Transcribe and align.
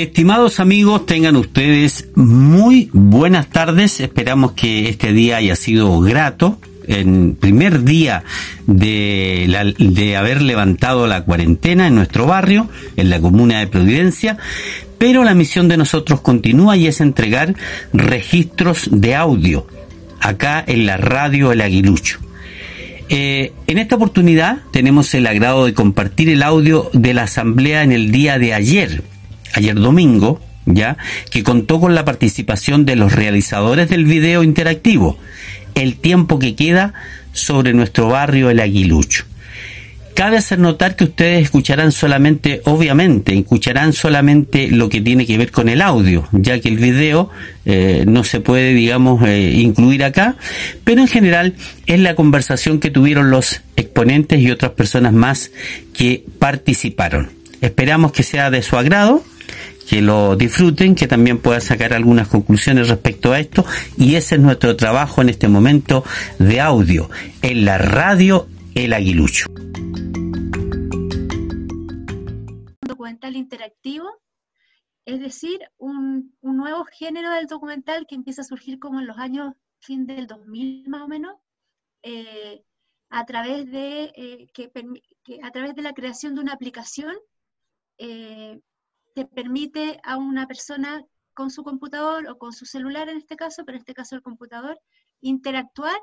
Estimados 0.00 0.60
amigos, 0.60 1.04
tengan 1.04 1.36
ustedes 1.36 2.08
muy 2.14 2.88
buenas 2.94 3.50
tardes. 3.50 4.00
Esperamos 4.00 4.52
que 4.52 4.88
este 4.88 5.12
día 5.12 5.36
haya 5.36 5.54
sido 5.56 6.00
grato. 6.00 6.58
En 6.88 7.34
primer 7.34 7.84
día 7.84 8.24
de, 8.66 9.74
de 9.78 10.16
haber 10.16 10.40
levantado 10.40 11.06
la 11.06 11.24
cuarentena 11.24 11.86
en 11.86 11.96
nuestro 11.96 12.24
barrio, 12.24 12.70
en 12.96 13.10
la 13.10 13.20
comuna 13.20 13.58
de 13.58 13.66
Providencia, 13.66 14.38
pero 14.96 15.22
la 15.22 15.34
misión 15.34 15.68
de 15.68 15.76
nosotros 15.76 16.22
continúa 16.22 16.78
y 16.78 16.86
es 16.86 17.02
entregar 17.02 17.54
registros 17.92 18.88
de 18.90 19.14
audio 19.14 19.66
acá 20.18 20.64
en 20.66 20.86
la 20.86 20.96
radio 20.96 21.52
El 21.52 21.60
Aguilucho. 21.60 22.20
Eh, 23.10 23.52
en 23.66 23.76
esta 23.76 23.96
oportunidad 23.96 24.62
tenemos 24.70 25.12
el 25.12 25.26
agrado 25.26 25.66
de 25.66 25.74
compartir 25.74 26.30
el 26.30 26.42
audio 26.42 26.88
de 26.94 27.12
la 27.12 27.24
asamblea 27.24 27.82
en 27.82 27.92
el 27.92 28.12
día 28.12 28.38
de 28.38 28.54
ayer, 28.54 29.02
ayer 29.54 29.74
domingo, 29.74 30.40
ya, 30.66 30.96
que 31.30 31.42
contó 31.42 31.80
con 31.80 31.94
la 31.94 32.04
participación 32.04 32.84
de 32.84 32.96
los 32.96 33.12
realizadores 33.12 33.88
del 33.88 34.04
video 34.04 34.42
interactivo, 34.42 35.18
El 35.74 35.96
tiempo 35.96 36.38
que 36.38 36.54
queda 36.54 36.94
sobre 37.32 37.72
nuestro 37.72 38.08
barrio 38.08 38.50
El 38.50 38.60
Aguilucho. 38.60 39.24
Cabe 40.14 40.36
hacer 40.36 40.58
notar 40.58 40.96
que 40.96 41.04
ustedes 41.04 41.44
escucharán 41.44 41.92
solamente, 41.92 42.60
obviamente, 42.64 43.38
escucharán 43.38 43.92
solamente 43.92 44.68
lo 44.70 44.88
que 44.88 45.00
tiene 45.00 45.24
que 45.24 45.38
ver 45.38 45.50
con 45.50 45.68
el 45.68 45.80
audio, 45.80 46.28
ya 46.32 46.60
que 46.60 46.68
el 46.68 46.76
video 46.76 47.30
eh, 47.64 48.04
no 48.06 48.24
se 48.24 48.40
puede, 48.40 48.74
digamos, 48.74 49.26
eh, 49.26 49.52
incluir 49.54 50.04
acá, 50.04 50.36
pero 50.84 51.00
en 51.00 51.08
general 51.08 51.54
es 51.86 52.00
la 52.00 52.16
conversación 52.16 52.80
que 52.80 52.90
tuvieron 52.90 53.30
los 53.30 53.62
exponentes 53.76 54.40
y 54.40 54.50
otras 54.50 54.72
personas 54.72 55.14
más 55.14 55.52
que 55.94 56.24
participaron. 56.38 57.30
Esperamos 57.60 58.12
que 58.12 58.22
sea 58.22 58.50
de 58.50 58.62
su 58.62 58.76
agrado 58.76 59.22
que 59.90 60.00
lo 60.00 60.36
disfruten, 60.36 60.94
que 60.94 61.08
también 61.08 61.40
puedan 61.42 61.60
sacar 61.60 61.92
algunas 61.92 62.28
conclusiones 62.28 62.88
respecto 62.88 63.32
a 63.32 63.40
esto. 63.40 63.64
Y 63.96 64.14
ese 64.14 64.36
es 64.36 64.40
nuestro 64.40 64.76
trabajo 64.76 65.20
en 65.20 65.30
este 65.30 65.48
momento 65.48 66.04
de 66.38 66.60
audio, 66.60 67.10
en 67.42 67.64
la 67.64 67.76
radio 67.76 68.46
El 68.76 68.92
Aguilucho. 68.92 69.46
Documental 72.82 73.34
interactivo, 73.34 74.06
es 75.06 75.18
decir, 75.18 75.58
un, 75.76 76.36
nuevo 76.40 76.84
género 76.84 77.32
del 77.32 77.48
documental 77.48 78.06
que 78.08 78.14
empieza 78.14 78.42
a 78.42 78.44
surgir 78.44 78.78
como 78.78 79.00
en 79.00 79.08
los 79.08 79.18
años 79.18 79.54
fin 79.80 80.06
del 80.06 80.28
2000 80.28 80.88
más 80.88 81.02
o 81.02 81.08
menos, 81.08 81.34
eh, 82.04 82.62
a 83.08 83.26
través 83.26 83.68
de 83.72 84.12
eh, 84.14 84.46
que, 84.54 84.70
a 85.42 85.50
través 85.50 85.74
de 85.74 85.82
la 85.82 85.94
creación 85.94 86.36
de 86.36 86.42
una 86.42 86.52
aplicación 86.52 87.16
eh, 87.98 88.60
te 89.14 89.26
permite 89.26 90.00
a 90.04 90.16
una 90.16 90.46
persona 90.46 91.04
con 91.34 91.50
su 91.50 91.62
computador 91.62 92.28
o 92.28 92.38
con 92.38 92.52
su 92.52 92.66
celular 92.66 93.08
en 93.08 93.16
este 93.16 93.36
caso, 93.36 93.64
pero 93.64 93.76
en 93.76 93.80
este 93.80 93.94
caso 93.94 94.14
el 94.14 94.22
computador, 94.22 94.80
interactuar 95.20 95.96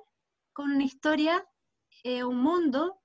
con 0.54 0.72
una 0.72 0.84
historia, 0.84 1.46
eh, 2.04 2.24
un 2.24 2.38
mundo 2.42 3.00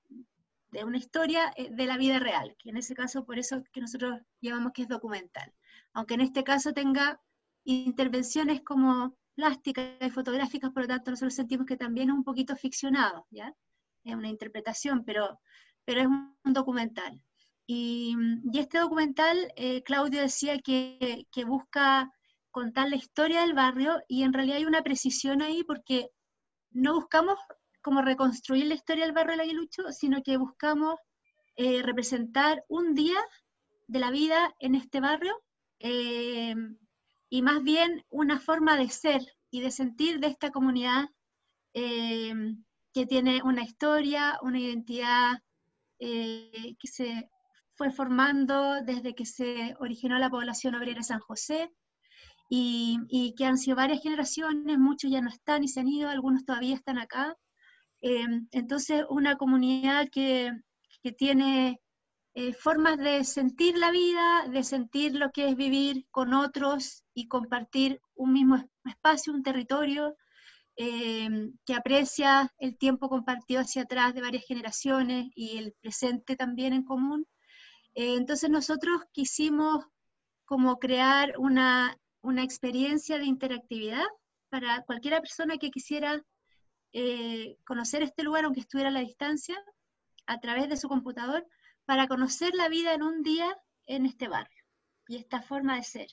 de 0.71 0.85
una 0.85 0.97
historia 0.97 1.53
eh, 1.57 1.69
de 1.71 1.87
la 1.87 1.99
vida 1.99 2.19
real, 2.19 2.57
que 2.59 2.71
en 2.71 2.79
ese 2.79 2.95
caso 2.95 3.25
por 3.25 3.39
eso 3.39 3.63
que 3.73 3.81
nosotros 3.81 4.21
llamamos 4.41 4.73
que 4.73 4.83
es 4.83 4.89
documental. 4.89 5.53
Aunque 5.93 6.15
en 6.15 6.23
este 6.23 6.45
caso 6.45 6.73
tenga 6.73 7.21
intervenciones 7.65 8.63
como 8.63 9.17
plásticas 9.35 9.87
y 10.01 10.11
fotográficas, 10.11 10.71
por 10.73 10.83
lo 10.83 10.89
tanto 10.89 11.11
nosotros 11.11 11.35
sentimos 11.35 11.67
que 11.67 11.77
también 11.77 12.09
es 12.09 12.15
un 12.15 12.25
poquito 12.25 12.57
ficcionado, 12.57 13.27
¿ya? 13.31 13.55
Es 14.05 14.15
una 14.15 14.29
interpretación, 14.29 15.05
pero, 15.05 15.39
pero 15.85 16.01
es 16.01 16.07
un 16.07 16.53
documental. 16.53 17.21
Y, 17.75 18.15
este 18.53 18.79
documental, 18.81 19.51
eh, 19.57 19.83
Claudio 19.83 20.21
decía 20.21 20.59
que, 20.59 21.25
busca 21.47 22.13
contar 22.51 22.91
la 22.91 22.97
historia 22.97 23.41
del 23.41 23.55
barrio 23.55 23.99
y 24.09 24.25
en 24.25 24.35
realidad 24.35 24.59
hay 24.59 24.67
una 24.67 24.83
precisión 24.83 25.41
ahí 25.41 25.65
porque 25.65 26.11
no 26.71 26.93
buscamos 26.93 27.39
como 27.81 28.03
reconstruir 28.03 28.67
la 28.67 28.75
historia 28.75 29.05
del 29.05 29.15
barrio 29.15 29.33
del 29.33 29.41
Aguilucho, 29.41 29.91
sino 29.91 30.23
que 30.23 30.37
buscamos 30.37 30.97
eh, 31.57 31.81
representar 31.83 32.63
un 32.69 32.95
día 32.95 33.19
de 33.87 34.01
la 34.01 34.11
vida 34.11 34.55
en 34.59 34.75
este 34.75 35.01
barrio 35.01 35.35
eh, 35.79 36.55
y 37.31 37.41
más 37.41 37.63
bien 37.63 38.05
una 38.11 38.39
forma 38.39 38.77
de 38.77 38.91
ser 38.91 39.23
y 39.51 39.63
de 39.63 39.71
sentir 39.71 40.21
de 40.21 40.27
esta 40.27 40.51
comunidad 40.51 41.09
que 41.73 43.07
tiene 43.07 43.41
una 43.43 43.63
historia, 43.63 44.39
una 44.43 44.61
identidad 44.61 45.39
que 45.99 46.77
se 46.83 47.31
fue 47.75 47.91
formando 47.91 48.83
desde 48.83 49.15
que 49.15 49.27
se 49.27 49.75
originó 49.81 50.19
la 50.19 50.31
población 50.31 50.75
obrera 50.75 51.03
San 51.03 51.21
José 51.21 51.71
y, 52.49 53.35
que 53.37 53.47
han 53.47 53.57
sido 53.59 53.77
varias 53.77 54.03
generaciones, 54.03 54.79
muchos 54.79 55.11
ya 55.11 55.21
no 55.23 55.31
están 55.31 55.65
y 55.65 55.69
se 55.69 55.81
han 55.81 55.89
ido, 55.89 56.11
algunos 56.11 56.45
todavía 56.45 56.75
están 56.75 56.99
acá. 56.99 57.37
Eh, 58.03 58.27
entonces, 58.51 59.05
una 59.09 59.37
comunidad 59.37 60.09
que, 60.11 60.53
que 61.03 61.13
tiene 61.13 61.81
eh, 62.35 62.55
formas 62.55 62.99
de 62.99 63.25
sentir 63.25 63.77
la 63.77 63.91
vida, 63.91 64.47
de 64.49 64.65
sentir 64.65 65.15
lo 65.15 65.31
que 65.31 65.49
es 65.49 65.57
vivir 65.57 66.07
con 66.11 66.33
otros 66.35 67.05
y 67.15 67.29
compartir 67.29 68.01
un 68.15 68.33
mismo 68.33 68.57
espacio, 68.85 69.33
un 69.35 69.43
territorio, 69.43 70.17
eh, 70.77 71.29
que 71.67 71.75
aprecia 71.75 72.51
el 72.59 72.79
tiempo 72.79 73.11
compartido 73.11 73.61
hacia 73.61 73.83
atrás 73.83 74.15
de 74.15 74.23
varias 74.23 74.45
generaciones 74.47 75.27
y 75.35 75.59
el 75.59 75.75
presente 75.81 76.35
también 76.37 76.73
en 76.73 76.85
común. 76.85 77.27
Eh, 77.95 78.15
entonces 78.17 78.49
nosotros 78.51 79.03
quisimos 79.13 79.85
como 80.45 80.79
crear 80.79 81.35
una, 81.39 81.97
experiencia 82.43 83.19
de 83.19 83.25
interactividad 83.25 84.05
para 84.49 84.83
cualquier 84.83 85.21
persona 85.21 85.59
que 85.59 85.71
quisiera 85.71 86.23
eh, 86.93 87.57
conocer 87.67 88.03
este 88.03 88.23
lugar, 88.23 88.45
aunque 88.45 88.61
estuviera 88.61 88.91
a 88.91 88.93
la 88.93 89.01
distancia, 89.01 89.57
a 90.27 90.39
través 90.39 90.69
de 90.69 90.77
su 90.77 90.89
computador, 90.89 91.47
para 91.85 92.07
conocer 92.07 92.55
la 92.55 92.69
vida 92.69 92.95
en 92.95 93.03
un 93.03 93.23
día 93.23 93.57
en 93.87 94.07
este 94.07 94.29
barrio 94.29 94.63
y 95.09 95.17
esta 95.17 95.43
forma 95.43 95.77
de 95.77 95.83
ser. 95.83 96.07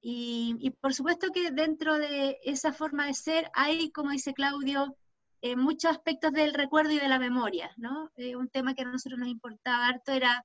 Y, 0.00 0.70
por 0.80 0.94
supuesto 0.94 1.32
que 1.32 1.50
dentro 1.50 1.98
de 1.98 2.38
esa 2.44 2.72
forma 2.72 3.06
de 3.06 3.14
ser 3.14 3.50
hay, 3.54 3.90
como 3.90 4.10
dice 4.10 4.34
Claudio, 4.34 4.96
eh, 5.40 5.56
muchos 5.56 5.90
aspectos 5.90 6.32
del 6.32 6.54
recuerdo 6.54 6.92
y 6.92 7.00
de 7.00 7.08
la 7.08 7.18
memoria, 7.18 7.72
¿no? 7.76 8.10
un 8.36 8.48
tema 8.48 8.74
que 8.74 8.82
a 8.82 8.84
nosotros 8.84 9.18
nos 9.18 9.28
importaba 9.28 9.88
harto 9.88 10.12
era 10.12 10.44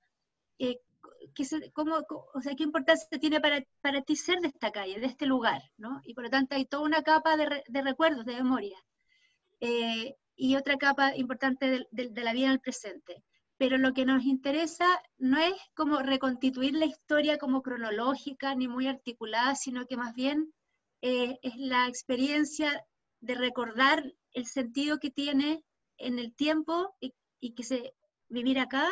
eh, 0.61 0.79
¿qué, 1.33 1.71
cómo, 1.73 1.97
o 2.33 2.41
sea, 2.41 2.55
¿qué 2.55 2.63
importancia 2.63 3.19
tiene 3.19 3.41
para, 3.41 3.63
para, 3.81 4.01
ti 4.03 4.15
ser 4.15 4.39
de 4.39 4.49
esta 4.49 4.71
calle, 4.71 4.99
de 4.99 5.07
este 5.07 5.25
lugar? 5.25 5.61
¿no? 5.77 6.01
Y 6.03 6.13
por 6.13 6.25
lo 6.25 6.29
tanto 6.29 6.55
hay 6.55 6.65
toda 6.65 6.83
una 6.83 7.01
capa 7.01 7.35
de, 7.35 7.63
de 7.67 7.81
recuerdos, 7.81 8.25
de 8.25 8.35
memoria, 8.35 8.77
eh, 9.59 10.15
y 10.35 10.55
otra 10.55 10.77
capa 10.77 11.15
importante 11.15 11.85
de, 11.91 12.09
de, 12.09 12.23
la 12.23 12.33
vida 12.33 12.47
en 12.47 12.53
el 12.53 12.59
presente. 12.59 13.23
Pero 13.57 13.77
lo 13.77 13.93
que 13.93 14.05
nos 14.05 14.23
interesa 14.23 14.87
no 15.17 15.37
es 15.39 15.53
como 15.75 15.99
reconstituir 15.99 16.73
la 16.75 16.85
historia 16.85 17.37
como 17.37 17.61
cronológica 17.61 18.55
ni 18.55 18.67
muy 18.67 18.87
articulada, 18.87 19.55
sino 19.55 19.85
que 19.85 19.97
más 19.97 20.13
bien 20.13 20.53
eh, 21.01 21.39
es 21.41 21.57
la 21.57 21.87
experiencia 21.87 22.85
de 23.19 23.35
recordar 23.35 24.13
el 24.33 24.45
sentido 24.45 24.99
que 24.99 25.11
tiene 25.11 25.63
en 25.97 26.17
el 26.17 26.33
tiempo 26.33 26.95
y, 26.99 27.13
y 27.39 27.53
que 27.53 27.63
se 27.63 27.93
vivir 28.29 28.59
acá 28.59 28.87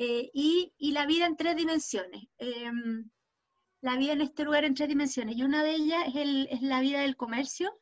eh, 0.00 0.30
y, 0.32 0.92
la 0.92 1.06
vida 1.06 1.26
en 1.26 1.36
tres 1.36 1.56
dimensiones. 1.56 2.22
Em, 2.38 3.10
la 3.80 3.96
vida 3.96 4.12
en 4.12 4.20
este 4.20 4.44
lugar 4.44 4.64
en 4.64 4.74
tres 4.74 4.88
dimensiones. 4.88 5.36
Y 5.36 5.42
una 5.42 5.64
de 5.64 5.72
ellas 5.74 6.04
es, 6.14 6.62
la 6.62 6.80
vida 6.80 7.00
del 7.00 7.16
comercio. 7.16 7.72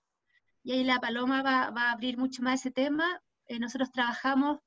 Y 0.65 0.73
ahí 0.73 0.83
la 0.85 0.99
Paloma 0.99 1.43
va, 1.43 1.65
a 1.65 1.93
abrir 1.93 2.17
mucho 2.17 2.43
más 2.43 2.61
ese 2.61 2.71
tema. 2.71 3.23
Eh, 3.49 3.59
nosotros 3.59 3.93
trabajamos 3.93 4.61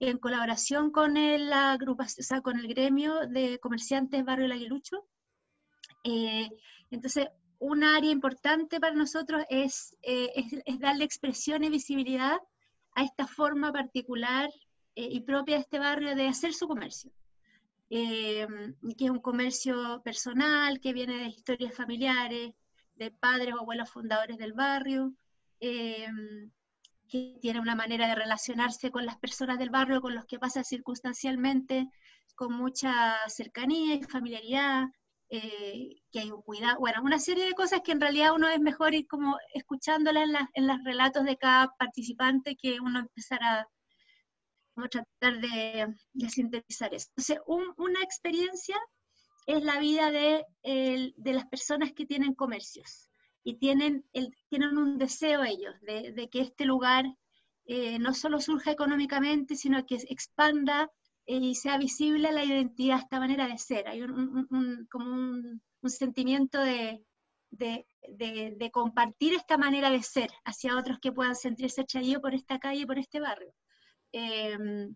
en 0.00 0.18
colaboración 0.18 0.90
con 0.90 1.16
el, 1.16 1.48
la 1.48 1.72
agrupación, 1.72 2.42
con 2.42 2.58
el 2.58 2.68
gremio 2.68 3.26
de 3.26 3.58
comerciantes 3.58 4.22
Barrio 4.24 4.44
El 4.44 4.52
Aguilucho. 4.52 5.06
Eh, 6.04 6.50
entonces, 6.90 7.28
un 7.58 7.84
área 7.84 8.10
importante 8.10 8.80
para 8.80 8.94
nosotros 8.94 9.44
es, 9.48 9.96
es, 10.02 10.78
darle 10.78 11.04
expresión 11.04 11.64
y 11.64 11.70
visibilidad 11.70 12.38
a 12.94 13.04
esta 13.04 13.26
forma 13.26 13.72
particular 13.72 14.50
eh, 14.94 15.08
y 15.10 15.20
propia 15.20 15.56
de 15.56 15.62
este 15.62 15.78
barrio 15.78 16.14
de 16.14 16.28
hacer 16.28 16.52
su 16.52 16.68
comercio. 16.68 17.10
Eh, 17.88 18.46
que 18.96 19.04
es 19.04 19.10
un 19.10 19.20
comercio 19.20 20.00
personal, 20.02 20.80
que 20.80 20.92
viene 20.92 21.18
de 21.18 21.26
historias 21.26 21.74
familiares, 21.74 22.54
de 22.94 23.10
padres 23.10 23.54
o 23.54 23.60
abuelos 23.60 23.90
fundadores 23.90 24.38
del 24.38 24.52
barrio, 24.52 25.12
eh, 25.60 26.08
que 27.08 27.38
tiene 27.40 27.60
una 27.60 27.74
manera 27.74 28.08
de 28.08 28.14
relacionarse 28.14 28.90
con 28.90 29.04
las 29.04 29.18
personas 29.18 29.58
del 29.58 29.70
barrio, 29.70 30.00
con 30.00 30.14
los 30.14 30.24
que 30.26 30.38
pasa 30.38 30.64
circunstancialmente, 30.64 31.88
con 32.34 32.54
mucha 32.54 33.16
cercanía 33.28 33.94
y 33.94 34.02
familiaridad, 34.02 34.84
que 35.28 36.20
hay 36.20 36.30
un 36.30 36.42
cuidado, 36.42 36.78
bueno, 36.78 37.00
una 37.02 37.18
serie 37.18 37.46
de 37.46 37.54
cosas 37.54 37.80
que 37.82 37.92
en 37.92 38.02
realidad 38.02 38.34
uno 38.34 38.48
es 38.48 38.60
mejor 38.60 38.94
ir 38.94 39.06
como 39.06 39.38
escuchándolas 39.54 40.28
en, 40.28 40.36
en 40.52 40.66
los 40.66 40.84
relatos 40.84 41.24
de 41.24 41.38
cada 41.38 41.72
participante 41.78 42.54
que 42.54 42.80
uno 42.80 42.98
empezará 42.98 43.66
Vamos 44.82 44.96
a 44.96 45.06
tratar 45.18 45.40
de, 45.40 46.28
sintetizar 46.28 46.94
eso. 46.94 47.08
Entonces, 47.16 47.38
una 47.46 48.02
experiencia 48.02 48.76
es 49.46 49.62
la 49.62 49.78
vida 49.78 50.10
de, 50.10 50.44
de 50.62 51.32
las 51.32 51.46
personas 51.46 51.92
que 51.92 52.06
tienen 52.06 52.34
comercios 52.34 53.08
y 53.44 53.54
tienen, 53.54 54.04
el, 54.12 54.34
tienen 54.48 54.78
un 54.78 54.98
deseo 54.98 55.42
ellos 55.42 55.74
de, 55.82 56.28
que 56.30 56.40
este 56.40 56.64
lugar 56.64 57.04
eh, 57.64 57.98
no 57.98 58.14
solo 58.14 58.40
surja 58.40 58.70
económicamente, 58.70 59.56
sino 59.56 59.84
que 59.86 59.96
expanda 60.08 60.90
eh, 61.26 61.36
y 61.36 61.54
sea 61.54 61.78
visible 61.78 62.32
la 62.32 62.44
identidad, 62.44 62.98
esta 62.98 63.20
manera 63.20 63.46
de 63.46 63.58
ser. 63.58 63.88
Hay 63.88 64.02
un, 64.02 64.86
como 64.90 65.06
un, 65.12 65.60
sentimiento 65.84 66.60
de, 66.60 67.04
de, 67.50 67.86
de, 68.08 68.70
compartir 68.70 69.34
esta 69.34 69.58
manera 69.58 69.90
de 69.90 70.02
ser 70.02 70.30
hacia 70.44 70.76
otros 70.76 70.98
que 71.00 71.12
puedan 71.12 71.34
sentirse 71.34 71.80
atraídos 71.80 72.22
por 72.22 72.34
esta 72.34 72.60
calle, 72.60 72.86
por 72.86 72.98
este 72.98 73.20
barrio. 73.20 73.52
Em, 74.12 74.94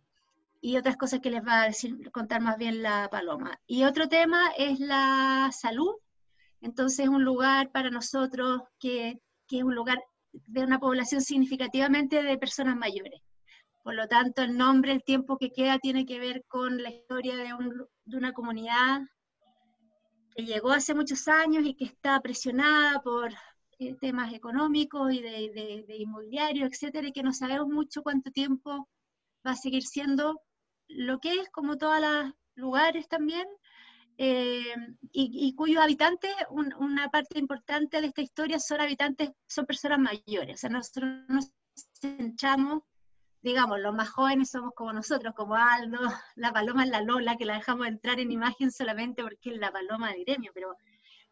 y 0.60 0.76
otras 0.76 0.96
cosas 0.96 1.20
que 1.20 1.30
les 1.30 1.44
va 1.44 1.62
a 1.62 1.66
decir, 1.66 2.10
contar 2.12 2.40
más 2.40 2.58
bien 2.58 2.82
la 2.82 3.08
Paloma. 3.10 3.58
Y 3.66 3.84
otro 3.84 4.08
tema 4.08 4.50
es 4.56 4.80
la 4.80 5.50
salud. 5.52 5.94
Entonces, 6.60 7.00
es 7.00 7.08
un 7.08 7.24
lugar 7.24 7.70
para 7.70 7.90
nosotros 7.90 8.62
que, 8.78 9.20
que 9.46 9.58
es 9.58 9.64
un 9.64 9.74
lugar 9.74 10.02
de 10.32 10.64
una 10.64 10.78
población 10.78 11.20
significativamente 11.20 12.22
de 12.22 12.38
personas 12.38 12.76
mayores. 12.76 13.20
Por 13.82 13.94
lo 13.94 14.08
tanto, 14.08 14.42
el 14.42 14.56
nombre, 14.56 14.92
el 14.92 15.04
tiempo 15.04 15.38
que 15.38 15.52
queda, 15.52 15.78
tiene 15.78 16.04
que 16.04 16.18
ver 16.18 16.44
con 16.48 16.82
la 16.82 16.90
historia 16.90 17.36
de, 17.36 17.54
un, 17.54 17.86
de 18.04 18.16
una 18.16 18.32
comunidad 18.32 19.02
que 20.34 20.44
llegó 20.44 20.72
hace 20.72 20.94
muchos 20.94 21.28
años 21.28 21.64
y 21.64 21.74
que 21.74 21.84
está 21.84 22.20
presionada 22.20 23.00
por 23.02 23.32
eh, 23.78 23.94
temas 24.00 24.34
económicos 24.34 25.12
y 25.12 25.22
de, 25.22 25.52
de, 25.54 25.84
de, 25.86 25.96
inmobiliario, 25.96 26.66
etcétera, 26.66 27.08
y 27.08 27.12
que 27.12 27.22
no 27.22 27.32
sabemos 27.32 27.68
mucho 27.68 28.02
cuánto 28.02 28.30
tiempo 28.30 28.88
va 29.46 29.52
a 29.52 29.56
seguir 29.56 29.82
siendo 29.84 30.40
lo 30.88 31.19
que 31.19 31.40
es, 31.40 31.48
como 31.50 31.78
todos 31.78 32.00
los 32.00 32.32
lugares 32.54 33.08
también, 33.08 33.46
eh, 34.19 34.75
y, 35.12 35.54
cuyos 35.54 35.82
habitantes, 35.82 36.34
una 36.50 37.10
parte 37.10 37.38
importante 37.38 38.00
de 38.00 38.06
esta 38.08 38.22
historia 38.22 38.58
son 38.58 38.81
habitantes, 38.81 39.31
son 39.46 39.66
personas 39.66 39.98
mayores. 39.98 40.54
O 40.54 40.58
sea, 40.58 40.70
nosotros 40.70 41.10
nos 41.28 41.50
centramos, 42.00 42.82
digamos, 43.43 43.78
los 43.81 43.94
más 43.94 44.08
jóvenes 44.08 44.50
somos 44.50 44.72
como 44.75 44.93
nosotros, 44.93 45.34
como 45.34 45.54
Aldo, 45.54 45.99
la 46.37 46.52
Paloma 46.52 46.84
es 46.84 46.90
la 46.90 47.02
Lola, 47.02 47.37
que 47.37 47.44
la 47.44 47.54
dejamos 47.54 47.87
entrar 47.87 48.19
en 48.19 48.31
imagen 48.31 48.70
solamente 48.70 49.22
porque 49.22 49.50
es 49.50 49.58
la 49.58 49.70
Paloma 49.70 50.12
de 50.12 50.25
gremio, 50.25 50.50
pero, 50.54 50.76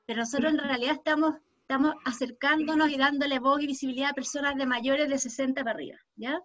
pero 0.05 0.21
nosotros 0.21 0.53
en 0.53 0.59
realidad 0.59 0.95
estamos, 0.95 1.37
estamos 1.63 1.95
acercándonos 2.05 2.91
y 2.91 2.99
dándole 2.99 3.39
voz 3.39 3.63
y 3.63 3.67
visibilidad 3.67 4.11
a 4.11 4.15
personas 4.15 4.57
de 4.57 4.67
mayores 4.67 5.09
de 5.09 5.19
60 5.19 5.65
para 5.65 5.75
arriba, 5.75 5.99
¿ya? 6.17 6.39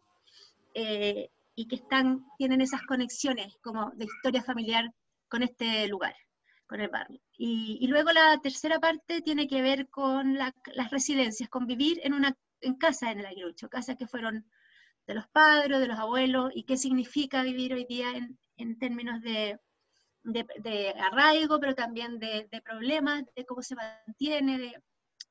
Eh, 0.74 1.30
y 1.60 1.68
que 1.68 1.76
están, 1.76 2.26
tienen 2.38 2.62
esas 2.62 2.84
conexiones 2.84 3.58
como 3.62 3.92
de 3.92 4.06
historia 4.06 4.42
familiar 4.42 4.90
con 5.28 5.44
este 5.44 5.90
lugar, 5.90 6.16
con 6.66 6.80
el 6.80 6.88
barrio. 6.88 7.20
Y, 7.38 7.86
luego 7.88 8.14
la 8.14 8.40
tercera 8.42 8.80
parte 8.80 9.22
tiene 9.22 9.46
que 9.46 9.62
ver 9.62 9.90
con 9.90 10.36
las 10.36 10.54
residencias, 10.90 11.50
con 11.50 11.66
vivir 11.68 12.00
en 12.04 12.14
una 12.14 12.34
en 12.62 12.76
casa 12.76 13.12
en 13.12 13.20
el 13.20 13.26
Aguilucho, 13.26 13.68
casas 13.68 13.98
que 13.98 14.08
fueron 14.08 14.50
de 15.06 15.16
los 15.16 15.28
padres, 15.28 15.82
de 15.82 15.88
los 15.88 16.00
abuelos, 16.00 16.50
y 16.56 16.64
qué 16.64 16.78
significa 16.78 17.44
vivir 17.44 17.74
hoy 17.74 17.86
día 17.90 18.12
en, 18.16 18.40
en 18.56 18.80
términos 18.80 19.20
de, 19.22 19.60
de, 20.24 20.94
arraigo, 20.98 21.60
pero 21.60 21.76
también 21.76 22.20
de, 22.20 22.48
de, 22.50 22.62
problemas, 22.62 23.26
de 23.36 23.46
cómo 23.46 23.62
se 23.64 23.76
mantiene. 23.76 24.76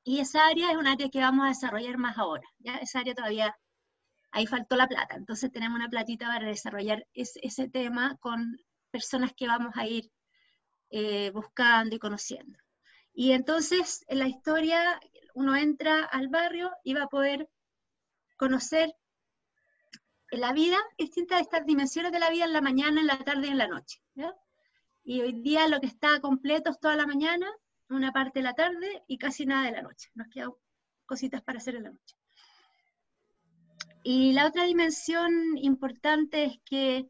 y 0.03 0.19
esa 0.19 0.45
área 0.45 0.69
es 0.69 0.77
un 0.77 0.85
área 0.85 1.09
que 1.09 1.21
vamos 1.21 1.45
a 1.45 1.49
desarrollar 1.49 1.97
más 1.97 2.19
ahora. 2.19 2.47
¿ya? 2.59 2.75
Esa 2.75 2.99
área 2.99 3.15
todavía 3.15 3.55
ahí 4.31 4.47
faltó 4.47 4.75
la 4.75 4.87
plata. 4.87 5.15
Entonces 5.15 5.51
tenemos 5.51 5.77
una 5.77 5.89
platita 5.89 6.27
para 6.27 6.47
desarrollar 6.47 7.05
ese 7.13 7.69
tema 7.69 8.17
con 8.17 8.57
personas 8.91 9.33
que 9.33 9.47
vamos 9.47 9.73
a 9.75 9.87
ir 9.87 10.11
eh, 10.89 11.31
buscando 11.31 11.95
y 11.95 11.99
conociendo. 11.99 12.57
Y 13.13 13.31
entonces 13.31 14.03
en 14.07 14.19
la 14.19 14.27
historia 14.27 14.99
uno 15.33 15.55
entra 15.55 16.05
al 16.05 16.29
barrio 16.29 16.71
y 16.83 16.93
va 16.93 17.03
a 17.03 17.09
poder 17.09 17.49
conocer 18.37 18.93
la 20.31 20.53
vida, 20.53 20.77
distintas 20.97 21.39
de 21.39 21.43
estas 21.43 21.65
dimensiones 21.65 22.11
de 22.11 22.19
la 22.19 22.29
vida 22.29 22.45
en 22.45 22.53
la 22.53 22.61
mañana, 22.61 23.01
en 23.01 23.07
la 23.07 23.23
tarde 23.23 23.47
y 23.47 23.49
en 23.49 23.57
la 23.57 23.67
noche. 23.67 24.01
Y 25.03 25.21
hoy 25.21 25.41
día 25.41 25.67
lo 25.67 25.79
que 25.79 25.87
está 25.87 26.19
completo 26.21 26.69
es 26.69 26.79
toda 26.79 26.95
la 26.95 27.07
mañana, 27.07 27.47
una 27.89 28.11
parte 28.11 28.39
de 28.39 28.43
la 28.43 28.53
tarde 28.53 29.03
y 29.07 29.17
casi 29.17 29.45
nada 29.45 29.65
de 29.65 29.71
la 29.71 29.81
noche. 29.81 30.09
Nos 30.13 30.27
quedan 30.27 30.51
cositas 31.05 31.41
para 31.41 31.57
hacer 31.57 31.75
en 31.75 31.83
la 31.83 31.91
noche. 31.91 32.15
Y 34.03 34.33
la 34.33 34.47
otra 34.47 34.63
dimensión 34.63 35.57
importante 35.57 36.45
es 36.45 36.59
que 36.65 37.09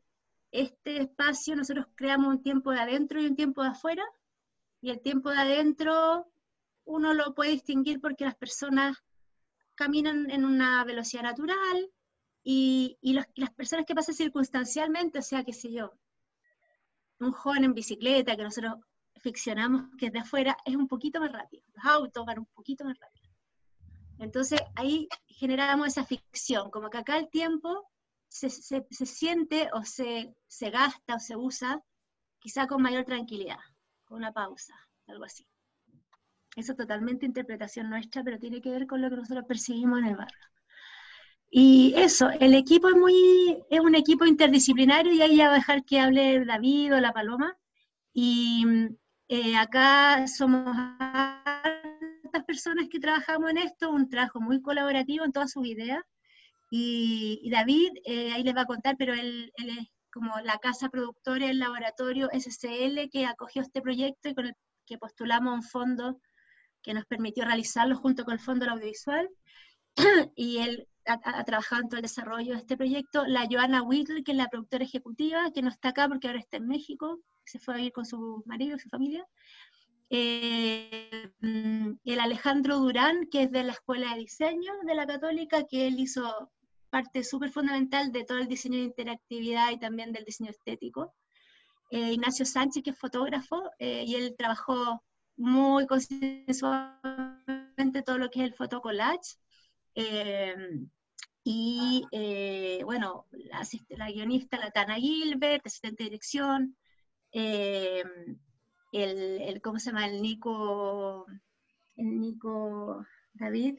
este 0.51 1.01
espacio 1.01 1.55
nosotros 1.55 1.85
creamos 1.95 2.27
un 2.27 2.41
tiempo 2.41 2.71
de 2.71 2.79
adentro 2.79 3.21
y 3.21 3.27
un 3.27 3.35
tiempo 3.35 3.61
de 3.61 3.69
afuera, 3.69 4.03
y 4.81 4.89
el 4.89 5.01
tiempo 5.01 5.29
de 5.29 5.37
adentro 5.37 6.31
uno 6.85 7.13
lo 7.13 7.35
puede 7.35 7.51
distinguir 7.51 7.99
porque 8.01 8.25
las 8.25 8.35
personas 8.35 8.97
caminan 9.75 10.29
en 10.31 10.43
una 10.43 10.83
velocidad 10.83 11.23
natural 11.23 11.89
y, 12.43 12.97
las 13.35 13.51
personas 13.51 13.85
que 13.85 13.95
pasan 13.95 14.15
circunstancialmente, 14.15 15.19
o 15.19 15.21
sea, 15.21 15.43
qué 15.43 15.53
sé 15.53 15.71
yo, 15.71 15.93
un 17.19 17.31
joven 17.31 17.65
en 17.65 17.73
bicicleta 17.73 18.35
que 18.35 18.43
nosotros 18.43 18.75
ficcionamos 19.17 19.83
que 19.97 20.07
es 20.07 20.13
de 20.13 20.19
afuera, 20.19 20.57
es 20.65 20.75
un 20.75 20.87
poquito 20.87 21.19
más 21.19 21.31
rápido, 21.31 21.63
los 21.75 21.85
autos 21.85 22.25
van 22.25 22.39
un 22.39 22.45
poquito 22.47 22.85
más 22.85 22.97
rápido. 22.97 23.18
Entonces 24.19 24.59
ahí 24.75 25.07
generamos 25.27 25.87
esa 25.87 26.05
ficción, 26.05 26.69
como 26.69 26.89
que 26.89 26.97
acá 26.97 27.17
el 27.17 27.29
tiempo 27.29 27.89
se, 28.27 28.49
siente 28.49 29.69
o 29.73 29.83
se, 29.83 30.35
se, 30.47 30.69
gasta 30.69 31.15
o 31.15 31.19
se 31.19 31.35
usa 31.35 31.81
quizá 32.37 32.67
con 32.67 32.81
mayor 32.81 33.05
tranquilidad, 33.05 33.59
con 34.05 34.17
una 34.17 34.31
pausa, 34.31 34.75
algo 35.07 35.25
así. 35.25 35.47
Eso 36.55 36.73
es 36.73 36.77
totalmente 36.77 37.25
interpretación 37.25 37.89
nuestra, 37.89 38.23
pero 38.23 38.39
tiene 38.39 38.61
que 38.61 38.71
ver 38.71 38.87
con 38.87 39.01
lo 39.01 39.09
que 39.09 39.15
nosotros 39.15 39.45
percibimos 39.47 39.99
en 39.99 40.05
el 40.05 40.15
barrio. 40.15 40.37
Y 41.51 41.93
eso, 41.95 42.29
el 42.29 42.53
equipo 42.53 42.89
es 42.89 42.95
muy, 42.95 43.63
es 43.69 43.79
un 43.79 43.95
equipo 43.95 44.25
interdisciplinario 44.25 45.13
y 45.13 45.21
ahí 45.21 45.37
ya 45.37 45.47
va 45.47 45.53
a 45.53 45.57
dejar 45.57 45.83
que 45.83 45.99
hable 45.99 46.45
David 46.45 46.95
o 46.95 46.99
la 46.99 47.13
Paloma. 47.13 47.57
Y 48.13 48.65
eh, 49.27 49.55
acá 49.57 50.27
somos 50.27 50.75
personas 52.45 52.87
que 52.89 52.99
trabajamos 52.99 53.51
en 53.51 53.57
esto, 53.59 53.91
un 53.91 54.09
trabajo 54.09 54.39
muy 54.41 54.61
colaborativo 54.61 55.25
en 55.25 55.31
todas 55.31 55.51
sus 55.51 55.65
ideas. 55.67 56.01
Y, 56.71 57.49
David, 57.51 57.89
eh, 58.05 58.31
ahí 58.31 58.43
les 58.43 58.55
va 58.55 58.61
a 58.61 58.65
contar, 58.65 58.95
pero 58.97 59.13
él, 59.13 59.51
es 59.57 59.87
como 60.11 60.39
la 60.43 60.57
casa 60.59 60.89
productora, 60.89 61.49
el 61.49 61.59
laboratorio 61.59 62.29
SCL 62.31 63.09
que 63.11 63.25
acogió 63.25 63.61
este 63.61 63.81
proyecto 63.81 64.29
y 64.29 64.35
con 64.35 64.47
el 64.47 64.53
que 64.85 64.97
postulamos 64.97 65.53
un 65.53 65.63
fondo 65.63 66.21
que 66.81 66.93
nos 66.93 67.05
permitió 67.05 67.45
realizarlo 67.45 67.95
junto 67.95 68.23
con 68.25 68.33
el 68.33 68.39
Fondo 68.39 68.69
Audiovisual. 68.69 69.29
y 70.35 70.59
él 70.59 70.87
ha, 71.05 71.43
trabajado 71.43 71.81
en 71.81 71.89
todo 71.89 71.97
el 71.97 72.03
desarrollo 72.03 72.53
de 72.53 72.59
este 72.59 72.77
proyecto. 72.77 73.25
La 73.25 73.47
Joana 73.49 73.81
Whittle, 73.81 74.23
que 74.23 74.31
es 74.31 74.37
la 74.37 74.47
productora 74.47 74.83
ejecutiva, 74.83 75.51
que 75.51 75.61
no 75.61 75.69
está 75.69 75.89
acá 75.89 76.07
porque 76.07 76.27
ahora 76.27 76.39
está 76.39 76.57
en 76.57 76.67
México, 76.67 77.19
se 77.45 77.59
fue 77.59 77.73
a 77.73 77.77
vivir 77.77 77.91
con 77.91 78.05
su 78.05 78.43
marido 78.45 78.75
y 78.75 78.79
su 78.79 78.89
familia. 78.89 79.25
Eh, 80.09 81.31
el 82.03 82.19
Alejandro 82.19 82.79
Durán, 82.79 83.27
que 83.29 83.43
es 83.43 83.51
de 83.51 83.63
la 83.63 83.73
Escuela 83.73 84.13
de 84.13 84.21
Diseño 84.21 84.73
de 84.83 84.95
la 84.95 85.05
Católica, 85.05 85.67
que 85.67 85.87
él 85.87 85.99
hizo 85.99 86.51
parte 86.89 87.23
súper 87.23 87.51
fundamental 87.51 88.11
de 88.11 88.23
todo 88.23 88.39
el 88.39 88.47
diseño 88.47 88.79
de 88.79 88.85
interactividad 88.85 89.71
y 89.71 89.79
también 89.79 90.11
del 90.11 90.25
diseño 90.25 90.49
estético. 90.49 91.13
Eh, 91.91 92.13
Ignacio 92.13 92.45
Sánchez, 92.45 92.83
que 92.83 92.89
es 92.91 92.97
fotógrafo, 92.97 93.61
eh, 93.77 94.03
y 94.07 94.15
él 94.15 94.35
trabajó 94.37 95.03
muy 95.37 95.85
consensualmente 95.85 98.01
todo 98.03 98.17
lo 98.17 98.29
que 98.29 98.39
es 98.39 98.45
el 98.45 98.55
fotocollage. 98.55 99.37
y 101.43 102.05
bueno, 102.83 103.25
la, 103.31 103.61
la, 103.89 104.11
guionista, 104.11 104.57
la 104.57 104.71
Tana 104.71 104.95
Gilbert, 104.95 105.65
asistente 105.65 106.03
de 106.03 106.09
dirección 106.09 106.75
el, 108.91 109.61
¿cómo 109.61 109.79
se 109.79 109.91
llama? 109.91 110.07
El 110.07 110.21
Nico, 110.21 111.25
el 111.95 112.19
Nico 112.19 113.05
David, 113.33 113.77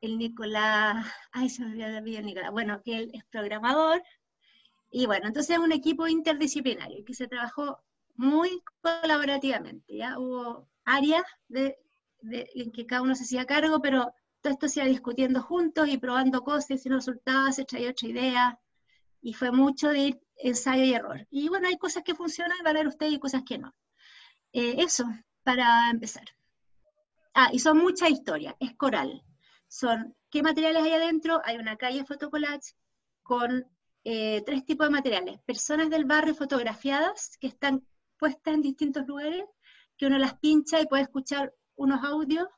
el 0.00 0.18
Nicolás, 0.18 1.06
ay, 1.32 1.48
se 1.48 1.64
me 1.64 1.98
olvidó 1.98 2.18
el 2.18 2.26
Nicolás, 2.26 2.50
bueno, 2.50 2.82
que 2.82 2.96
él 2.96 3.10
es 3.12 3.24
programador, 3.26 4.02
y 4.90 5.06
bueno, 5.06 5.28
entonces 5.28 5.56
es 5.56 5.62
un 5.62 5.72
equipo 5.72 6.08
interdisciplinario 6.08 7.04
que 7.04 7.14
se 7.14 7.28
trabajó 7.28 7.78
muy 8.14 8.62
colaborativamente, 8.80 9.96
¿ya? 9.96 10.18
Hubo 10.18 10.68
áreas 10.84 11.22
de, 11.48 11.78
en 12.22 12.72
que 12.72 12.86
cada 12.86 13.02
uno 13.02 13.14
se 13.14 13.24
hacía 13.24 13.46
cargo, 13.46 13.80
pero 13.80 14.12
todo 14.40 14.52
esto 14.52 14.68
se 14.68 14.80
iba 14.80 14.88
discutiendo 14.88 15.42
juntos 15.42 15.88
y 15.88 15.98
probando 15.98 16.42
cosas, 16.42 16.84
y 16.84 16.88
resultados, 16.88 17.56
se 17.56 17.64
traía 17.64 17.90
otra 17.90 18.08
idea, 18.08 18.60
y 19.22 19.34
fue 19.34 19.52
mucho 19.52 19.90
de 19.90 20.18
ensayo 20.36 20.82
y 20.84 20.94
error. 20.94 21.26
Y 21.30 21.48
bueno, 21.48 21.68
hay 21.68 21.76
cosas 21.76 22.02
que 22.02 22.14
funcionan, 22.14 22.58
van 22.64 22.76
a 22.76 22.80
ver 22.80 22.88
ustedes, 22.88 23.12
y 23.12 23.18
cosas 23.18 23.42
que 23.44 23.58
no. 23.58 23.74
Eh, 24.52 24.76
eso, 24.78 25.04
para 25.44 25.90
empezar. 25.90 26.24
Ah, 27.34 27.50
y 27.52 27.58
son 27.58 27.78
muchas 27.78 28.10
historias, 28.10 28.54
es 28.60 28.74
coral. 28.74 29.22
Son, 29.68 30.16
¿qué 30.30 30.42
materiales 30.42 30.82
hay 30.82 30.92
adentro? 30.92 31.40
Hay 31.44 31.56
una 31.58 31.76
calle 31.76 32.04
fotocollage 32.04 32.74
con 33.22 33.64
eh, 34.04 34.42
tres 34.44 34.64
tipos 34.64 34.86
de 34.86 34.92
materiales. 34.92 35.40
Personas 35.46 35.90
del 35.90 36.04
barrio 36.04 36.34
fotografiadas 36.34 37.36
que 37.38 37.46
están 37.46 37.86
puestas 38.18 38.54
en 38.54 38.62
distintos 38.62 39.06
lugares. 39.06 39.44
que 39.96 40.06
uno 40.06 40.18
las 40.18 40.34
pincha 40.38 40.80
y 40.80 40.86
puede 40.86 41.02
escuchar 41.02 41.52
unos 41.76 42.02
audios, 42.02 42.48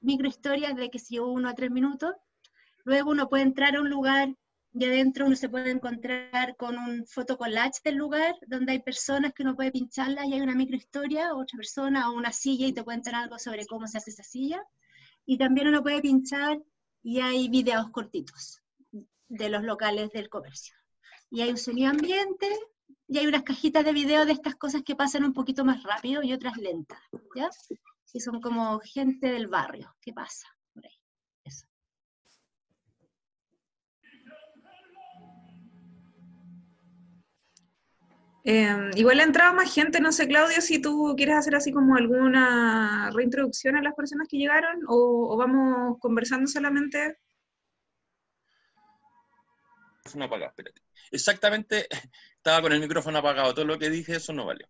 microhistorias 0.00 0.76
de 0.76 0.88
que 0.88 1.00
si 1.00 1.18
uno 1.18 1.48
a 1.48 1.54
tres 1.54 1.70
minutos. 1.70 2.14
Luego 2.84 3.10
uno 3.10 3.28
puede 3.28 3.42
entrar 3.42 3.76
a 3.76 3.80
un 3.80 3.90
lugar 3.90 4.36
y 4.76 4.84
adentro 4.84 5.26
uno 5.26 5.36
se 5.36 5.48
puede 5.48 5.70
encontrar 5.70 6.56
con 6.56 6.76
un 6.76 7.06
fotocollage 7.06 7.80
del 7.84 7.94
lugar, 7.94 8.34
donde 8.48 8.72
hay 8.72 8.80
personas 8.80 9.32
que 9.32 9.44
uno 9.44 9.54
puede 9.54 9.70
pincharlas 9.70 10.26
y 10.26 10.34
hay 10.34 10.40
una 10.40 10.56
microhistoria, 10.56 11.32
otra 11.32 11.56
persona 11.56 12.10
o 12.10 12.14
una 12.14 12.32
silla 12.32 12.66
y 12.66 12.72
te 12.72 12.82
cuentan 12.82 13.14
algo 13.14 13.38
sobre 13.38 13.66
cómo 13.66 13.86
se 13.86 13.98
hace 13.98 14.10
esa 14.10 14.24
silla. 14.24 14.60
Y 15.24 15.38
también 15.38 15.68
uno 15.68 15.80
puede 15.80 16.00
pinchar 16.00 16.60
y 17.04 17.20
hay 17.20 17.48
videos 17.48 17.88
cortitos 17.90 18.62
de 19.28 19.48
los 19.48 19.62
locales 19.62 20.10
del 20.10 20.28
comercio. 20.28 20.74
Y 21.30 21.42
hay 21.42 21.50
un 21.50 21.56
sonido 21.56 21.90
ambiente 21.90 22.48
y 23.06 23.18
hay 23.18 23.28
unas 23.28 23.44
cajitas 23.44 23.84
de 23.84 23.92
video 23.92 24.26
de 24.26 24.32
estas 24.32 24.56
cosas 24.56 24.82
que 24.82 24.96
pasan 24.96 25.24
un 25.24 25.32
poquito 25.32 25.64
más 25.64 25.84
rápido 25.84 26.20
y 26.24 26.32
otras 26.32 26.56
lentas, 26.56 26.98
¿ya? 27.36 27.48
Y 28.12 28.20
son 28.20 28.40
como 28.40 28.80
gente 28.80 29.28
del 29.28 29.46
barrio, 29.46 29.94
¿qué 30.00 30.12
pasa? 30.12 30.48
Eh, 38.46 38.90
igual 38.96 39.20
ha 39.20 39.22
entrado 39.22 39.54
más 39.54 39.72
gente, 39.72 40.00
no 40.00 40.12
sé, 40.12 40.28
Claudio, 40.28 40.60
si 40.60 40.78
tú 40.78 41.14
quieres 41.16 41.36
hacer 41.36 41.54
así 41.54 41.72
como 41.72 41.96
alguna 41.96 43.10
reintroducción 43.10 43.74
a 43.74 43.82
las 43.82 43.94
personas 43.94 44.28
que 44.28 44.36
llegaron 44.36 44.82
o, 44.86 45.34
vamos 45.38 45.98
conversando 45.98 46.46
solamente. 46.46 47.16
Apagado, 50.20 50.50
espérate. 50.50 50.82
Exactamente, 51.10 51.88
estaba 52.36 52.60
con 52.60 52.72
el 52.74 52.80
micrófono 52.80 53.18
apagado, 53.18 53.54
todo 53.54 53.64
lo 53.64 53.78
que 53.78 53.88
dije, 53.88 54.16
eso 54.16 54.34
no 54.34 54.44
valió. 54.44 54.68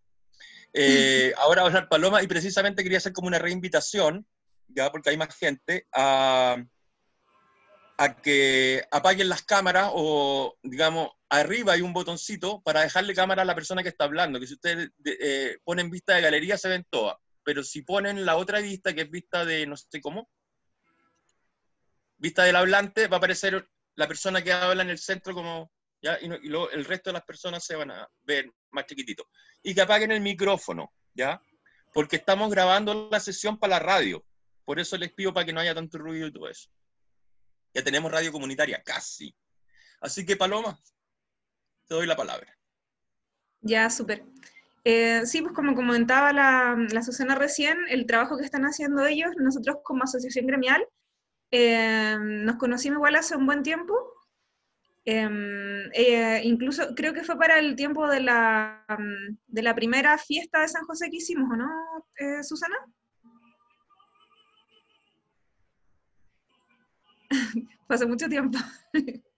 Eh, 0.72 1.32
ahora 1.38 1.62
va 1.62 1.68
a 1.68 1.70
hablar 1.70 1.88
Paloma 1.88 2.22
y 2.22 2.28
precisamente 2.28 2.84
quería 2.84 2.98
hacer 2.98 3.12
como 3.12 3.26
una 3.26 3.40
reinvitación, 3.40 4.24
ya 4.68 4.92
porque 4.92 5.10
hay 5.10 5.16
más 5.16 5.36
gente, 5.36 5.88
a, 5.92 6.64
a 7.96 8.16
que 8.16 8.84
apaguen 8.90 9.28
las 9.28 9.42
cámaras 9.42 9.90
o, 9.92 10.56
digamos, 10.62 11.10
arriba 11.28 11.74
hay 11.74 11.80
un 11.80 11.92
botoncito 11.92 12.60
para 12.62 12.82
dejarle 12.82 13.14
cámara 13.14 13.42
a 13.42 13.44
la 13.44 13.54
persona 13.54 13.82
que 13.82 13.88
está 13.88 14.04
hablando, 14.04 14.40
que 14.40 14.46
si 14.46 14.54
ustedes 14.54 14.90
eh, 15.04 15.58
ponen 15.64 15.90
vista 15.90 16.14
de 16.14 16.22
galería 16.22 16.58
se 16.58 16.68
ven 16.68 16.86
todas, 16.90 17.16
pero 17.44 17.62
si 17.62 17.82
ponen 17.82 18.24
la 18.24 18.36
otra 18.36 18.60
vista, 18.60 18.94
que 18.94 19.02
es 19.02 19.10
vista 19.10 19.44
de 19.44 19.66
no 19.66 19.76
sé 19.76 20.00
cómo, 20.00 20.28
vista 22.16 22.44
del 22.44 22.56
hablante, 22.56 23.06
va 23.06 23.16
a 23.16 23.18
aparecer 23.18 23.68
la 23.96 24.08
persona 24.08 24.42
que 24.42 24.52
habla 24.52 24.82
en 24.82 24.90
el 24.90 24.98
centro 24.98 25.34
como, 25.34 25.70
¿ya? 26.02 26.18
Y, 26.20 26.28
luego 26.48 26.70
el 26.70 26.84
resto 26.84 27.10
de 27.10 27.14
las 27.14 27.24
personas 27.24 27.64
se 27.64 27.76
van 27.76 27.90
a 27.90 28.08
ver 28.22 28.50
más 28.70 28.86
chiquitito. 28.86 29.28
Y 29.62 29.74
que 29.74 29.82
apaguen 29.82 30.10
el 30.10 30.20
micrófono, 30.20 30.92
¿ya? 31.14 31.40
Porque 31.92 32.16
estamos 32.16 32.50
grabando 32.50 33.08
la 33.10 33.20
sesión 33.20 33.58
para 33.58 33.74
la 33.74 33.78
radio. 33.80 34.24
Por 34.64 34.80
eso 34.80 34.96
les 34.96 35.12
pido 35.12 35.32
para 35.32 35.46
que 35.46 35.52
no 35.52 35.60
haya 35.60 35.74
tanto 35.74 35.98
ruido 35.98 36.26
y 36.26 36.32
todo 36.32 36.48
eso. 36.48 36.70
Ya 37.74 37.82
tenemos 37.82 38.10
radio 38.10 38.30
comunitaria, 38.30 38.82
casi. 38.82 39.34
Así 40.00 40.24
que, 40.24 40.36
Paloma, 40.36 40.78
te 41.88 41.94
doy 41.94 42.06
la 42.06 42.16
palabra. 42.16 42.56
Ya, 43.60 43.90
súper. 43.90 44.24
Eh, 44.84 45.22
sí, 45.24 45.40
pues 45.40 45.54
como 45.54 45.74
comentaba 45.74 46.32
la, 46.32 47.02
Susana 47.02 47.34
recién, 47.34 47.78
el 47.88 48.06
trabajo 48.06 48.36
que 48.36 48.44
están 48.44 48.64
haciendo 48.64 49.04
ellos, 49.06 49.30
nosotros 49.38 49.78
como 49.82 50.04
asociación 50.04 50.46
gremial, 50.46 50.86
eh, 51.50 52.16
nos 52.20 52.56
conocimos 52.56 52.98
igual 52.98 53.16
hace 53.16 53.36
un 53.36 53.46
buen 53.46 53.62
tiempo. 53.62 53.94
Eh, 55.06 56.40
incluso 56.44 56.94
creo 56.94 57.12
que 57.12 57.24
fue 57.24 57.36
para 57.38 57.58
el 57.58 57.76
tiempo 57.76 58.08
de 58.08 58.20
la, 58.20 58.84
de 59.46 59.62
la 59.62 59.74
primera 59.74 60.16
fiesta 60.18 60.60
de 60.60 60.68
San 60.68 60.84
José 60.84 61.10
que 61.10 61.16
hicimos, 61.16 61.50
¿o 61.50 61.56
no, 61.56 61.68
Susana? 62.42 62.76
Pasó 67.86 68.08
mucho 68.08 68.28
tiempo. 68.28 68.58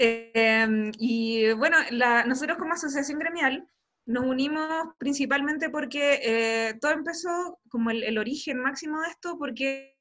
Em, 0.00 0.92
y 1.00 1.52
bueno, 1.54 1.76
nosotros 2.24 2.56
como 2.56 2.72
asociación 2.72 3.18
gremial 3.18 3.68
nos 4.06 4.24
unimos 4.24 4.94
principalmente 4.96 5.70
porque 5.70 6.20
eh, 6.22 6.74
todo 6.80 6.92
empezó 6.92 7.58
como 7.68 7.90
el, 7.90 8.16
origen 8.16 8.60
máximo 8.60 9.00
de 9.02 9.08
esto, 9.08 9.36
porque 9.38 9.96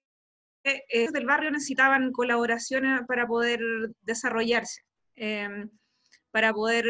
eh, 0.63 1.11
del 1.11 1.25
barrio 1.25 1.49
necesitaban 1.49 2.11
colaboraciones 2.11 3.01
para 3.07 3.25
poder 3.25 3.59
desarrollarse, 4.01 4.81
em, 5.15 5.67
para 6.31 6.53
poder 6.53 6.85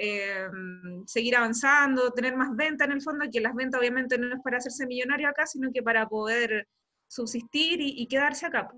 em, 0.00 1.06
seguir 1.06 1.36
avanzando, 1.36 2.12
tener 2.12 2.36
más 2.36 2.56
venta 2.56 2.84
en 2.84 2.92
el 2.92 3.02
fondo, 3.02 3.26
que 3.30 3.40
las 3.40 3.54
ventas 3.54 3.78
obviamente 3.78 4.18
no 4.18 4.34
es 4.34 4.40
para 4.42 4.56
hacerse 4.58 4.86
millonario 4.86 5.28
acá, 5.28 5.46
sino 5.46 5.70
que 5.72 5.82
para 5.82 6.08
poder 6.08 6.66
subsistir 7.06 7.80
y, 7.82 8.02
y 8.02 8.08
quedarse 8.08 8.46
acá. 8.46 8.70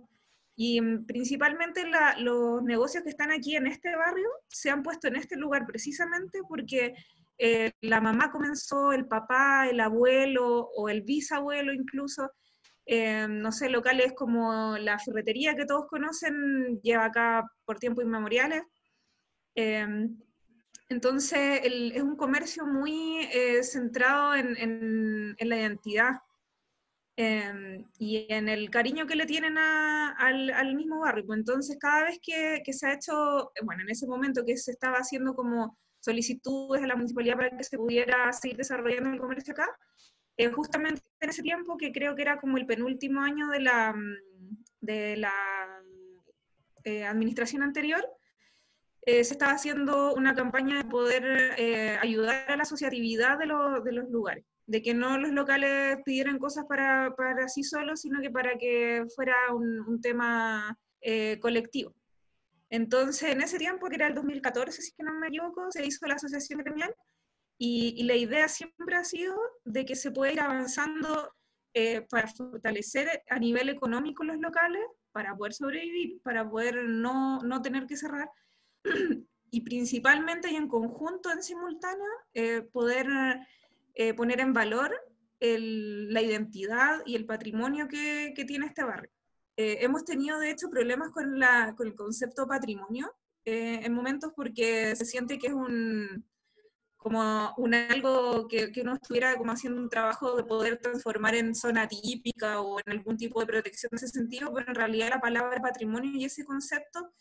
Y 0.60 0.80
mm, 0.80 1.06
principalmente 1.06 1.84
los 2.18 2.62
negocios 2.64 3.04
que 3.04 3.10
están 3.10 3.30
aquí 3.30 3.54
en 3.54 3.68
este 3.68 3.94
barrio 3.94 4.28
se 4.48 4.70
han 4.70 4.82
puesto 4.82 5.06
en 5.06 5.14
este 5.14 5.36
lugar 5.36 5.64
precisamente 5.66 6.40
porque 6.48 6.94
eh, 7.38 7.70
la 7.80 8.00
mamá 8.00 8.32
comenzó, 8.32 8.92
el 8.92 9.06
papá, 9.06 9.68
el 9.68 9.78
abuelo 9.78 10.68
o 10.74 10.88
el 10.88 11.02
bisabuelo 11.02 11.72
incluso, 11.72 12.32
eh, 12.86 13.28
no 13.30 13.52
sé, 13.52 13.68
locales 13.68 14.14
como 14.14 14.76
la 14.78 14.98
ferretería 14.98 15.54
que 15.54 15.64
todos 15.64 15.86
conocen, 15.86 16.80
lleva 16.82 17.04
acá 17.04 17.44
por 17.64 17.78
tiempo 17.78 18.02
inmemoriales. 18.02 18.64
Eh, 19.54 19.86
entonces 20.88 21.60
es 21.62 22.02
un 22.02 22.16
comercio 22.16 22.66
muy 22.66 23.28
centrado 23.62 24.34
en, 24.34 24.56
en 24.56 25.48
la 25.48 25.56
identidad 25.56 26.16
Em, 27.20 27.84
y 27.98 28.26
en 28.32 28.48
el 28.48 28.70
cariño 28.70 29.08
que 29.08 29.16
le 29.16 29.26
tienen 29.26 29.58
al, 29.58 30.50
al, 30.50 30.74
mismo 30.76 31.00
barrio. 31.00 31.26
Pues 31.26 31.40
entonces, 31.40 31.76
cada 31.80 32.04
vez 32.04 32.20
que, 32.22 32.62
que, 32.64 32.72
se 32.72 32.86
ha 32.86 32.94
hecho, 32.94 33.50
bueno, 33.64 33.82
en 33.82 33.90
ese 33.90 34.06
momento 34.06 34.44
que 34.46 34.56
se 34.56 34.70
estaba 34.70 34.98
haciendo 34.98 35.34
como 35.34 35.76
solicitudes 35.98 36.80
a 36.80 36.86
la 36.86 36.94
municipalidad 36.94 37.34
para 37.34 37.56
que 37.56 37.64
se 37.64 37.76
pudiera 37.76 38.32
seguir 38.32 38.56
desarrollando 38.56 39.10
el 39.10 39.18
comercio 39.18 39.52
acá, 39.52 39.66
eh, 40.36 40.52
justamente 40.52 41.02
en 41.18 41.30
ese 41.30 41.42
tiempo, 41.42 41.76
que 41.76 41.90
creo 41.90 42.14
que 42.14 42.22
era 42.22 42.38
como 42.38 42.56
el 42.56 42.66
penúltimo 42.66 43.20
año 43.20 43.48
de 43.48 43.60
la, 43.62 43.96
de 44.80 45.16
la 45.16 45.34
eh, 46.84 47.04
administración 47.04 47.64
anterior, 47.64 48.08
eh, 49.02 49.24
se 49.24 49.32
estaba 49.32 49.54
haciendo 49.54 50.14
una 50.14 50.36
campaña 50.36 50.76
de 50.76 50.84
poder 50.84 51.98
ayudar 52.00 52.48
a 52.48 52.56
la 52.56 52.62
asociatividad 52.62 53.38
de, 53.38 53.46
de 53.82 53.92
los 53.92 54.08
lugares 54.08 54.44
de 54.68 54.82
que 54.82 54.92
no 54.92 55.18
los 55.18 55.32
locales 55.32 55.98
pidieran 56.04 56.38
cosas 56.38 56.66
para, 56.66 57.14
para 57.16 57.48
sí 57.48 57.64
solos, 57.64 58.02
sino 58.02 58.20
que 58.20 58.30
para 58.30 58.58
que 58.58 59.04
fuera 59.16 59.34
un, 59.52 60.00
tema 60.02 60.78
eh, 61.00 61.38
colectivo. 61.40 61.94
Entonces, 62.68 63.30
en 63.30 63.40
ese 63.40 63.58
tiempo, 63.58 63.88
que 63.88 63.96
era 63.96 64.08
el 64.08 64.14
2014, 64.14 64.82
si 64.82 64.88
es 64.88 64.94
que 64.94 65.02
no 65.02 65.14
me 65.14 65.28
equivoco, 65.28 65.70
se 65.70 65.86
hizo 65.86 66.06
la 66.06 66.14
asociación 66.14 66.60
gremial 66.60 66.94
y, 67.56 67.94
y 67.96 68.02
la 68.04 68.14
idea 68.14 68.46
siempre 68.46 68.94
ha 68.94 69.04
sido 69.04 69.34
de 69.64 69.86
que 69.86 69.96
se 69.96 70.10
pueda 70.10 70.32
ir 70.32 70.40
avanzando 70.40 71.32
eh, 71.72 72.02
para 72.10 72.28
fortalecer 72.28 73.22
a 73.30 73.38
nivel 73.38 73.70
económico 73.70 74.22
los 74.22 74.38
locales, 74.38 74.82
para 75.12 75.34
poder 75.34 75.54
sobrevivir, 75.54 76.20
para 76.22 76.48
poder 76.48 76.84
no, 76.84 77.40
no 77.42 77.62
tener 77.62 77.86
que 77.86 77.96
cerrar 77.96 78.30
y 79.50 79.60
principalmente 79.62 80.50
y 80.50 80.56
en 80.56 80.68
conjunto, 80.68 81.30
en 81.30 81.42
simultáneo, 81.42 82.10
eh, 82.34 82.62
poder 82.70 83.06
eh, 84.00 84.14
poner 84.14 84.38
en 84.38 84.52
valor 84.52 84.94
la 85.40 86.22
identidad 86.22 87.02
y 87.04 87.16
el 87.16 87.26
patrimonio 87.26 87.88
que, 87.88 88.32
tiene 88.46 88.66
este 88.66 88.84
barrio. 88.84 89.10
Eh, 89.56 89.78
hemos 89.80 90.04
tenido, 90.04 90.38
de 90.38 90.52
hecho, 90.52 90.70
problemas 90.70 91.10
con, 91.10 91.42
el 91.42 91.94
concepto 91.96 92.46
patrimonio 92.46 93.12
eh, 93.44 93.80
en 93.82 93.92
momentos 93.92 94.32
porque 94.36 94.94
se 94.94 95.04
siente 95.04 95.36
que 95.36 95.48
es 95.48 95.52
un 95.52 96.24
como 96.96 97.54
un 97.56 97.74
algo 97.74 98.46
que, 98.46 98.70
que, 98.70 98.82
uno 98.82 98.94
estuviera 98.94 99.36
como 99.36 99.50
haciendo 99.50 99.80
un 99.80 99.88
trabajo 99.88 100.36
de 100.36 100.44
poder 100.44 100.78
transformar 100.78 101.34
en 101.34 101.56
zona 101.56 101.88
típica 101.88 102.60
o 102.60 102.78
en 102.78 102.92
algún 102.92 103.16
tipo 103.16 103.40
de 103.40 103.46
protección 103.46 103.90
en 103.92 103.96
ese 103.96 104.08
sentido, 104.08 104.52
pero 104.54 104.68
en 104.68 104.74
realidad 104.76 105.10
la 105.10 105.20
palabra 105.20 105.60
patrimonio 105.60 106.12
y 106.14 106.24
ese 106.24 106.44
concepto 106.44 107.12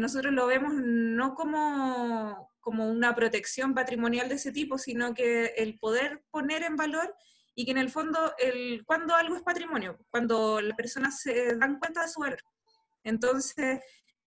nosotros 0.00 0.32
lo 0.32 0.46
vemos 0.46 0.72
no 0.74 1.34
como, 1.34 2.53
como 2.64 2.90
una 2.90 3.14
protección 3.14 3.74
patrimonial 3.74 4.28
de 4.28 4.36
ese 4.36 4.50
tipo, 4.50 4.78
sino 4.78 5.12
que 5.14 5.52
el 5.56 5.78
poder 5.78 6.24
poner 6.30 6.62
en 6.62 6.76
valor 6.76 7.14
y 7.54 7.64
que 7.64 7.70
en 7.70 7.78
el 7.78 7.90
fondo, 7.90 8.34
el, 8.38 8.84
cuando 8.86 9.14
algo 9.14 9.36
es 9.36 9.42
patrimonio, 9.42 9.98
cuando 10.10 10.60
las 10.60 10.76
personas 10.76 11.20
se 11.20 11.56
dan 11.56 11.78
cuenta 11.78 12.02
de 12.02 12.08
su 12.08 12.20
valor. 12.20 12.42
Entonces, 13.04 13.80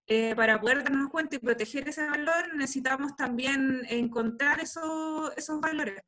eh, 0.06 0.36
para 0.36 0.62
poder 0.62 0.84
darnos 0.84 1.10
cuenta 1.10 1.36
y 1.36 1.39
proteger 1.39 1.89
ese 1.89 2.08
valor, 2.08 2.56
necesitamos 2.56 3.15
también 3.17 3.82
encontrar 3.89 4.62
esos 4.62 5.60
valores. 5.60 6.01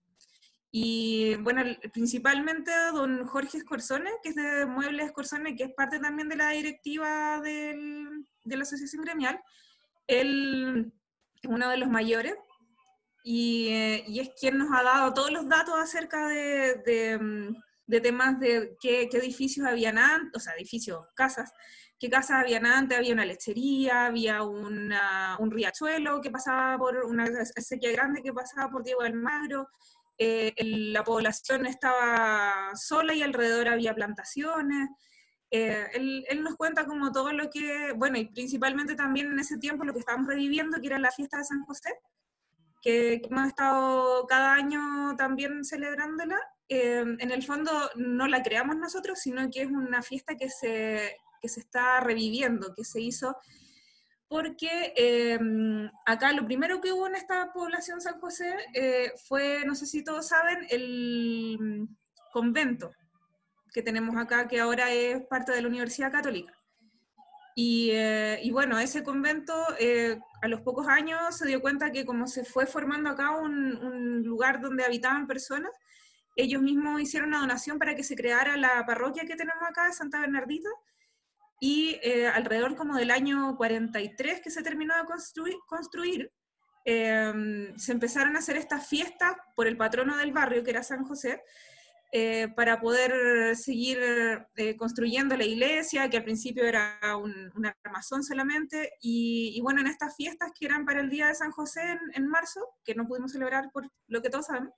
Y 0.72 1.36
bueno, 1.38 1.64
principalmente 1.92 2.72
don 2.94 3.26
Jorge 3.26 3.58
Escorzone, 3.58 4.12
que 4.22 4.30
es 4.30 4.36
de 4.36 4.68
Muebles 4.68 5.08
Escorzone, 5.08 5.56
que 5.56 5.64
es 5.64 5.74
parte 5.74 6.00
también 6.00 6.30
de 6.30 6.36
la 6.36 6.52
directiva 6.52 7.42
del, 7.42 8.28
de 8.44 8.56
la 8.56 8.64
asociación 8.64 9.02
gremial, 9.02 9.42
él 10.06 10.94
uno 11.48 11.70
de 11.70 11.78
los 11.78 11.90
mayores, 11.90 12.36
y, 13.24 13.70
es 14.20 14.30
quien 14.40 14.58
nos 14.58 14.70
ha 14.72 14.84
dado 14.84 15.14
todos 15.14 15.32
los 15.32 15.48
datos 15.48 15.76
acerca 15.78 16.28
de, 16.28 17.20
mm, 17.20 18.02
temas 18.02 18.40
de 18.40 18.76
qué, 18.80 19.10
edificios 19.12 19.66
habían 19.68 19.98
antes, 19.98 20.32
o 20.36 20.40
sea, 20.40 20.54
edificios, 20.54 21.06
casas, 21.16 21.52
qué 22.00 22.10
casas 22.10 22.42
habían 22.44 22.66
antes, 22.66 22.98
había 22.98 23.14
una 23.14 23.26
lechería, 23.26 24.06
había 24.06 24.44
un 24.44 25.52
riachuelo 25.52 26.22
que 26.22 26.32
pasaba 26.32 26.78
por 26.78 26.98
una 27.06 27.28
sequía 27.46 27.92
grande 27.92 28.22
que 28.22 28.32
pasaba 28.32 28.70
por 28.70 28.84
Diego 28.84 29.04
del 29.04 29.16
Magro, 29.16 29.68
eh, 30.22 30.54
la 30.92 31.02
población 31.06 31.66
estaba 31.66 32.72
sola 32.76 33.14
y 33.14 33.24
alrededor 33.24 33.70
había 33.70 33.96
plantaciones. 33.96 34.90
Eh, 35.52 35.88
él, 35.94 36.44
nos 36.44 36.56
cuenta 36.56 36.86
como 36.86 37.12
todo 37.12 37.34
lo 37.34 37.50
que, 37.50 37.92
bueno, 37.96 38.18
y 38.18 38.26
principalmente 38.26 38.96
también 38.96 39.32
en 39.32 39.40
ese 39.40 39.58
tiempo 39.58 39.84
lo 39.84 39.94
que 39.94 40.00
estábamos 40.00 40.28
reviviendo, 40.28 40.80
que 40.80 40.88
era 40.88 41.00
la 41.00 41.12
fiesta 41.12 41.38
de 41.38 41.46
San 41.46 41.64
José, 41.64 41.94
que, 42.82 43.22
hemos 43.24 43.48
estado 43.48 44.28
cada 44.28 44.54
año 44.54 45.16
también 45.18 45.64
celebrándola. 45.66 46.38
Eh, 46.68 47.04
en 47.20 47.32
el 47.32 47.44
fondo 47.44 47.72
no 47.96 48.28
la 48.28 48.44
creamos 48.44 48.78
nosotros, 48.78 49.20
sino 49.20 49.50
que 49.50 49.64
es 49.64 49.68
una 49.68 50.04
fiesta 50.04 50.36
que 50.36 50.50
se, 50.50 51.18
que 51.42 51.50
se 51.50 51.62
está 51.62 52.00
reviviendo, 52.00 52.74
que 52.76 52.86
se 52.86 53.02
hizo 53.02 53.36
porque 54.28 54.94
em, 54.96 55.90
acá 56.06 56.32
lo 56.34 56.46
primero 56.46 56.80
que 56.80 56.94
hubo 56.94 57.08
en 57.08 57.16
esta 57.16 57.52
población 57.52 58.00
San 58.00 58.20
José 58.20 58.56
eh, 58.76 59.12
fue, 59.28 59.64
no 59.66 59.74
sé 59.74 59.88
si 59.88 60.04
todos 60.04 60.28
saben, 60.28 60.68
el 60.70 61.88
convento 62.32 62.92
que 63.74 63.82
tenemos 63.82 64.16
acá, 64.18 64.48
que 64.48 64.60
ahora 64.60 64.92
es 64.92 65.22
parte 65.28 65.52
de 65.52 65.62
la 65.62 65.68
Universidad 65.68 66.12
Católica. 66.12 66.54
Y, 67.56 67.90
eh, 67.92 68.48
bueno, 68.52 68.80
ese 68.80 69.04
convento 69.04 69.54
eh, 69.80 70.20
a 70.42 70.48
los 70.48 70.62
pocos 70.62 70.88
años 70.88 71.38
se 71.38 71.48
dio 71.48 71.62
cuenta 71.62 71.92
que 71.92 72.06
como 72.06 72.28
se 72.28 72.46
fue 72.46 72.66
formando 72.66 73.10
acá 73.10 73.32
un, 73.32 73.76
un 73.76 74.24
lugar 74.24 74.62
donde 74.62 74.86
habitaban 74.86 75.28
personas, 75.28 75.72
ellos 76.36 76.62
mismos 76.62 77.02
hicieron 77.02 77.30
una 77.30 77.42
donación 77.42 77.78
para 77.80 77.96
que 77.96 78.04
se 78.04 78.16
creara 78.16 78.56
la 78.56 78.86
parroquia 78.86 79.26
que 79.26 79.36
tenemos 79.36 79.62
acá 79.68 79.92
Santa 79.92 80.22
Bernardita, 80.22 80.70
y 81.60 82.00
eh, 82.02 82.28
alrededor 82.28 82.76
como 82.76 82.96
del 82.96 83.12
año 83.12 83.56
43 83.58 84.42
que 84.42 84.50
se 84.50 84.64
terminó 84.64 84.96
de 84.96 85.04
construir, 85.68 86.32
em, 86.86 87.78
se 87.78 87.92
empezaron 87.92 88.36
a 88.36 88.40
hacer 88.40 88.56
estas 88.56 88.88
fiestas 88.88 89.36
por 89.56 89.68
el 89.68 89.76
patrono 89.76 90.18
del 90.18 90.32
barrio, 90.32 90.64
que 90.64 90.72
era 90.72 90.84
San 90.84 91.04
José, 91.04 91.44
eh, 92.12 92.48
para 92.56 92.80
poder 92.80 93.56
seguir 93.56 94.00
eh, 94.56 94.76
construyendo 94.76 95.38
la 95.38 95.46
iglesia, 95.46 96.10
que 96.10 96.18
al 96.18 96.24
principio 96.24 96.66
era 96.66 97.00
un, 97.16 97.52
armazón 97.84 98.24
solamente, 98.24 98.94
y, 99.02 99.60
bueno, 99.62 99.82
en 99.82 99.88
estas 99.88 100.16
fiestas 100.16 100.52
que 100.58 100.66
eran 100.66 100.86
para 100.86 101.02
el 101.02 101.10
Día 101.10 101.28
de 101.28 101.36
San 101.36 101.52
José 101.52 101.82
en, 101.82 102.00
en 102.14 102.28
marzo, 102.28 102.62
que 102.84 102.96
no 102.96 103.08
pudimos 103.08 103.32
celebrar 103.32 103.70
por 103.72 103.90
lo 104.08 104.22
que 104.22 104.30
todos 104.30 104.48
saben, 104.48 104.72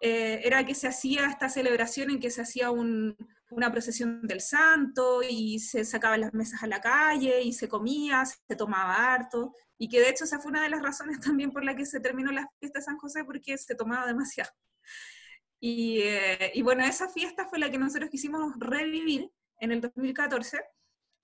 era 0.00 0.64
que 0.64 0.76
se 0.76 0.86
hacía 0.86 1.26
esta 1.26 1.48
celebración 1.48 2.10
en 2.10 2.20
que 2.20 2.30
se 2.30 2.40
hacía 2.40 2.70
un, 2.70 3.16
una 3.50 3.72
procesión 3.72 4.26
del 4.26 4.40
santo 4.40 5.20
y 5.28 5.58
se 5.58 5.84
sacaban 5.84 6.20
las 6.20 6.34
mesas 6.34 6.62
a 6.62 6.66
la 6.66 6.80
calle 6.80 7.42
y 7.42 7.52
se 7.52 7.68
comía, 7.68 8.24
se 8.24 8.56
tomaba 8.56 9.12
harto, 9.12 9.54
y 9.78 9.88
que 9.88 10.00
de 10.00 10.10
hecho 10.10 10.24
esa 10.24 10.38
fue 10.38 10.50
una 10.50 10.62
de 10.62 10.68
las 10.68 10.82
razones 10.82 11.20
también 11.20 11.50
por 11.50 11.64
la 11.64 11.76
que 11.76 11.86
se 11.86 12.00
terminó 12.00 12.30
la 12.30 12.48
fiesta 12.58 12.80
de 12.80 12.84
San 12.84 12.98
José, 12.98 13.24
porque 13.24 13.56
se 13.56 13.74
tomaba 13.74 14.06
demasiado. 14.06 14.50
Y, 15.60 16.00
eh, 16.02 16.52
y 16.54 16.62
bueno, 16.62 16.84
esa 16.84 17.08
fiesta 17.08 17.46
fue 17.46 17.58
la 17.58 17.70
que 17.70 17.78
nosotros 17.78 18.10
quisimos 18.10 18.54
revivir 18.58 19.30
en 19.60 19.72
el 19.72 19.80
2014 19.80 20.60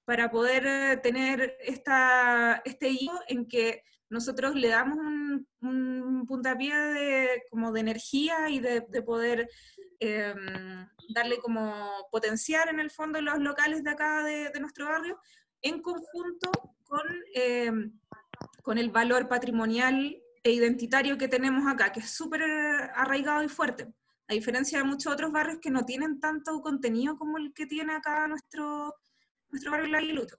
para 0.04 0.30
poder 0.30 0.66
eh, 0.66 0.96
tener 0.98 1.56
esta, 1.60 2.62
este 2.64 2.90
hilo 2.90 3.18
en 3.28 3.46
que 3.46 3.82
nosotros 4.10 4.54
le 4.54 4.68
damos 4.68 4.98
un, 4.98 5.48
un 5.60 6.26
puntapié 6.26 6.76
de, 6.76 7.42
como 7.50 7.72
de 7.72 7.80
energía 7.80 8.50
y 8.50 8.60
de, 8.60 8.84
de 8.88 9.02
poder 9.02 9.48
Em, 10.00 10.86
darle 11.10 11.38
como 11.38 12.08
potenciar 12.10 12.68
en 12.68 12.80
el 12.80 12.90
fondo 12.90 13.20
los 13.20 13.38
locales 13.38 13.84
de 13.84 13.90
acá 13.90 14.22
de, 14.22 14.50
nuestro 14.60 14.86
barrio, 14.86 15.18
en 15.62 15.80
conjunto 15.80 16.50
con, 16.82 17.02
em, 17.34 17.98
con 18.62 18.76
el 18.76 18.90
valor 18.90 19.28
patrimonial 19.28 20.16
e 20.42 20.50
identitario 20.50 21.16
que 21.16 21.28
tenemos 21.28 21.66
acá, 21.66 21.90
que 21.92 22.00
es 22.00 22.10
súper 22.10 22.42
arraigado 22.42 23.42
y 23.42 23.48
fuerte, 23.48 23.92
a 24.28 24.34
diferencia 24.34 24.78
de 24.78 24.84
muchos 24.84 25.12
otros 25.12 25.32
barrios 25.32 25.58
que 25.60 25.70
no 25.70 25.84
tienen 25.84 26.20
tanto 26.20 26.60
contenido 26.60 27.16
como 27.16 27.38
el 27.38 27.52
que 27.52 27.66
tiene 27.66 27.94
acá 27.94 28.26
nuestro, 28.26 28.94
nuestro 29.50 29.70
barrio 29.70 29.88
La 29.88 29.98
Aguilucho. 29.98 30.36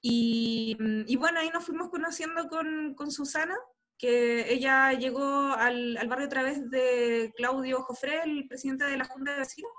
Y, 0.00 0.76
y, 1.06 1.16
bueno, 1.16 1.40
ahí 1.40 1.48
nos 1.48 1.64
fuimos 1.64 1.88
conociendo 1.88 2.46
con, 2.48 2.94
con 2.94 3.10
Susana, 3.10 3.56
que 3.96 4.52
ella 4.52 4.92
llegó 4.92 5.54
al, 5.54 5.98
barrio 6.08 6.26
a 6.26 6.28
través 6.28 6.70
de 6.70 7.32
Claudio 7.36 7.80
Jofré, 7.82 8.22
el 8.22 8.46
presidente 8.46 8.84
de 8.84 8.98
la 8.98 9.06
Junta 9.06 9.32
de 9.32 9.38
Vecinos, 9.38 9.70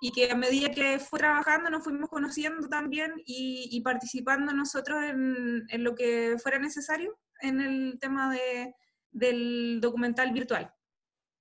y 0.00 0.10
que 0.10 0.28
a 0.28 0.34
medida 0.34 0.72
que 0.72 0.98
fue 0.98 1.20
trabajando 1.20 1.70
nos 1.70 1.84
fuimos 1.84 2.10
conociendo 2.10 2.68
también 2.68 3.12
y, 3.24 3.80
participando 3.82 4.52
nosotros 4.52 5.02
en, 5.04 5.84
lo 5.84 5.94
que 5.94 6.36
fuera 6.42 6.58
necesario 6.58 7.16
en 7.40 7.60
el 7.60 7.98
tema 8.00 8.32
de, 8.32 8.74
del 9.12 9.78
documental 9.80 10.32
virtual. 10.32 10.73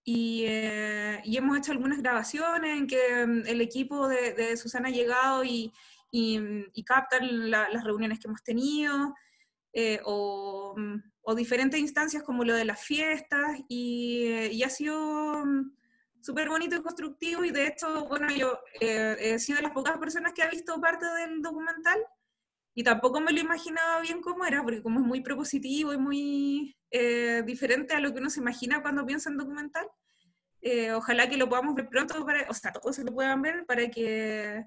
Y, 0.03 0.43
eh, 0.45 1.21
hemos 1.25 1.57
hecho 1.57 1.71
algunas 1.71 1.99
grabaciones 1.99 2.77
en 2.77 2.87
que 2.87 3.25
mm, 3.25 3.47
el 3.47 3.61
equipo 3.61 4.07
de, 4.07 4.57
Susana 4.57 4.89
ha 4.89 4.91
llegado 4.91 5.43
y, 5.43 5.71
y, 6.11 6.83
captan 6.83 7.49
las 7.49 7.83
reuniones 7.83 8.19
que 8.19 8.27
hemos 8.27 8.43
tenido, 8.43 9.15
eh, 9.73 9.99
o 10.03 10.75
mm, 10.77 11.13
o 11.23 11.35
diferentes 11.35 11.79
instancias 11.79 12.21
como 12.23 12.43
lo 12.43 12.53
de 12.53 12.65
las 12.65 12.81
fiestas 12.81 13.59
y, 13.69 14.61
ha 14.63 14.69
sido 14.69 15.45
mm, 15.45 15.71
súper 16.21 16.49
bonito 16.49 16.75
y 16.75 16.81
constructivo 16.81 17.45
y 17.45 17.51
de 17.51 17.67
hecho, 17.67 18.05
bueno, 18.05 18.27
yo 18.35 18.59
eh, 18.79 19.15
he 19.19 19.39
sido 19.39 19.57
de 19.57 19.63
las 19.63 19.71
pocas 19.71 19.97
personas 19.97 20.33
que 20.33 20.43
ha 20.43 20.49
visto 20.49 20.79
parte 20.79 21.05
del 21.05 21.41
documental 21.41 21.99
y 22.75 22.83
tampoco 22.83 23.21
me 23.21 23.31
lo 23.31 23.39
imaginaba 23.39 24.01
bien 24.01 24.21
cómo 24.21 24.45
era, 24.45 24.63
porque 24.63 24.81
como 24.81 24.99
es 24.99 25.05
muy 25.05 25.21
propositivo 25.21 25.93
y 25.93 25.97
muy 25.97 26.75
eh, 26.89 27.43
diferente 27.45 27.93
a 27.93 27.99
lo 27.99 28.11
que 28.13 28.19
uno 28.19 28.29
se 28.29 28.39
imagina 28.39 28.81
cuando 28.81 29.05
piensa 29.05 29.29
en 29.29 29.37
documental, 29.37 29.87
eh, 30.61 30.91
ojalá 30.93 31.29
que 31.29 31.37
lo 31.37 31.49
podamos 31.49 31.75
ver 31.75 31.87
pronto, 31.89 32.25
para, 32.25 32.49
o 32.49 32.53
sea, 32.53 32.71
todos 32.71 32.95
se 32.95 33.03
lo 33.03 33.13
puedan 33.13 33.41
ver 33.41 33.65
para 33.65 33.87
que, 33.89 34.65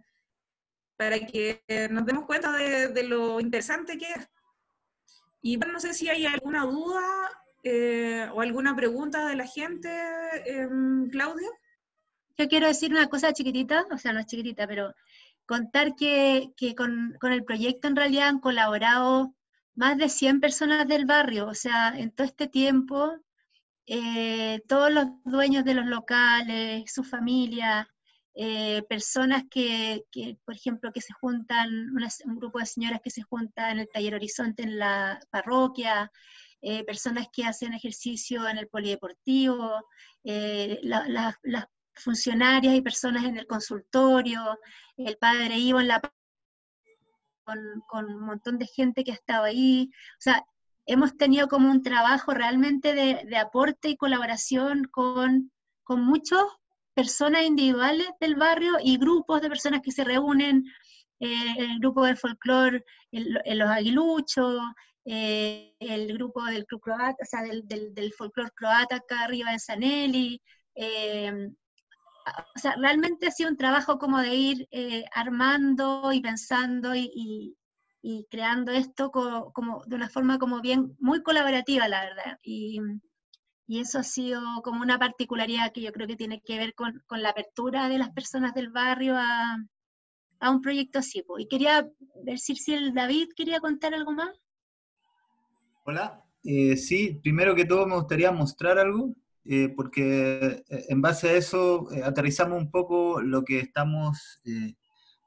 para 0.96 1.18
que 1.18 1.62
nos 1.90 2.06
demos 2.06 2.26
cuenta 2.26 2.52
de, 2.52 3.02
lo 3.02 3.40
interesante 3.40 3.98
que 3.98 4.12
es. 4.12 4.28
Y 5.42 5.56
no 5.56 5.80
sé 5.80 5.94
si 5.94 6.08
hay 6.08 6.26
alguna 6.26 6.64
duda 6.64 7.02
eh, 7.62 8.28
o 8.32 8.40
alguna 8.40 8.76
pregunta 8.76 9.26
de 9.26 9.36
la 9.36 9.46
gente, 9.46 9.88
em, 10.44 11.08
Claudia. 11.08 11.48
Yo 12.38 12.48
quiero 12.48 12.66
decir 12.66 12.90
una 12.90 13.08
cosa 13.08 13.32
chiquitita, 13.32 13.86
o 13.90 13.98
sea, 13.98 14.12
no 14.12 14.20
es 14.20 14.26
chiquitita, 14.26 14.66
pero 14.66 14.94
contar 15.46 15.94
que, 15.96 16.52
con, 16.76 17.16
el 17.22 17.44
proyecto 17.44 17.88
en 17.88 17.96
realidad 17.96 18.28
han 18.28 18.40
colaborado 18.40 19.34
más 19.74 19.98
de 19.98 20.08
100 20.08 20.40
personas 20.40 20.88
del 20.88 21.06
barrio, 21.06 21.46
o 21.46 21.54
sea, 21.54 21.94
en 21.96 22.10
todo 22.10 22.26
este 22.26 22.48
tiempo, 22.48 23.12
eh, 23.86 24.60
todos 24.68 24.90
los 24.92 25.06
dueños 25.24 25.64
de 25.64 25.74
los 25.74 25.86
locales, 25.86 26.92
su 26.92 27.04
familia, 27.04 27.88
eh, 28.34 28.82
personas 28.88 29.44
que, 29.50 30.04
por 30.44 30.54
ejemplo, 30.54 30.92
que 30.92 31.00
se 31.00 31.14
juntan, 31.14 31.70
un 32.24 32.36
grupo 32.36 32.58
de 32.58 32.66
señoras 32.66 33.00
que 33.02 33.10
se 33.10 33.22
juntan 33.22 33.72
en 33.72 33.78
el 33.80 33.88
taller 33.88 34.14
Horizonte 34.14 34.62
en 34.62 34.78
la 34.78 35.20
parroquia, 35.30 36.10
eh, 36.60 36.84
personas 36.84 37.28
que 37.32 37.44
hacen 37.44 37.74
ejercicio 37.74 38.48
en 38.48 38.58
el 38.58 38.68
polideportivo, 38.68 39.84
eh, 40.24 40.80
las 40.82 41.36
funcionarias 41.96 42.74
y 42.74 42.82
personas 42.82 43.24
en 43.24 43.36
el 43.38 43.46
consultorio, 43.46 44.58
el 44.96 45.16
padre 45.18 45.58
Ivo 45.58 45.80
en 45.80 45.88
la 45.88 46.00
con, 47.44 47.58
con, 47.86 48.06
un 48.06 48.26
montón 48.26 48.58
de 48.58 48.66
gente 48.66 49.04
que 49.04 49.12
ha 49.12 49.14
estado 49.14 49.44
ahí. 49.44 49.90
O 49.92 50.20
sea, 50.20 50.44
hemos 50.86 51.16
tenido 51.16 51.48
como 51.48 51.70
un 51.70 51.82
trabajo 51.82 52.32
realmente 52.34 52.94
de, 52.94 53.24
de 53.24 53.36
aporte 53.36 53.88
y 53.88 53.96
colaboración 53.96 54.84
con, 54.90 55.52
con 55.84 56.04
muchos 56.04 56.42
personas 56.94 57.44
individuales 57.44 58.08
del 58.20 58.36
barrio 58.36 58.74
y 58.82 58.96
grupos 58.98 59.42
de 59.42 59.48
personas 59.48 59.82
que 59.82 59.92
se 59.92 60.02
reúnen, 60.02 60.64
eh, 61.20 61.54
el 61.58 61.78
grupo 61.78 62.04
de 62.04 62.16
folclore, 62.16 62.84
los 63.12 63.68
aguiluchos, 63.68 64.62
eh, 65.04 65.74
el 65.78 66.12
grupo 66.14 66.42
del 66.44 66.66
club 66.66 66.80
croata, 66.80 67.22
o 67.22 67.26
sea, 67.26 67.42
del, 67.42 67.66
del, 67.94 68.12
folclore 68.12 68.50
croata 68.54 68.96
acá 68.96 69.20
arriba 69.22 69.52
en 69.52 69.60
Sanelli. 69.60 70.42
Eh, 70.74 71.50
o 72.54 72.58
sea, 72.58 72.74
realmente 72.76 73.26
ha 73.26 73.30
sido 73.30 73.50
un 73.50 73.56
trabajo 73.56 73.98
como 73.98 74.20
de 74.20 74.34
ir 74.34 74.68
armando 75.14 76.12
y 76.12 76.20
pensando 76.20 76.94
y, 76.94 77.56
creando 78.30 78.72
esto 78.72 79.10
como, 79.10 79.82
de 79.86 79.96
una 79.96 80.08
forma 80.08 80.38
como 80.38 80.60
bien, 80.60 80.96
muy 81.00 81.22
colaborativa, 81.22 81.88
la 81.88 82.04
verdad. 82.04 82.38
Y, 82.42 82.78
y 83.66 83.80
eso 83.80 83.98
ha 83.98 84.04
sido 84.04 84.40
como 84.62 84.82
una 84.82 84.98
particularidad 84.98 85.72
que 85.72 85.82
yo 85.82 85.92
creo 85.92 86.06
que 86.06 86.16
tiene 86.16 86.40
que 86.40 86.58
ver 86.58 86.74
con, 86.74 87.02
la 87.10 87.30
apertura 87.30 87.88
de 87.88 87.98
las 87.98 88.10
personas 88.10 88.54
del 88.54 88.70
barrio 88.70 89.16
a, 89.16 89.56
un 90.48 90.60
proyecto 90.60 91.00
así. 91.00 91.24
Y 91.38 91.48
quería 91.48 91.88
ver 92.22 92.38
si 92.38 92.54
el 92.72 92.94
David 92.94 93.28
quería 93.34 93.58
contar 93.58 93.94
algo 93.94 94.12
más. 94.12 94.30
Hola, 95.84 96.24
eh, 96.44 96.76
sí, 96.76 97.18
primero 97.22 97.54
que 97.54 97.64
todo 97.64 97.86
me 97.86 97.96
gustaría 97.96 98.30
mostrar 98.30 98.78
algo, 98.78 99.14
eh, 99.48 99.72
porque 99.74 100.64
eh, 100.68 100.84
en 100.88 101.00
base 101.00 101.28
a 101.28 101.32
eso 101.34 101.88
aterrizamos 102.04 102.58
un 102.58 102.70
poco 102.70 103.20
lo 103.20 103.44
que 103.44 103.60
estamos 103.60 104.40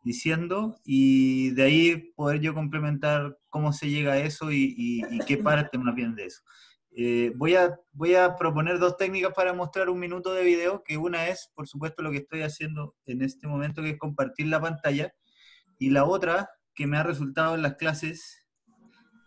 diciendo 0.04 0.78
y 0.84 1.52
de 1.52 1.64
ahí 1.64 2.14
poder 2.16 2.40
yo 2.40 2.54
complementar 2.54 3.38
cómo 3.50 3.74
se 3.74 3.90
llega 3.90 4.14
a 4.14 4.20
eso 4.20 4.52
y, 4.52 5.02
qué 5.28 5.38
parte 5.38 5.78
más 5.78 5.96
bien 5.96 6.16
de 6.16 6.26
eso. 6.26 6.42
voy, 7.36 7.56
a, 7.56 7.78
voy 7.92 8.16
a 8.16 8.36
proponer 8.36 8.80
dos 8.80 8.98
técnicas 8.98 9.34
para 9.34 9.54
mostrar 9.54 9.90
un 9.90 10.00
minuto 10.00 10.34
de 10.34 10.44
video, 10.44 10.84
que 10.84 10.98
una 10.98 11.28
es, 11.28 11.52
por 11.56 11.68
supuesto, 11.68 12.02
lo 12.02 12.12
que 12.12 12.18
estoy 12.18 12.42
haciendo 12.42 12.96
en 13.06 13.22
este 13.22 13.48
momento, 13.48 13.82
que 13.82 13.92
es 13.92 13.98
compartir 13.98 14.48
la 14.48 14.62
pantalla, 14.62 15.14
y 15.78 15.90
la 15.92 16.04
otra, 16.04 16.50
que 16.76 16.88
me 16.88 16.98
ha 16.98 17.04
resultado 17.04 17.56
en 17.56 17.62
las 17.62 17.76
clases, 17.76 18.39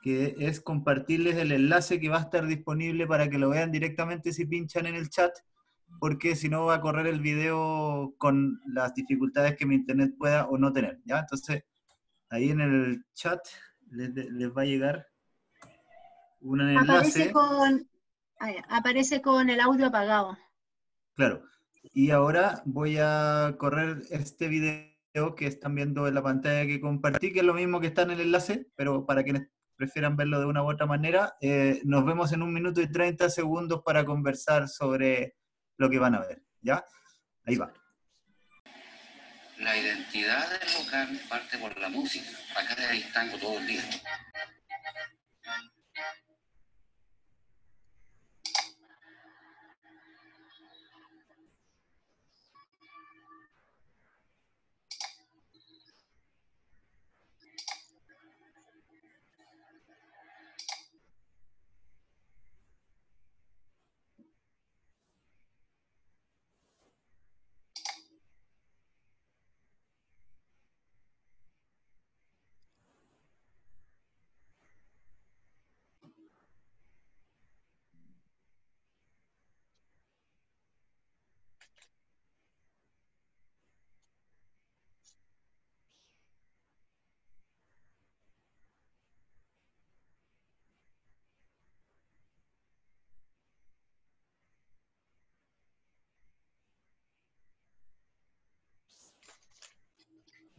que 0.03 0.35
es 0.39 0.61
compartirles 0.61 1.37
el 1.37 1.53
enlace 1.53 2.01
que 2.01 2.09
va 2.09 2.19
a 2.19 2.23
estar 2.23 2.45
disponible 2.47 3.07
para 3.07 3.31
que 3.31 3.39
lo 3.39 3.51
vean 3.51 3.71
directamente 3.71 4.33
si 4.33 4.45
pinchan 4.45 4.87
en 4.87 4.97
el 4.97 5.09
chat, 5.09 5.33
porque 6.01 6.35
si 6.35 6.49
no 6.49 6.67
va 6.67 6.75
a 6.75 6.81
correr 6.81 7.07
el 7.07 7.21
video 7.21 8.15
con 8.19 8.61
las 8.67 8.95
dificultades 8.95 9.57
que 9.57 9.65
mi 9.65 9.77
internet 9.77 10.15
pueda 10.19 10.49
o 10.49 10.59
no 10.59 10.73
tener, 10.73 11.01
¿ya? 11.05 11.21
Entonces, 11.21 11.65
ahí 12.31 12.51
en 12.51 12.61
el 12.61 13.05
chat 13.15 13.41
les, 13.91 14.11
va 14.51 14.63
a 14.63 14.67
llegar 14.67 15.07
un 16.41 16.61
enlace. 16.63 16.91
Aparece 16.91 17.33
con, 17.33 17.89
aparece 18.69 19.23
con 19.23 19.51
el 19.51 19.61
audio 19.61 19.87
apagado. 19.87 20.37
Claro. 21.15 21.45
Y 21.93 22.11
ahora 22.11 22.63
voy 22.65 22.97
a 22.99 23.55
correr 23.59 24.03
este 24.11 24.49
video 24.49 25.35
que 25.37 25.47
están 25.47 25.75
viendo 25.77 26.09
en 26.09 26.15
la 26.15 26.23
pantalla 26.23 26.67
que 26.67 26.81
compartí, 26.81 27.33
que 27.33 27.41
es 27.41 27.45
lo 27.45 27.55
mismo 27.55 27.81
que 27.81 27.89
está 27.89 28.03
en 28.03 28.13
el 28.13 28.21
enlace, 28.21 28.67
pero 28.75 29.05
para 29.05 29.23
quienes 29.23 29.49
prefieran 29.77 30.17
verlo 30.17 30.41
de 30.41 30.47
una 30.47 30.63
u 30.63 30.71
otra 30.71 30.87
manera. 30.87 31.37
Eh, 31.41 31.81
nos 31.85 32.05
vemos 32.05 32.33
en 32.33 32.43
un 32.43 32.53
minuto 32.53 32.81
y 32.81 32.91
30 32.91 33.31
segundos 33.31 33.83
para 33.85 34.05
conversar 34.05 34.69
sobre 34.69 35.37
lo 35.77 35.91
que 35.91 35.99
van 35.99 36.15
a 36.15 36.21
ver. 36.21 36.43
¿Ya? 36.61 36.85
Ahí 37.45 37.57
va. 37.57 37.73
La 39.59 39.77
identidad 39.77 40.49
del 40.51 40.85
local 40.85 41.21
parte 41.29 41.59
por 41.59 41.77
la 41.79 41.89
música. 41.89 42.31
Acá 42.57 42.77
hay 42.91 43.03
tango 43.13 43.39
todo 43.39 43.59
el 43.59 43.67
día. 43.67 43.83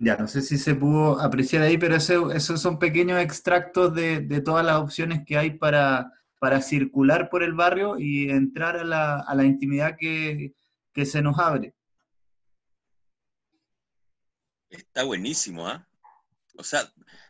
Ya, 0.03 0.17
no 0.17 0.27
sé 0.27 0.41
si 0.41 0.57
se 0.57 0.75
pudo 0.75 1.21
apreciar 1.21 1.63
ahí, 1.63 1.77
pero 1.77 1.95
esos 1.95 2.61
son 2.61 2.77
pequeños 2.77 3.21
extractos 3.21 3.95
de, 3.95 4.41
todas 4.41 4.65
las 4.65 4.75
opciones 4.75 5.21
que 5.25 5.37
hay 5.37 5.51
para, 5.51 6.11
para 6.39 6.61
circular 6.61 7.29
por 7.29 7.41
el 7.41 7.53
barrio 7.53 7.97
y 7.97 8.29
entrar 8.29 8.75
a 8.75 8.83
la, 8.83 9.45
intimidad 9.45 9.95
que, 9.97 10.53
se 11.05 11.21
nos 11.21 11.39
abre. 11.39 11.73
Está 14.69 15.03
buenísimo, 15.03 15.69
¿ah? 15.69 15.87
O 16.57 16.65
sea, 16.65 16.81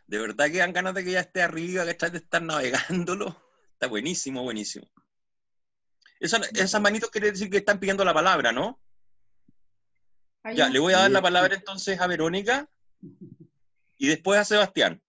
de 0.08 0.18
verdad 0.18 0.50
que 0.50 0.58
dan 0.58 0.72
ganas 0.72 0.94
de 0.94 1.04
que 1.04 1.12
ya 1.12 1.20
esté 1.20 1.42
arriba, 1.42 1.84
que 1.84 2.10
de 2.10 2.18
estar 2.18 2.42
navegándolo. 2.42 3.40
Está 3.74 3.86
buenísimo, 3.86 4.42
buenísimo. 4.42 4.90
esas 6.18 6.80
manitos 6.80 7.10
quiere 7.10 7.30
decir 7.30 7.48
que 7.48 7.58
están 7.58 7.78
pidiendo 7.78 8.04
la 8.04 8.12
palabra, 8.14 8.50
¿no? 8.50 8.80
Ya, 10.52 10.68
le 10.68 10.78
voy 10.78 10.92
a 10.92 10.98
dar 10.98 11.10
la 11.10 11.22
palabra 11.22 11.54
entonces 11.54 11.98
a 12.00 12.06
Verónica 12.06 12.68
y 13.96 14.08
después 14.08 14.38
a 14.38 14.44
Sebastián. 14.44 15.00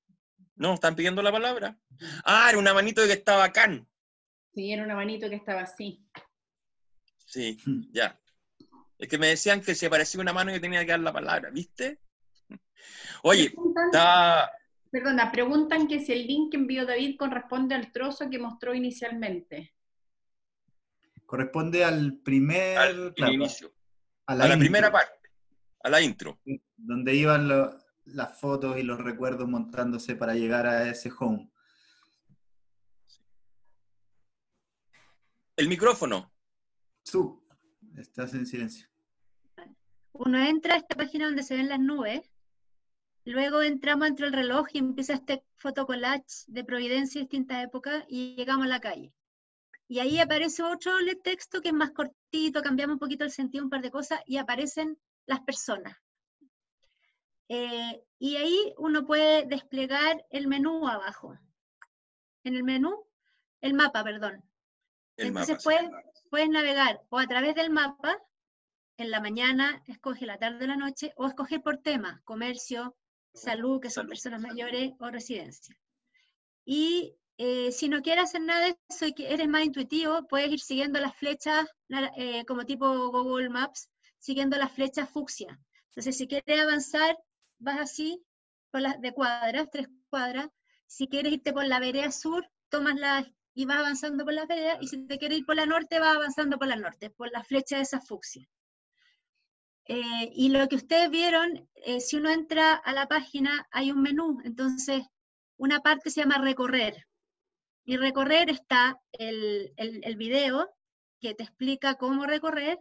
¿No? 0.55 0.75
¿Están 0.75 0.95
pidiendo 0.95 1.21
la 1.21 1.33
palabra? 1.33 1.77
Ah, 2.23 2.47
era 2.49 2.57
una 2.57 2.73
manito 2.73 3.05
que 3.05 3.11
estaba 3.11 3.43
acá. 3.43 3.67
Sí, 4.53 4.71
era 4.71 4.83
una 4.83 4.95
manito 4.95 5.29
que 5.29 5.35
estaba 5.35 5.61
así. 5.61 6.01
Sí, 7.25 7.57
ya. 7.91 8.17
Es 8.97 9.09
que 9.09 9.17
me 9.17 9.27
decían 9.27 9.59
que 9.59 9.75
se 9.75 9.89
parecía 9.89 10.21
una 10.21 10.31
mano 10.31 10.51
y 10.51 10.53
que 10.53 10.61
tenía 10.61 10.85
que 10.85 10.91
dar 10.91 11.01
la 11.01 11.11
palabra, 11.11 11.49
¿viste? 11.49 11.99
Oye, 13.23 13.53
está... 13.87 14.49
Perdona, 14.89 15.29
preguntan 15.29 15.89
que 15.89 15.99
si 15.99 16.13
el 16.13 16.25
link 16.25 16.51
que 16.51 16.57
envió 16.57 16.85
David 16.85 17.17
corresponde 17.17 17.75
al 17.75 17.91
trozo 17.91 18.29
que 18.29 18.39
mostró 18.39 18.73
inicialmente. 18.73 19.73
Corresponde 21.25 21.83
al 21.83 22.19
primer... 22.19 22.77
Al, 22.77 23.13
inicio. 23.33 23.73
A 24.27 24.35
la 24.35 24.57
primera 24.57 24.89
parte 24.89 25.24
a 25.85 25.89
la 25.89 26.01
intro. 26.01 26.39
Donde 26.75 27.13
iban 27.15 27.47
las 28.05 28.39
fotos 28.39 28.77
y 28.77 28.83
los 28.83 28.99
recuerdos 28.99 29.47
montándose 29.47 30.15
para 30.15 30.33
llegar 30.33 30.65
a 30.65 30.89
ese 30.89 31.11
home. 31.17 31.51
El 35.55 35.69
micrófono. 35.69 36.33
Su, 37.03 37.47
estás 37.97 38.33
en 38.33 38.47
silencio. 38.47 38.87
Uno 40.11 40.39
entra 40.39 40.73
a 40.73 40.77
esta 40.77 40.95
página 40.95 41.25
donde 41.25 41.43
se 41.43 41.55
ven 41.55 41.69
las 41.69 41.79
nubes, 41.79 42.31
luego 43.23 43.61
entramos 43.61 44.07
entre 44.07 44.25
el 44.25 44.33
reloj 44.33 44.67
y 44.73 44.79
empieza 44.79 45.13
este 45.13 45.43
fotocollage 45.57 46.45
de 46.47 46.63
Providencia 46.63 47.19
de 47.19 47.25
distintas 47.25 47.63
épocas 47.63 48.05
y 48.07 48.33
llegamos 48.35 48.65
a 48.65 48.69
la 48.69 48.79
calle. 48.79 49.13
Y 49.87 49.99
ahí 49.99 50.17
aparece 50.17 50.63
otro 50.63 50.93
texto 51.23 51.61
que 51.61 51.67
es 51.67 51.75
más 51.75 51.91
cortito, 51.91 52.63
cambiamos 52.63 52.95
un 52.95 52.99
poquito 52.99 53.23
el 53.23 53.31
sentido, 53.31 53.63
un 53.63 53.69
par 53.69 53.83
de 53.83 53.91
cosas, 53.91 54.19
y 54.25 54.37
aparecen 54.37 54.97
las 55.25 55.41
personas. 55.41 55.97
Eh, 57.47 58.03
y 58.19 58.37
ahí 58.37 58.73
uno 58.77 59.05
puede 59.05 59.45
desplegar 59.45 60.25
el 60.29 60.47
menú 60.47 60.87
abajo. 60.87 61.37
En 62.43 62.55
el 62.55 62.63
menú, 62.63 63.07
el 63.61 63.73
mapa, 63.73 64.03
perdón. 64.03 64.43
Entonces 65.17 65.63
puedes, 65.63 66.49
navegar 66.49 67.01
o 67.09 67.19
a 67.19 67.27
través 67.27 67.55
del 67.55 67.69
mapa, 67.69 68.17
en 68.97 69.11
la 69.11 69.21
mañana, 69.21 69.81
escoge 69.87 70.25
la 70.25 70.37
tarde 70.37 70.65
o 70.65 70.67
la 70.67 70.75
noche, 70.75 71.13
o 71.15 71.27
escoger 71.27 71.61
por 71.61 71.77
tema, 71.77 72.21
comercio, 72.23 72.95
salud, 73.33 73.81
que 73.81 73.89
son 73.89 74.07
personas 74.07 74.41
mayores, 74.41 74.93
o 74.99 75.09
residencia. 75.09 75.77
Y 76.65 77.15
eh, 77.37 77.71
si 77.71 77.89
no 77.89 78.01
quieres 78.01 78.25
hacer 78.25 78.41
nada 78.41 78.65
de 78.65 78.77
eso 78.89 79.05
y 79.05 79.13
que 79.13 79.33
eres 79.33 79.47
más 79.47 79.63
intuitivo, 79.63 80.27
puedes 80.27 80.51
ir 80.51 80.59
siguiendo 80.59 80.99
las 80.99 81.15
flechas 81.15 81.67
eh, 82.17 82.45
como 82.45 82.65
tipo 82.65 83.11
Google 83.11 83.49
Maps 83.49 83.89
siguiendo 84.25 84.57
la 84.57 84.67
flecha 84.67 85.05
fucsia. 85.05 85.59
Entonces, 85.89 86.17
si 86.17 86.27
quieres 86.27 86.59
avanzar, 86.59 87.15
vas 87.59 87.79
así, 87.79 88.25
por 88.71 88.81
las 88.81 88.99
de 88.99 89.13
cuadras, 89.13 89.69
tres 89.71 89.87
cuadras. 90.09 90.49
Si 90.87 91.07
quieres 91.07 91.33
irte 91.33 91.53
por 91.53 91.65
la 91.65 91.79
vereda 91.79 92.11
sur, 92.11 92.49
tomas 92.69 92.95
la 92.95 93.31
y 93.53 93.65
vas 93.65 93.77
avanzando 93.77 94.25
por 94.25 94.33
la 94.33 94.45
vereda, 94.45 94.77
y 94.81 94.87
si 94.87 95.07
te 95.07 95.17
quieres 95.17 95.37
ir 95.37 95.45
por 95.45 95.55
la 95.55 95.65
norte, 95.65 95.99
vas 95.99 96.15
avanzando 96.15 96.57
por 96.57 96.67
la 96.67 96.75
norte, 96.75 97.09
por 97.09 97.31
la 97.31 97.41
flecha 97.43 97.77
de 97.77 97.83
esa 97.83 98.01
fucsia. 98.01 98.45
Eh, 99.85 100.29
y 100.33 100.49
lo 100.49 100.67
que 100.67 100.75
ustedes 100.75 101.09
vieron, 101.09 101.69
eh, 101.75 102.01
si 102.01 102.17
uno 102.17 102.31
entra 102.31 102.73
a 102.73 102.91
la 102.91 103.07
página, 103.07 103.65
hay 103.71 103.91
un 103.91 104.01
menú, 104.01 104.41
entonces 104.43 105.03
una 105.57 105.79
parte 105.79 106.09
se 106.09 106.21
llama 106.21 106.39
recorrer. 106.39 107.07
Y 107.85 107.95
recorrer 107.95 108.49
está 108.49 108.99
el, 109.13 109.71
el, 109.77 110.03
el 110.03 110.15
video 110.17 110.69
que 111.21 111.33
te 111.35 111.43
explica 111.43 111.95
cómo 111.95 112.25
recorrer, 112.25 112.77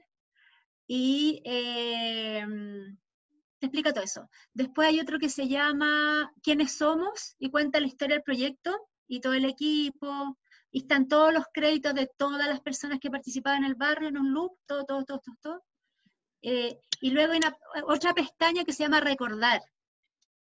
y 0.86 1.40
em, 1.44 2.96
te 3.58 3.66
explica 3.66 3.92
todo 3.92 4.04
eso. 4.04 4.28
Después 4.52 4.88
hay 4.88 5.00
otro 5.00 5.18
que 5.18 5.28
se 5.28 5.48
llama 5.48 6.32
¿Quiénes 6.42 6.76
somos? 6.76 7.34
y 7.38 7.50
cuenta 7.50 7.80
la 7.80 7.86
historia 7.86 8.16
del 8.16 8.22
proyecto 8.22 8.88
y 9.06 9.20
todo 9.20 9.34
el 9.34 9.44
equipo, 9.44 10.38
y 10.70 10.80
están 10.80 11.06
todos 11.06 11.32
los 11.32 11.44
créditos 11.52 11.94
de 11.94 12.10
todas 12.16 12.48
las 12.48 12.60
personas 12.60 12.98
que 12.98 13.10
participaban 13.10 13.62
en 13.62 13.70
el 13.70 13.76
barrio 13.76 14.08
en 14.08 14.18
un 14.18 14.32
loop, 14.32 14.58
todo, 14.66 14.84
todo, 14.84 15.04
todo, 15.04 15.20
todo, 15.20 15.36
todo. 15.40 15.64
Eh, 16.42 16.80
y 17.00 17.10
luego 17.10 17.32
hay 17.32 17.40
otra 17.84 18.12
pestaña 18.12 18.64
que 18.64 18.72
se 18.72 18.82
llama 18.82 19.00
Recordar, 19.00 19.62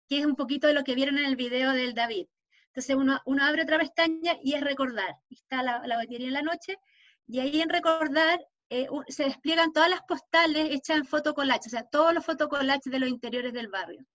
que 0.09 0.20
es 0.20 0.26
un 0.26 0.37
poquito 0.37 0.66
de 0.66 0.74
lo 0.74 0.85
que 0.85 0.94
vieron 0.94 1.18
en 1.18 1.24
el 1.24 1.37
video 1.37 1.72
del 1.72 1.94
David. 1.94 2.26
Entonces 2.68 2.94
uno, 2.94 3.20
uno 3.26 3.44
abre 3.44 3.64
otra 3.64 3.79
pestaña 3.79 4.37
y 4.42 4.55
es 4.55 4.61
recordar. 4.61 5.16
Está 5.29 5.62
la, 5.62 5.85
la 5.85 5.96
batería 5.96 6.29
en 6.29 6.35
la 6.35 6.42
noche 6.42 6.79
y 7.26 7.40
ahí 7.40 7.61
en 7.61 7.68
recordar 7.68 8.40
eh, 8.70 8.88
se 9.09 9.24
despliegan 9.24 9.72
todas 9.72 9.90
las 9.90 10.02
postales 10.02 10.70
hechas 10.70 10.98
en 10.98 11.04
fotocollage, 11.04 11.66
o 11.66 11.70
sea, 11.70 11.85
todos 11.85 12.14
los 12.14 12.24
fotocollages 12.24 12.90
de 12.90 13.00
los 13.00 13.09
interiores 13.09 13.52
del 13.52 13.68
barrio. 13.68 14.06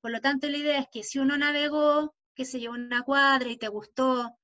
Por 0.00 0.10
lo 0.10 0.20
tanto, 0.20 0.48
la 0.48 0.56
idea 0.56 0.78
es 0.80 0.86
que 0.90 1.02
si 1.02 1.18
uno 1.18 1.36
navegó, 1.36 2.14
que 2.34 2.44
se 2.44 2.58
llevó 2.60 2.74
una 2.74 3.02
cuadra 3.02 3.48
y 3.50 3.58
te 3.58 3.68
gustó 3.68 4.34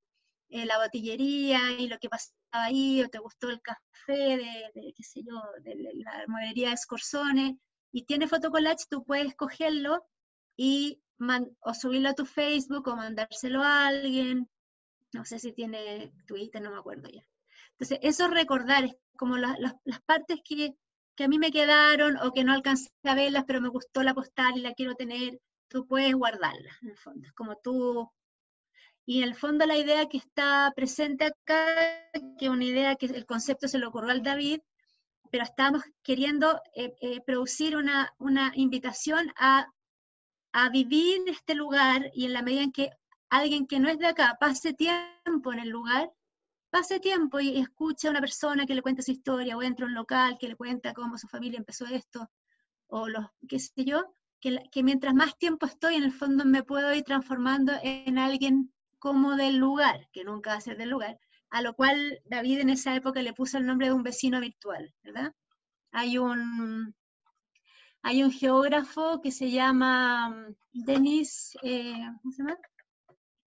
eh, 0.49 0.67
la 0.67 0.79
botillería 0.79 1.73
y 1.79 1.89
lo 1.89 1.99
que 1.99 2.09
pasaba 2.09 2.35
ahí, 2.53 3.03
o 3.03 3.09
te 3.09 3.19
gustó 3.19 3.49
el 3.49 3.61
café 3.63 4.37
de, 4.37 4.71
de, 4.75 4.93
qué 4.95 5.03
sé 5.03 5.23
yo, 5.23 5.41
de 5.63 5.77
la 5.95 6.25
mueblería 6.29 6.71
de 6.71 6.77
Scorsone, 6.77 7.59
y 7.91 8.05
tiene 8.05 8.29
fotocollage, 8.29 8.87
tú 8.91 9.05
puedes 9.05 9.35
cogerlo 9.35 10.05
y 10.57 11.01
o 11.61 11.75
subirlo 11.75 12.11
a 12.11 12.15
tu 12.15 12.27
Facebook 12.27 12.89
o 12.89 12.97
mandárselo 12.97 13.63
a 13.63 13.87
alguien, 13.87 14.51
no 15.13 15.25
sé 15.25 15.39
si 15.39 15.53
tiene 15.53 16.13
Twitter, 16.27 16.61
no 16.61 16.73
me 16.73 16.79
acuerdo 16.79 17.09
ya. 17.09 17.25
Entonces, 17.85 17.99
eso 18.11 18.25
es 18.25 18.31
recordar, 18.31 18.85
es 18.85 18.97
como 19.19 19.37
la- 19.37 19.57
las- 19.59 19.75
partes 20.07 20.41
que, 20.43 20.75
que 21.15 21.25
a 21.25 21.29
mí 21.29 21.39
me 21.39 21.51
quedaron 21.53 22.17
o 22.17 22.33
que 22.33 22.43
no 22.43 22.55
alcancé 22.55 22.91
a 23.05 23.15
verlas, 23.15 23.45
pero 23.47 23.61
me 23.61 23.69
gustó 23.69 24.03
la 24.03 24.15
postal 24.15 24.57
y 24.57 24.63
la 24.63 24.73
quiero 24.73 24.95
tener, 24.95 25.39
tú 25.69 25.87
puedes 25.87 26.15
guardarla, 26.15 26.71
en 26.83 26.89
el 26.91 26.97
fondo. 26.97 27.29
Como 27.35 27.57
tú... 27.57 28.11
Y 29.05 29.19
en 29.19 29.29
el 29.29 29.35
fondo 29.35 29.67
la 29.67 29.77
idea 29.77 30.07
que 30.09 30.17
está 30.17 30.73
presente 30.75 31.27
acá, 31.27 31.67
que 32.39 32.49
una 32.49 32.65
idea 32.65 32.97
que 32.97 33.05
el 33.05 33.27
concepto 33.27 33.69
se 33.69 33.79
le 33.79 33.85
ocurrió 33.85 34.13
al 34.13 34.23
David, 34.23 34.61
pero 35.31 35.45
estamos 35.45 35.83
queriendo 36.03 36.59
eh, 36.75 36.95
eh, 37.03 37.21
producir 37.27 37.77
una, 37.77 38.15
una 38.19 38.51
invitación 38.55 39.31
a, 39.37 39.67
a 40.53 40.71
vivir 40.71 41.21
este 41.27 41.55
lugar 41.55 42.11
y 42.15 42.25
en 42.25 42.33
la 42.33 42.41
medida 42.41 42.63
en 42.63 42.73
que 42.73 42.89
alguien 43.29 43.67
que 43.67 43.79
no 43.79 43.91
es 43.91 43.99
de 43.99 44.07
acá 44.07 44.39
pase 44.41 44.73
tiempo 44.73 45.53
en 45.53 45.59
el 45.59 45.69
lugar, 45.69 46.11
pase 46.75 46.99
tiempo 46.99 47.39
y 47.39 47.59
escuche 47.61 48.09
a 48.09 48.11
una 48.11 48.21
persona 48.27 48.67
que 48.67 48.75
le 48.75 48.83
cuenta 48.83 49.01
su 49.03 49.13
historia 49.13 49.57
o 49.57 49.63
entre 49.63 49.85
a 49.85 49.89
un 49.89 49.95
local 49.95 50.37
que 50.41 50.49
le 50.49 50.57
cuenta 50.57 50.93
cómo 50.93 51.17
su 51.19 51.29
familia 51.29 51.59
empezó 51.59 51.87
esto 51.87 52.29
o 52.89 53.09
los, 53.09 53.27
qué 53.49 53.61
sé 53.61 53.85
yo, 53.85 53.99
que, 54.41 54.51
la- 54.51 54.63
mientras 54.83 55.15
más 55.15 55.39
tiempo 55.39 55.67
estoy 55.67 55.95
en 55.95 56.03
el 56.03 56.13
fondo 56.13 56.45
me 56.45 56.65
puedo 56.65 56.93
ir 56.93 57.05
transformando 57.05 57.73
en 57.83 58.19
alguien 58.19 58.73
como 58.99 59.37
del 59.37 59.57
lugar, 59.57 60.09
que 60.13 60.25
nunca 60.25 60.51
va 60.51 60.57
a 60.57 60.61
ser 60.69 60.77
del 60.77 60.91
lugar, 60.91 61.17
a 61.51 61.63
lo 61.63 61.75
cual 61.75 62.21
David 62.25 62.59
en 62.61 62.71
esa 62.71 62.97
época 62.97 63.23
le 63.23 63.35
puso 63.35 63.59
el 63.59 63.67
nombre 63.67 63.87
de 63.87 63.93
un 63.93 64.03
vecino 64.03 64.41
virtual, 64.41 64.93
¿verdad? 65.05 65.33
Hay 65.93 66.19
un, 66.19 66.93
hay 68.03 68.25
un 68.25 68.33
geógrafo 68.33 69.21
que 69.23 69.31
se 69.31 69.51
llama 69.51 70.29
mm, 70.31 70.55
Denis, 70.73 71.57
eh, 71.63 71.95
¿cómo 72.21 72.33
se 72.33 72.43
llama? 72.43 72.59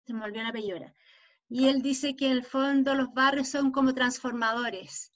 Se 0.06 0.14
me 0.14 0.24
olvidó 0.24 0.42
el 0.42 0.46
apellido. 0.46 0.78
Y 1.48 1.68
él 1.68 1.82
dice 1.82 2.16
que 2.16 2.26
en 2.26 2.32
el 2.32 2.44
fondo 2.44 2.94
los 2.94 3.12
barrios 3.12 3.48
son 3.48 3.70
como 3.70 3.94
transformadores, 3.94 5.12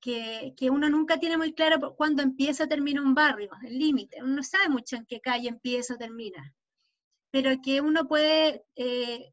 que, 0.00 0.54
que 0.56 0.68
uno 0.70 0.90
nunca 0.90 1.18
tiene 1.18 1.38
muy 1.38 1.54
claro 1.54 1.94
cuándo 1.96 2.22
empieza 2.22 2.64
o 2.64 2.68
termina 2.68 3.00
un 3.00 3.14
barrio, 3.14 3.50
el 3.62 3.78
límite. 3.78 4.22
Uno 4.22 4.36
no 4.36 4.42
sabe 4.42 4.68
mucho 4.68 4.96
en 4.96 5.06
qué 5.06 5.20
calle 5.20 5.48
empieza 5.48 5.94
o 5.94 5.98
termina, 5.98 6.54
pero 7.30 7.50
que 7.62 7.80
uno 7.80 8.06
puede 8.06 8.64
eh, 8.76 9.32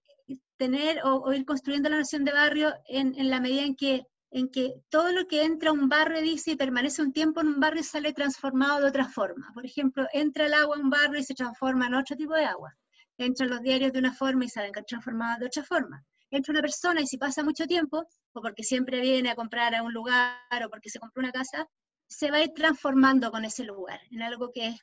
tener 0.58 1.02
o, 1.04 1.34
ir 1.34 1.46
construyendo 1.46 1.90
la 1.90 1.98
noción 1.98 2.24
de 2.24 2.34
barrio 2.34 2.74
en, 2.88 3.20
en 3.20 3.30
la 3.30 3.42
medida 3.42 3.64
en 3.64 3.76
que, 3.76 4.06
en 4.32 4.50
que 4.50 4.76
todo 4.90 5.12
lo 5.12 5.28
que 5.28 5.44
entra 5.44 5.72
a 5.72 5.74
un 5.74 5.90
barrio, 5.90 6.22
dice, 6.22 6.52
y 6.52 6.56
permanece 6.56 7.02
un 7.02 7.14
tiempo 7.14 7.42
en 7.42 7.48
un 7.48 7.60
barrio, 7.60 7.84
sale 7.84 8.14
transformado 8.14 8.82
de 8.82 8.90
otra 8.90 9.08
forma. 9.10 9.52
Por 9.54 9.66
ejemplo, 9.66 10.08
entra 10.14 10.46
el 10.46 10.54
agua 10.54 10.78
a 10.78 10.80
un 10.80 10.90
barrio 10.90 11.20
y 11.20 11.24
se 11.24 11.34
transforma 11.34 11.88
en 11.88 11.96
otro 11.96 12.16
tipo 12.16 12.34
de 12.36 12.46
agua. 12.46 12.76
Entran 13.18 13.50
los 13.50 13.62
diarios 13.62 13.92
de 13.92 14.00
una 14.00 14.14
forma 14.14 14.46
y 14.46 14.50
salen 14.50 14.72
transformados 14.72 15.40
de 15.40 15.48
otra 15.48 15.64
forma. 15.64 16.06
Entra 16.32 16.52
una 16.54 16.62
persona 16.62 17.02
y 17.02 17.08
si 17.08 17.18
pasa 17.18 17.44
mucho 17.44 17.66
tiempo, 17.68 18.08
o 18.34 18.42
porque 18.42 18.64
siempre 18.64 19.02
viene 19.02 19.30
a 19.32 19.36
comprar 19.36 19.76
a 19.76 19.84
un 19.84 19.94
lugar, 19.94 20.38
o 20.66 20.70
porque 20.70 20.90
se 20.90 21.00
compró 21.00 21.22
una 21.22 21.32
casa, 21.32 21.68
se 22.08 22.32
va 22.32 22.38
a 22.38 22.44
ir 22.44 22.52
transformando 22.56 23.32
con 23.32 23.46
ese 23.46 23.64
lugar, 23.64 24.00
en 24.12 24.22
algo 24.24 24.52
que, 24.52 24.76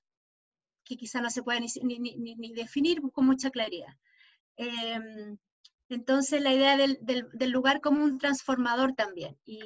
que 0.84 0.96
quizá 0.96 1.20
no 1.20 1.30
se 1.30 1.42
puede 1.42 1.60
ni, 1.60 1.68
ni- 1.98 2.16
ni- 2.16 2.36
ni 2.36 2.52
definir 2.54 3.00
con 3.14 3.26
mucha 3.26 3.50
claridad. 3.50 3.94
Em, 4.56 5.38
entonces 5.90 6.42
la 6.42 6.54
idea 6.54 6.76
del, 6.76 6.98
del- 7.02 7.50
lugar 7.52 7.80
como 7.82 8.04
un 8.04 8.18
transformador 8.18 8.94
también. 8.94 9.38
Y, 9.44 9.60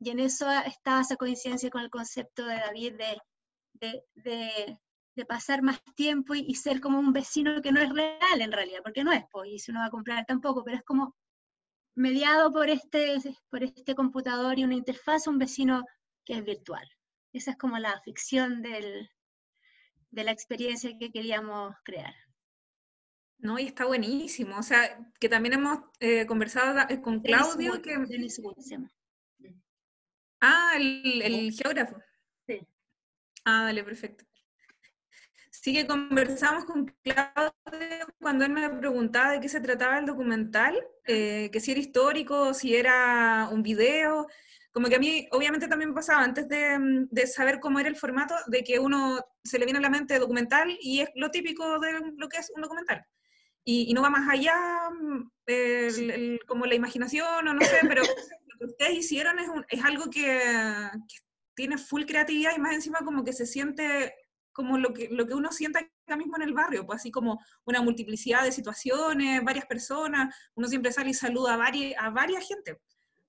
y 0.00 0.10
en 0.10 0.20
eso 0.20 0.46
está 0.66 1.00
esa 1.02 1.16
coincidencia 1.16 1.70
con 1.70 1.82
el 1.82 1.90
concepto 1.90 2.46
de 2.46 2.56
David 2.56 2.94
de, 2.96 3.18
de, 3.74 4.04
de- 4.16 4.78
de 5.16 5.24
pasar 5.24 5.62
más 5.62 5.82
tiempo 5.94 6.34
y, 6.34 6.44
y 6.46 6.54
ser 6.54 6.80
como 6.80 7.00
un 7.00 7.12
vecino 7.12 7.60
que 7.62 7.72
no 7.72 7.80
es 7.80 7.90
real 7.92 8.40
en 8.40 8.52
realidad, 8.52 8.80
porque 8.84 9.02
no 9.02 9.12
es, 9.12 9.24
pues, 9.32 9.50
y 9.50 9.58
si 9.58 9.70
uno 9.70 9.80
va 9.80 9.86
a 9.86 9.90
comprar 9.90 10.24
tampoco, 10.26 10.62
pero 10.62 10.76
es 10.76 10.84
como 10.84 11.16
mediado 11.96 12.52
por 12.52 12.68
este, 12.68 13.16
por 13.48 13.64
este 13.64 13.94
computador 13.94 14.58
y 14.58 14.64
una 14.64 14.74
interfaz, 14.74 15.26
un 15.26 15.38
vecino 15.38 15.82
que 16.24 16.34
es 16.34 16.44
virtual. 16.44 16.86
Esa 17.32 17.52
es 17.52 17.56
como 17.56 17.78
la 17.78 17.98
ficción 18.02 18.60
del, 18.62 19.10
de 20.10 20.24
la 20.24 20.32
experiencia 20.32 20.96
que 20.98 21.10
queríamos 21.10 21.74
crear. 21.82 22.14
No, 23.38 23.58
y 23.58 23.66
está 23.66 23.84
buenísimo. 23.86 24.58
O 24.58 24.62
sea, 24.62 24.98
que 25.20 25.28
también 25.28 25.54
hemos 25.54 25.78
eh, 26.00 26.26
conversado 26.26 26.78
eh, 26.88 27.00
con 27.00 27.20
Claudio, 27.20 27.80
que... 27.82 27.96
Dennis 27.98 28.38
Wood 28.42 28.58
se 28.58 28.70
llama. 28.70 28.92
Ah, 30.40 30.72
el, 30.76 31.22
el 31.22 31.52
geógrafo. 31.52 31.98
Sí. 32.46 32.66
Ah, 33.44 33.64
dale, 33.64 33.84
perfecto. 33.84 34.24
Sí 35.66 35.72
que 35.72 35.84
conversamos 35.84 36.64
con 36.64 36.86
Claudio 37.02 38.06
cuando 38.20 38.44
él 38.44 38.52
me 38.52 38.70
preguntaba 38.70 39.32
de 39.32 39.40
qué 39.40 39.48
se 39.48 39.60
trataba 39.60 39.98
el 39.98 40.06
documental, 40.06 40.80
eh, 41.08 41.50
que 41.52 41.58
si 41.58 41.72
era 41.72 41.80
histórico, 41.80 42.54
si 42.54 42.76
era 42.76 43.48
un 43.50 43.64
video, 43.64 44.28
como 44.70 44.86
que 44.88 44.94
a 44.94 45.00
mí 45.00 45.26
obviamente 45.32 45.66
también 45.66 45.92
pasaba 45.92 46.22
antes 46.22 46.46
de, 46.48 46.78
mm, 46.78 47.08
de 47.10 47.26
saber 47.26 47.58
cómo 47.58 47.80
era 47.80 47.88
el 47.88 47.96
formato, 47.96 48.36
de 48.46 48.62
que 48.62 48.78
uno 48.78 49.18
se 49.42 49.58
le 49.58 49.64
viene 49.64 49.80
a 49.80 49.82
la 49.82 49.90
mente 49.90 50.20
documental 50.20 50.68
y 50.80 51.00
es 51.00 51.08
lo 51.16 51.32
típico 51.32 51.80
de 51.80 51.94
lo 52.16 52.28
que 52.28 52.36
es 52.38 52.52
un 52.54 52.62
documental. 52.62 53.04
Y, 53.64 53.90
y 53.90 53.92
no 53.92 54.02
va 54.02 54.08
más 54.10 54.28
allá, 54.28 54.54
mm, 54.92 55.30
el- 55.46 56.10
el- 56.12 56.40
como 56.46 56.66
la 56.66 56.76
imaginación 56.76 57.48
o 57.48 57.52
no 57.54 57.60
sé, 57.62 57.78
pero 57.88 58.02
lo 58.46 58.58
que 58.60 58.66
ustedes 58.66 58.92
hicieron 58.98 59.40
es, 59.40 59.48
un- 59.48 59.66
es 59.68 59.84
algo 59.84 60.10
que, 60.10 60.22
que 61.08 61.16
tiene 61.56 61.76
full 61.76 62.04
creatividad 62.04 62.52
y 62.56 62.60
más 62.60 62.72
encima 62.72 63.00
como 63.00 63.24
que 63.24 63.32
se 63.32 63.46
siente 63.46 64.14
como 64.56 64.78
lo 64.78 64.94
que, 64.94 65.08
lo 65.10 65.26
que 65.26 65.34
uno 65.34 65.52
siente 65.52 65.78
acá 65.78 66.16
mismo 66.16 66.36
en 66.36 66.42
el 66.42 66.54
barrio, 66.54 66.86
pues 66.86 67.00
así 67.00 67.10
como 67.10 67.38
una 67.66 67.82
multiplicidad 67.82 68.42
de 68.42 68.52
situaciones, 68.52 69.44
varias 69.44 69.66
personas, 69.66 70.34
uno 70.54 70.66
siempre 70.66 70.92
sale 70.92 71.10
y 71.10 71.14
saluda 71.14 71.54
a 71.54 71.56
varias, 71.58 72.02
a 72.02 72.08
varias 72.08 72.48
gente, 72.48 72.80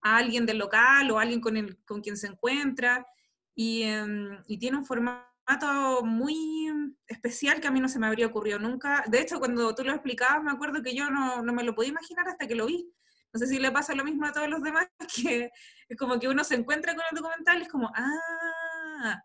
a 0.01 0.15
alguien 0.15 0.45
del 0.45 0.57
local 0.57 1.11
o 1.11 1.19
a 1.19 1.23
alguien 1.23 1.41
con, 1.41 1.57
el, 1.57 1.83
con 1.83 1.99
quien 1.99 2.15
se 2.15 2.27
encuentra, 2.27 3.05
y, 3.53 3.83
em, 3.83 4.41
y 4.47 4.57
tiene 4.57 4.77
un 4.77 4.85
formato 4.85 6.01
muy 6.05 6.71
especial 7.07 7.59
que 7.59 7.67
a 7.67 7.71
mí 7.71 7.81
no 7.81 7.89
se 7.89 7.99
me 7.99 8.07
habría 8.07 8.27
ocurrido 8.27 8.59
nunca. 8.59 9.03
De 9.07 9.19
hecho, 9.19 9.39
cuando 9.39 9.75
tú 9.75 9.83
lo 9.83 9.91
explicabas, 9.91 10.41
me 10.43 10.51
acuerdo 10.51 10.81
que 10.81 10.95
yo 10.95 11.09
no, 11.09 11.41
no 11.41 11.53
me 11.53 11.63
lo 11.63 11.75
podía 11.75 11.89
imaginar 11.89 12.29
hasta 12.29 12.47
que 12.47 12.55
lo 12.55 12.67
vi. 12.67 12.89
No 13.33 13.39
sé 13.39 13.47
si 13.47 13.59
le 13.59 13.71
pasa 13.71 13.95
lo 13.95 14.05
mismo 14.05 14.25
a 14.25 14.31
todos 14.31 14.47
los 14.47 14.61
demás, 14.61 14.87
que 15.25 15.51
es 15.89 15.97
como 15.97 16.19
que 16.19 16.29
uno 16.29 16.45
se 16.45 16.55
encuentra 16.55 16.95
con 16.95 17.03
el 17.11 17.17
documental 17.17 17.59
y 17.59 17.63
es 17.63 17.69
como, 17.69 17.91
ah, 17.93 19.23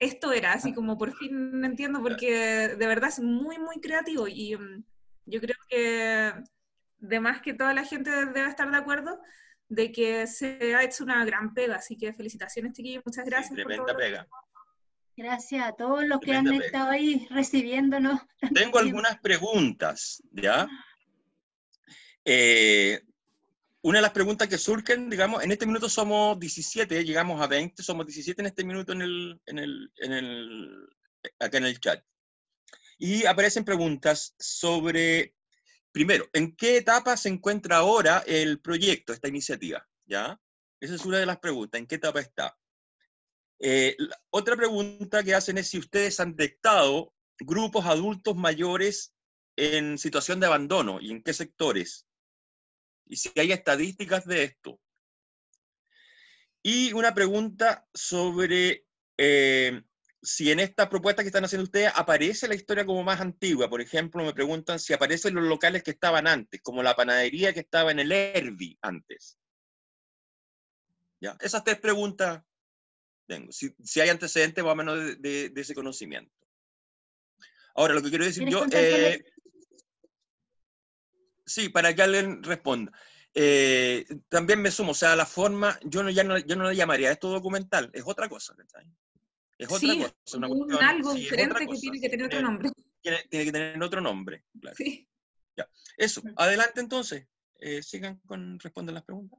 esto 0.00 0.32
era, 0.32 0.54
así 0.54 0.72
como 0.72 0.96
por 0.98 1.14
fin 1.14 1.64
entiendo, 1.64 2.02
porque 2.02 2.74
de 2.76 2.86
verdad 2.86 3.10
es 3.10 3.20
muy, 3.20 3.58
muy 3.58 3.80
creativo 3.80 4.26
y 4.26 4.56
mm, 4.56 4.84
yo 5.26 5.40
creo 5.40 5.56
que 5.68 6.32
de 6.98 7.20
más 7.20 7.40
que 7.42 7.54
toda 7.54 7.74
la 7.74 7.84
gente 7.84 8.10
debe 8.10 8.48
estar 8.48 8.70
de 8.70 8.76
acuerdo 8.76 9.20
de 9.68 9.92
que 9.92 10.26
se 10.26 10.74
ha 10.74 10.82
hecho 10.82 11.04
una 11.04 11.24
gran 11.24 11.54
pega, 11.54 11.76
así 11.76 11.96
que 11.96 12.12
felicitaciones 12.14 12.72
chiquillos, 12.72 13.04
muchas 13.06 13.24
gracias. 13.24 13.54
Tremenda 13.54 13.86
todo 13.86 13.96
pega. 13.96 14.26
Gracias 15.16 15.66
a 15.66 15.72
todos 15.72 16.04
los 16.04 16.18
que 16.18 16.34
han 16.34 16.46
pega. 16.46 16.64
estado 16.64 16.90
ahí 16.90 17.28
recibiéndonos. 17.30 18.20
Tengo 18.54 18.78
algunas 18.78 19.20
preguntas, 19.20 20.22
¿ya? 20.32 20.66
Eh, 22.24 23.02
una 23.82 23.98
de 23.98 24.02
las 24.02 24.12
preguntas 24.12 24.48
que 24.48 24.58
surgen, 24.58 25.08
digamos, 25.08 25.42
en 25.42 25.52
este 25.52 25.66
minuto 25.66 25.88
somos 25.88 26.38
17, 26.38 27.04
llegamos 27.04 27.40
a 27.40 27.46
20, 27.46 27.82
somos 27.82 28.06
17 28.06 28.42
en 28.42 28.46
este 28.46 28.64
minuto 28.64 28.92
en 28.92 29.02
el, 29.02 29.40
en 29.46 29.58
el, 29.58 29.92
en 29.96 30.12
el, 30.12 30.88
acá 31.38 31.58
en 31.58 31.64
el 31.64 31.80
chat. 31.80 32.04
Y 32.98 33.24
aparecen 33.24 33.64
preguntas 33.64 34.34
sobre, 34.38 35.34
primero, 35.92 36.28
¿en 36.34 36.54
qué 36.54 36.76
etapa 36.76 37.16
se 37.16 37.30
encuentra 37.30 37.78
ahora 37.78 38.22
el 38.26 38.60
proyecto, 38.60 39.14
esta 39.14 39.28
iniciativa? 39.28 39.86
¿Ya? 40.04 40.38
Esa 40.80 40.94
es 40.94 41.06
una 41.06 41.18
de 41.18 41.26
las 41.26 41.38
preguntas, 41.38 41.78
¿en 41.78 41.86
qué 41.86 41.94
etapa 41.94 42.20
está? 42.20 42.56
Eh, 43.58 43.96
otra 44.30 44.56
pregunta 44.56 45.22
que 45.22 45.34
hacen 45.34 45.58
es 45.58 45.68
si 45.68 45.78
ustedes 45.78 46.20
han 46.20 46.34
detectado 46.34 47.14
grupos 47.38 47.86
adultos 47.86 48.36
mayores 48.36 49.14
en 49.56 49.98
situación 49.98 50.40
de 50.40 50.46
abandono 50.46 51.00
y 51.00 51.10
en 51.10 51.22
qué 51.22 51.32
sectores. 51.32 52.06
Y 53.10 53.16
si 53.16 53.28
hay 53.36 53.50
estadísticas 53.50 54.24
de 54.24 54.44
esto. 54.44 54.80
Y 56.62 56.92
una 56.92 57.12
pregunta 57.12 57.88
sobre 57.92 58.86
eh, 59.18 59.82
si 60.22 60.52
en 60.52 60.60
esta 60.60 60.88
propuesta 60.88 61.22
que 61.22 61.28
están 61.28 61.44
haciendo 61.44 61.64
ustedes 61.64 61.90
aparece 61.96 62.46
la 62.46 62.54
historia 62.54 62.86
como 62.86 63.02
más 63.02 63.20
antigua. 63.20 63.68
Por 63.68 63.80
ejemplo, 63.80 64.22
me 64.22 64.32
preguntan 64.32 64.78
si 64.78 64.92
aparecen 64.92 65.34
los 65.34 65.42
locales 65.42 65.82
que 65.82 65.90
estaban 65.90 66.28
antes, 66.28 66.62
como 66.62 66.84
la 66.84 66.94
panadería 66.94 67.52
que 67.52 67.60
estaba 67.60 67.90
en 67.90 67.98
el 67.98 68.12
Herbi 68.12 68.78
antes. 68.80 69.36
¿Ya? 71.20 71.36
Esas 71.40 71.64
tres 71.64 71.80
preguntas 71.80 72.44
tengo. 73.26 73.50
Si, 73.50 73.74
hay 74.00 74.08
antecedentes 74.08 74.62
más 74.62 74.72
o 74.72 74.76
menos 74.76 75.20
de, 75.20 75.52
ese 75.56 75.74
conocimiento. 75.74 76.32
Ahora, 77.74 77.94
lo 77.94 78.02
que 78.02 78.10
quiero 78.10 78.24
decir 78.24 78.48
yo... 78.48 78.64
Eh, 78.70 79.24
sí, 81.50 81.68
para 81.68 81.94
que 81.94 82.02
alguien 82.02 82.42
responda. 82.42 82.92
Eh, 83.34 84.06
también 84.28 84.60
me 84.60 84.70
sumo, 84.70 84.92
o 84.92 84.94
sea, 84.94 85.14
la 85.14 85.26
forma, 85.26 85.78
yo 85.84 86.02
no, 86.02 86.10
ya 86.10 86.24
no, 86.24 86.38
yo 86.38 86.56
no 86.56 86.68
le 86.68 86.76
llamaría 86.76 87.12
esto 87.12 87.28
documental, 87.28 87.90
es 87.92 88.02
otra 88.06 88.28
cosa. 88.28 88.54
Es 89.58 89.70
otra 89.70 89.94
cosa. 89.94 90.36
Una 90.36 90.48
un 90.48 90.72
algo 90.74 91.14
diferente 91.14 91.66
que 91.66 91.76
tiene 91.76 92.00
que 92.00 92.08
tener 92.08 92.26
otro 92.26 92.42
nombre. 92.42 92.70
Tiene, 93.02 93.28
que 93.30 93.52
tener 93.52 93.82
otro 93.82 94.00
nombre, 94.00 94.44
claro. 94.60 94.76
Sí. 94.76 95.08
Ya. 95.56 95.68
Eso, 95.96 96.22
adelante 96.36 96.80
entonces. 96.80 97.26
Eh, 97.62 97.82
sigan 97.82 98.18
con 98.20 98.58
responder 98.58 98.94
las 98.94 99.04
preguntas. 99.04 99.38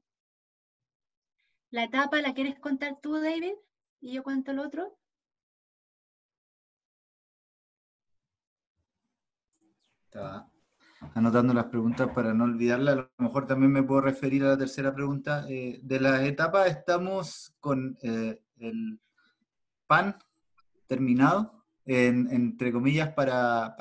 ¿La 1.72 1.86
etapa 1.86 2.22
la 2.22 2.36
quieres 2.36 2.60
contar 2.60 3.00
tú, 3.02 3.20
David? 3.20 3.56
¿Y 4.00 4.14
yo 4.14 4.22
cuento 4.22 4.52
el 4.52 4.60
otro? 4.60 5.00
Estaba 10.06 10.52
anotando 11.14 11.54
las 11.54 11.66
preguntas 11.66 12.10
para 12.14 12.34
no 12.34 12.46
olvidarla. 12.46 12.92
A 12.92 12.96
lo 12.96 13.10
mejor 13.18 13.48
también 13.48 13.72
me 13.72 13.84
puedo 13.84 14.02
referir 14.02 14.44
a 14.44 14.50
la 14.50 14.58
tercera 14.58 14.94
pregunta. 14.94 15.46
Eh, 15.50 15.80
de 15.84 16.00
las 16.00 16.22
etapas 16.22 16.70
estamos 16.70 17.56
con 17.60 17.98
eh, 18.02 18.42
el 18.58 19.00
pan 19.88 20.18
terminado, 20.88 21.66
entre 21.86 22.72
comillas, 22.72 23.10
para, 23.14 23.76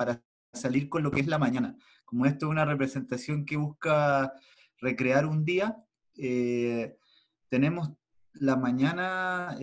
salir 0.53 0.89
con 0.89 1.03
lo 1.03 1.11
que 1.11 1.21
es 1.21 1.27
la 1.27 1.37
mañana. 1.37 1.77
Como 2.03 2.25
esto 2.25 2.47
es 2.47 2.51
una 2.51 2.65
representación 2.65 3.45
que 3.45 3.55
busca 3.55 4.33
recrear 4.79 5.25
un 5.25 5.45
día, 5.45 5.77
eh, 6.17 6.97
tenemos 7.47 7.91
la 8.33 8.55
mañana 8.57 9.55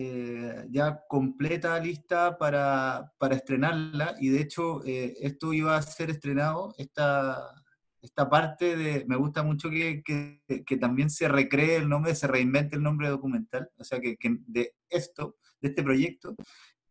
ya 0.71 1.03
completa, 1.07 1.79
lista 1.79 2.37
para, 2.37 3.13
estrenarla, 3.31 4.15
y 4.19 4.29
de 4.29 4.41
hecho 4.41 4.83
eh, 4.85 5.15
esto 5.21 5.53
iba 5.53 5.75
a 5.75 5.81
ser 5.81 6.09
estrenado, 6.09 6.73
esta, 6.77 7.37
esta 8.01 8.29
parte 8.29 8.77
de, 8.77 9.05
me 9.07 9.15
gusta 9.15 9.43
mucho 9.43 9.69
que, 9.69 10.03
también 10.79 11.09
se 11.09 11.27
recree 11.27 11.77
el 11.77 11.89
nombre, 11.89 12.15
se 12.15 12.27
reinvente 12.27 12.75
el 12.75 12.83
nombre 12.83 13.09
documental, 13.09 13.69
o 13.77 13.83
sea 13.83 13.99
que, 13.99 14.17
que 14.17 14.37
de 14.47 14.73
esto 14.89 15.37
de 15.61 15.69
este 15.69 15.83
proyecto, 15.83 16.35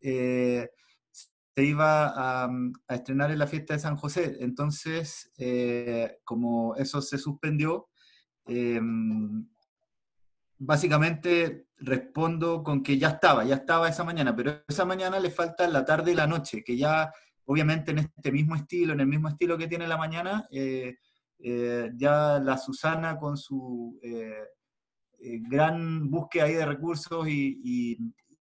eh, 0.01 0.69
se 1.13 1.65
iba 1.65 2.13
a, 2.15 2.51
estrenar 2.89 3.31
en 3.31 3.39
la 3.39 3.47
fiesta 3.47 3.75
de 3.75 3.81
San 3.81 3.97
José. 3.97 4.37
Entonces, 4.41 5.33
eh, 5.39 6.19
como 6.25 6.77
eso 6.77 7.03
se 7.03 7.19
suspendió, 7.19 7.89
básicamente 10.59 11.69
respondo 11.79 12.63
con 12.63 12.83
que 12.83 12.99
ya 12.99 13.09
estaba, 13.09 13.45
ya 13.45 13.57
estaba 13.57 13.89
esa 13.89 14.05
mañana, 14.05 14.35
pero 14.35 14.63
esa 14.67 14.85
mañana 14.85 15.21
le 15.21 15.31
falta 15.31 15.69
la 15.69 15.85
tarde 15.85 16.13
y 16.13 16.15
la 16.15 16.27
noche, 16.27 16.63
que 16.65 16.77
ya 16.77 17.13
obviamente 17.45 17.93
en 17.93 17.99
este 17.99 18.33
mismo 18.33 18.55
estilo, 18.57 18.93
en 18.93 19.01
el 19.01 19.07
mismo 19.07 19.29
estilo 19.29 19.57
que 19.57 19.69
tiene 19.69 19.87
la 19.87 19.97
mañana, 19.97 20.49
ya 20.51 22.41
la 22.41 22.59
Susana 22.59 23.17
con 23.17 23.37
su 23.37 23.99
gran 25.49 26.11
búsqueda 26.11 26.45
ahí 26.45 26.55
de 26.55 26.67
recursos 26.67 27.29
y, 27.29 27.97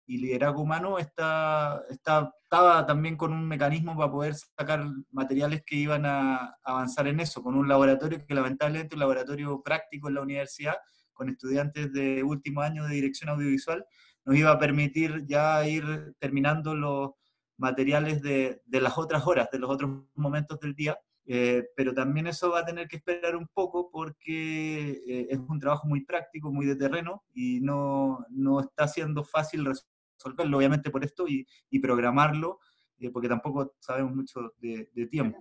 y 0.06 0.18
liderazgo 0.18 0.62
humano 0.62 0.98
está, 0.98 1.82
está, 1.90 2.32
estaba 2.42 2.86
también 2.86 3.16
con 3.16 3.32
un 3.32 3.46
mecanismo 3.46 3.96
para 3.96 4.10
poder 4.10 4.34
sacar 4.34 4.86
materiales 5.10 5.62
que 5.66 5.76
iban 5.76 6.06
a 6.06 6.56
avanzar 6.62 7.08
en 7.08 7.20
eso, 7.20 7.42
con 7.42 7.56
un 7.56 7.68
laboratorio 7.68 8.24
que 8.24 8.34
lamentablemente 8.34 8.94
un 8.94 9.00
laboratorio 9.00 9.60
práctico 9.62 10.08
en 10.08 10.14
la 10.14 10.22
universidad, 10.22 10.76
con 11.16 11.28
estudiantes 11.28 11.92
de 11.92 12.22
último 12.22 12.60
año 12.60 12.84
de 12.84 12.94
dirección 12.94 13.30
audiovisual, 13.30 13.84
nos 14.24 14.36
iba 14.36 14.52
a 14.52 14.58
permitir 14.58 15.24
ya 15.26 15.66
ir 15.66 16.14
terminando 16.20 16.74
los 16.76 17.10
materiales 17.58 18.22
de, 18.22 18.60
de 18.64 18.80
las 18.80 18.98
otras 18.98 19.26
horas, 19.26 19.48
de 19.50 19.58
los 19.58 19.70
otros 19.70 20.04
momentos 20.14 20.60
del 20.60 20.74
día, 20.74 20.98
eh, 21.28 21.64
pero 21.74 21.92
también 21.92 22.28
eso 22.28 22.50
va 22.50 22.60
a 22.60 22.64
tener 22.64 22.86
que 22.86 22.96
esperar 22.96 23.34
un 23.34 23.48
poco 23.52 23.90
porque 23.90 24.90
eh, 25.08 25.26
es 25.28 25.38
un 25.38 25.58
trabajo 25.58 25.88
muy 25.88 26.04
práctico, 26.04 26.52
muy 26.52 26.66
de 26.66 26.76
terreno 26.76 27.24
y 27.34 27.60
no, 27.60 28.24
no 28.30 28.60
está 28.60 28.86
siendo 28.86 29.24
fácil 29.24 29.64
resolver 29.64 29.90
resolverlo, 30.18 30.56
obviamente 30.56 30.90
por 30.90 31.04
esto, 31.04 31.26
y, 31.28 31.46
programarlo, 31.78 32.58
eh, 32.98 33.10
porque 33.10 33.28
tampoco 33.28 33.74
sabemos 33.80 34.14
mucho 34.14 34.54
de, 34.58 34.88
tiempo 35.10 35.38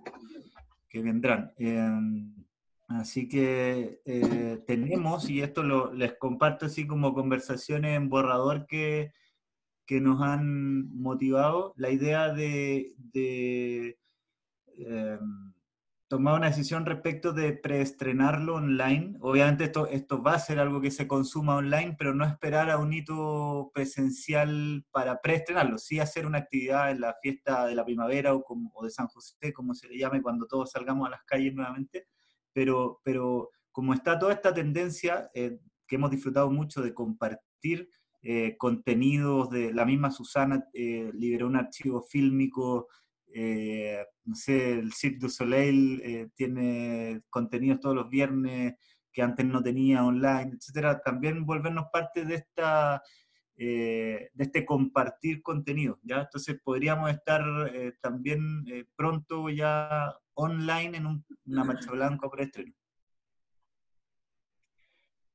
que 0.88 1.02
vendrán. 1.02 1.52
Así 2.88 3.28
que 3.28 4.00
eh, 4.04 4.62
tenemos, 4.66 5.28
y 5.28 5.42
esto 5.42 5.62
lo, 5.62 5.92
les 5.92 6.14
comparto 6.18 6.66
así 6.66 6.86
como 6.86 7.14
conversaciones 7.14 7.96
en 7.96 8.08
borrador 8.08 8.66
que, 8.66 9.12
que 9.86 10.00
nos 10.00 10.22
han 10.22 10.94
motivado, 10.94 11.72
la 11.76 11.90
idea 11.90 12.32
de, 12.32 12.94
em, 14.76 15.52
tomado 16.08 16.36
una 16.36 16.48
decisión 16.48 16.86
respecto 16.86 17.32
de 17.32 17.52
preestrenarlo 17.52 18.56
online. 18.56 19.16
Obviamente 19.20 19.64
esto, 19.64 19.88
esto 19.88 20.22
va 20.22 20.34
a 20.34 20.38
ser 20.38 20.60
algo 20.60 20.80
que 20.80 20.90
se 20.90 21.08
consuma 21.08 21.56
online, 21.56 21.96
pero 21.98 22.14
no 22.14 22.24
esperar 22.24 22.70
a 22.70 22.78
un 22.78 22.92
hito 22.92 23.70
presencial 23.74 24.84
para 24.92 25.20
preestrenarlo. 25.20 25.78
Sí 25.78 25.98
hacer 25.98 26.26
una 26.26 26.38
actividad 26.38 26.90
en 26.90 27.00
la 27.00 27.16
fiesta 27.20 27.66
de 27.66 27.74
la 27.74 27.84
primavera 27.84 28.34
o, 28.34 28.44
como, 28.44 28.70
de 28.82 28.90
San 28.90 29.08
José, 29.08 29.52
como 29.52 29.74
se 29.74 29.88
le 29.88 29.98
llame, 29.98 30.22
cuando 30.22 30.46
todos 30.46 30.70
salgamos 30.70 31.08
a 31.08 31.10
las 31.10 31.24
calles 31.24 31.54
nuevamente. 31.54 32.06
Pero, 32.56 33.02
pero 33.04 33.50
como 33.70 33.92
está 33.92 34.18
toda 34.18 34.32
esta 34.32 34.54
tendencia 34.54 35.30
eh, 35.34 35.58
que 35.86 35.96
hemos 35.96 36.10
disfrutado 36.10 36.50
mucho 36.50 36.80
de 36.80 36.94
compartir 36.94 37.90
eh, 38.22 38.56
contenidos 38.56 39.50
de 39.50 39.74
la 39.74 39.84
misma 39.84 40.10
Susana, 40.10 40.64
eh, 40.72 41.10
liberó 41.12 41.48
un 41.48 41.56
archivo 41.56 42.02
fílmico 42.02 42.88
no 44.24 44.34
sé, 44.34 44.78
el 44.78 44.94
Cirque 44.94 45.18
du 45.18 45.28
Soleil 45.28 46.30
tiene 46.34 47.20
contenidos 47.28 47.80
todos 47.80 47.94
los 47.94 48.08
viernes 48.08 48.76
que 49.12 49.20
antes 49.20 49.44
no 49.44 49.62
tenía 49.62 50.06
online, 50.06 50.52
etcétera, 50.54 51.02
también 51.02 51.44
volvernos 51.44 51.88
parte 51.92 52.24
de 52.24 52.36
esta 52.36 53.02
de 53.54 54.30
este 54.38 54.64
compartir 54.64 55.42
contenido, 55.42 55.98
¿ya? 56.02 56.22
Entonces 56.22 56.58
podríamos 56.64 57.10
estar 57.10 57.44
también 58.00 58.64
pronto 58.96 59.50
ya 59.50 60.14
online 60.36 60.98
en 60.98 61.24
una 61.46 61.64
marcha 61.64 61.90
blanca 61.90 62.28
por 62.28 62.40
estreno. 62.40 62.72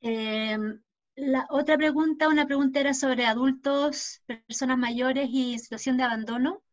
Em, 0.02 0.82
la 1.16 1.46
otra 1.50 1.78
pregunta, 1.78 2.28
una 2.28 2.46
pregunta 2.48 2.80
era 2.80 2.94
sobre 2.94 3.26
adultos, 3.26 4.24
personas 4.26 4.78
mayores 4.78 5.30
y 5.32 5.60
situación 5.60 5.98
de 5.98 6.04
abandono. 6.04 6.64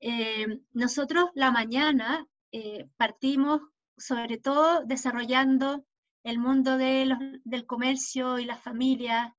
Eh, 0.00 0.60
nosotros 0.72 1.30
la 1.34 1.50
mañana 1.50 2.26
eh, 2.52 2.88
partimos 2.96 3.60
sobre 3.96 4.38
todo 4.38 4.84
desarrollando 4.84 5.84
el 6.24 6.38
mundo 6.38 6.78
del 6.78 7.66
comercio 7.66 8.38
y 8.38 8.44
las 8.44 8.62
familias 8.62 9.32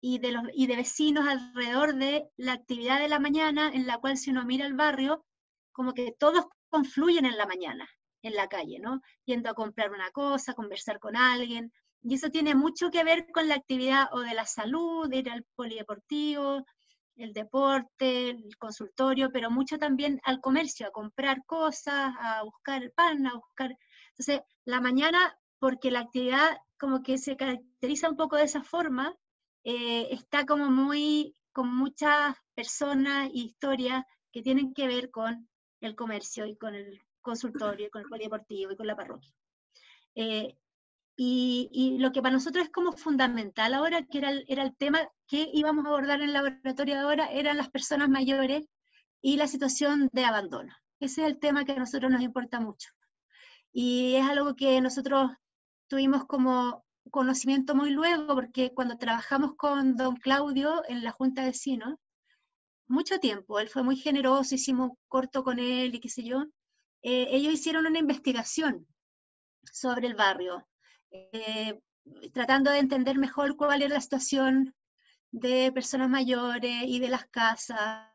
y 0.00 0.18
de, 0.18 0.32
los, 0.32 0.44
y 0.54 0.66
de 0.66 0.76
vecinos 0.76 1.26
alrededor 1.26 1.94
de 1.94 2.28
la 2.36 2.52
actividad 2.52 3.00
de 3.00 3.08
la 3.08 3.18
mañana 3.18 3.70
en 3.72 3.86
la 3.86 3.98
cual 3.98 4.16
si 4.16 4.30
uno 4.30 4.44
mira 4.44 4.66
el 4.66 4.74
barrio, 4.74 5.24
como 5.72 5.94
que 5.94 6.12
todos 6.12 6.46
confluyen 6.68 7.26
en 7.26 7.36
la 7.36 7.46
mañana, 7.46 7.88
en 8.22 8.34
la 8.34 8.48
calle, 8.48 8.78
¿no? 8.78 9.00
Yendo 9.24 9.50
a 9.50 9.54
comprar 9.54 9.90
una 9.90 10.10
cosa, 10.10 10.54
conversar 10.54 10.98
con 10.98 11.16
alguien. 11.16 11.72
Y 12.02 12.14
eso 12.14 12.30
tiene 12.30 12.54
mucho 12.54 12.90
que 12.90 13.04
ver 13.04 13.26
con 13.32 13.48
la 13.48 13.56
actividad 13.56 14.08
o 14.12 14.20
de 14.20 14.34
la 14.34 14.46
salud, 14.46 15.12
ir 15.12 15.30
al 15.30 15.44
polideportivo, 15.56 16.64
el 17.16 17.32
deporte, 17.32 18.30
el 18.30 18.56
consultorio, 18.58 19.30
pero 19.32 19.50
mucho 19.50 19.78
también 19.78 20.20
al 20.24 20.40
comercio, 20.40 20.86
a 20.86 20.92
comprar 20.92 21.44
cosas, 21.44 22.14
a 22.18 22.42
buscar 22.44 22.92
pan, 22.92 23.26
a 23.26 23.34
buscar... 23.34 23.76
Entonces, 24.10 24.40
la 24.64 24.80
mañana, 24.80 25.36
porque 25.58 25.90
la 25.90 26.00
actividad 26.00 26.58
como 26.78 27.02
que 27.02 27.18
se 27.18 27.36
caracteriza 27.36 28.08
un 28.08 28.16
poco 28.16 28.36
de 28.36 28.44
esa 28.44 28.62
forma, 28.62 29.14
eh, 29.64 30.08
está 30.12 30.46
como 30.46 30.70
muy, 30.70 31.34
con 31.52 31.74
muchas 31.74 32.36
personas 32.54 33.26
e 33.26 33.38
historias 33.38 34.04
que 34.32 34.42
tienen 34.42 34.72
que 34.72 34.86
ver 34.86 35.10
con 35.10 35.48
el 35.80 35.94
comercio 35.94 36.46
y 36.46 36.56
con 36.56 36.74
el 36.74 37.00
consultorio, 37.20 37.86
y 37.86 37.90
con 37.90 38.02
el 38.02 38.08
polideportivo 38.08 38.72
y 38.72 38.76
con 38.76 38.86
la 38.86 38.96
parroquia. 38.96 39.32
Eh, 40.14 40.56
y, 41.20 41.96
lo 41.98 42.12
que 42.12 42.22
para 42.22 42.34
nosotros 42.34 42.64
es 42.64 42.70
como 42.70 42.92
fundamental 42.92 43.74
ahora, 43.74 44.04
que 44.04 44.18
era 44.18 44.30
el, 44.30 44.44
era 44.46 44.62
el 44.62 44.76
tema 44.76 45.00
que 45.26 45.50
íbamos 45.52 45.84
a 45.84 45.88
abordar 45.88 46.20
en 46.20 46.28
el 46.28 46.32
laboratorio 46.32 47.00
ahora, 47.00 47.26
eran 47.32 47.56
las 47.56 47.70
personas 47.70 48.08
mayores 48.08 48.64
y 49.20 49.36
la 49.36 49.48
situación 49.48 50.08
de 50.12 50.24
abandono. 50.24 50.72
Ese 51.00 51.22
es 51.22 51.28
el 51.28 51.38
tema 51.40 51.64
que 51.64 51.72
a 51.72 51.78
nosotros 51.78 52.10
nos 52.10 52.22
importa 52.22 52.60
mucho. 52.60 52.90
Y 53.72 54.14
es 54.14 54.26
algo 54.26 54.54
que 54.54 54.80
nosotros 54.80 55.32
tuvimos 55.88 56.24
como 56.26 56.84
conocimiento 57.10 57.74
muy 57.74 57.90
luego, 57.90 58.34
porque 58.34 58.72
cuando 58.72 58.96
trabajamos 58.96 59.54
con 59.56 59.96
don 59.96 60.16
Claudio 60.16 60.82
en 60.88 61.02
la 61.02 61.10
Junta 61.10 61.42
de 61.42 61.48
Vecinos, 61.48 61.94
mucho 62.88 63.18
tiempo, 63.20 63.58
él 63.60 63.68
fue 63.68 63.82
muy 63.82 63.96
generoso, 63.96 64.54
hicimos 64.54 64.92
corto 65.08 65.44
con 65.44 65.58
él 65.58 65.94
y 65.94 66.00
qué 66.00 66.08
sé 66.08 66.24
yo, 66.24 66.44
eh, 67.02 67.28
ellos 67.30 67.52
hicieron 67.52 67.86
una 67.86 67.98
investigación 67.98 68.86
sobre 69.72 70.06
el 70.08 70.14
barrio, 70.14 70.66
eh, 71.10 71.78
tratando 72.32 72.70
de 72.70 72.78
entender 72.78 73.18
mejor 73.18 73.56
cuál 73.56 73.82
era 73.82 73.94
la 73.94 74.00
situación 74.00 74.74
de 75.30 75.70
personas 75.72 76.08
mayores 76.08 76.84
y 76.86 76.98
de 76.98 77.08
las 77.08 77.26
casas. 77.26 78.08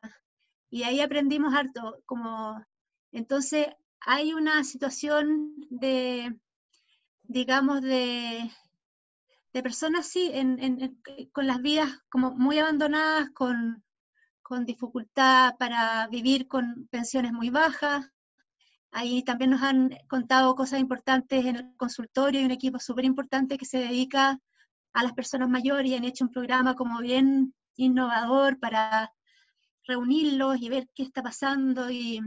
Y 0.69 0.83
ahí 0.83 0.99
aprendimos 1.01 1.53
harto, 1.53 2.01
como, 2.05 2.65
entonces 3.11 3.67
hay 4.01 4.33
una 4.33 4.63
situación 4.63 5.55
de, 5.69 6.35
digamos, 7.21 7.81
de, 7.81 8.51
de 9.53 9.63
personas, 9.63 10.07
sí, 10.07 10.31
con 11.31 11.47
las 11.47 11.61
vidas 11.61 11.91
como 12.09 12.31
muy 12.31 12.57
abandonadas, 12.57 13.29
con, 13.31 13.83
con 14.43 14.65
dificultad 14.65 15.55
para 15.57 16.07
vivir 16.07 16.47
con 16.47 16.87
pensiones 16.91 17.31
muy 17.33 17.49
bajas, 17.49 18.13
Ahí 18.93 19.23
también 19.23 19.49
nos 19.49 19.63
han 19.63 19.89
contado 20.07 20.55
cosas 20.55 20.79
importantes 20.79 21.45
en 21.45 21.55
el 21.55 21.75
consultorio, 21.77 22.39
hay 22.39 22.45
un 22.45 22.51
equipo 22.51 22.77
súper 22.79 23.05
importante 23.05 23.57
que 23.57 23.65
se 23.65 23.79
dedica 23.79 24.39
a 24.93 25.03
las 25.03 25.13
personas 25.13 25.49
mayores 25.49 25.89
y 25.89 25.95
han 25.95 26.03
hecho 26.03 26.25
un 26.25 26.31
programa 26.31 26.75
como 26.75 26.99
bien 26.99 27.55
innovador 27.75 28.59
para 28.59 29.11
reunirlos 29.87 30.61
y 30.61 30.69
ver 30.69 30.87
qué 30.93 31.01
está 31.01 31.23
pasando 31.23 31.89
y, 31.89 32.21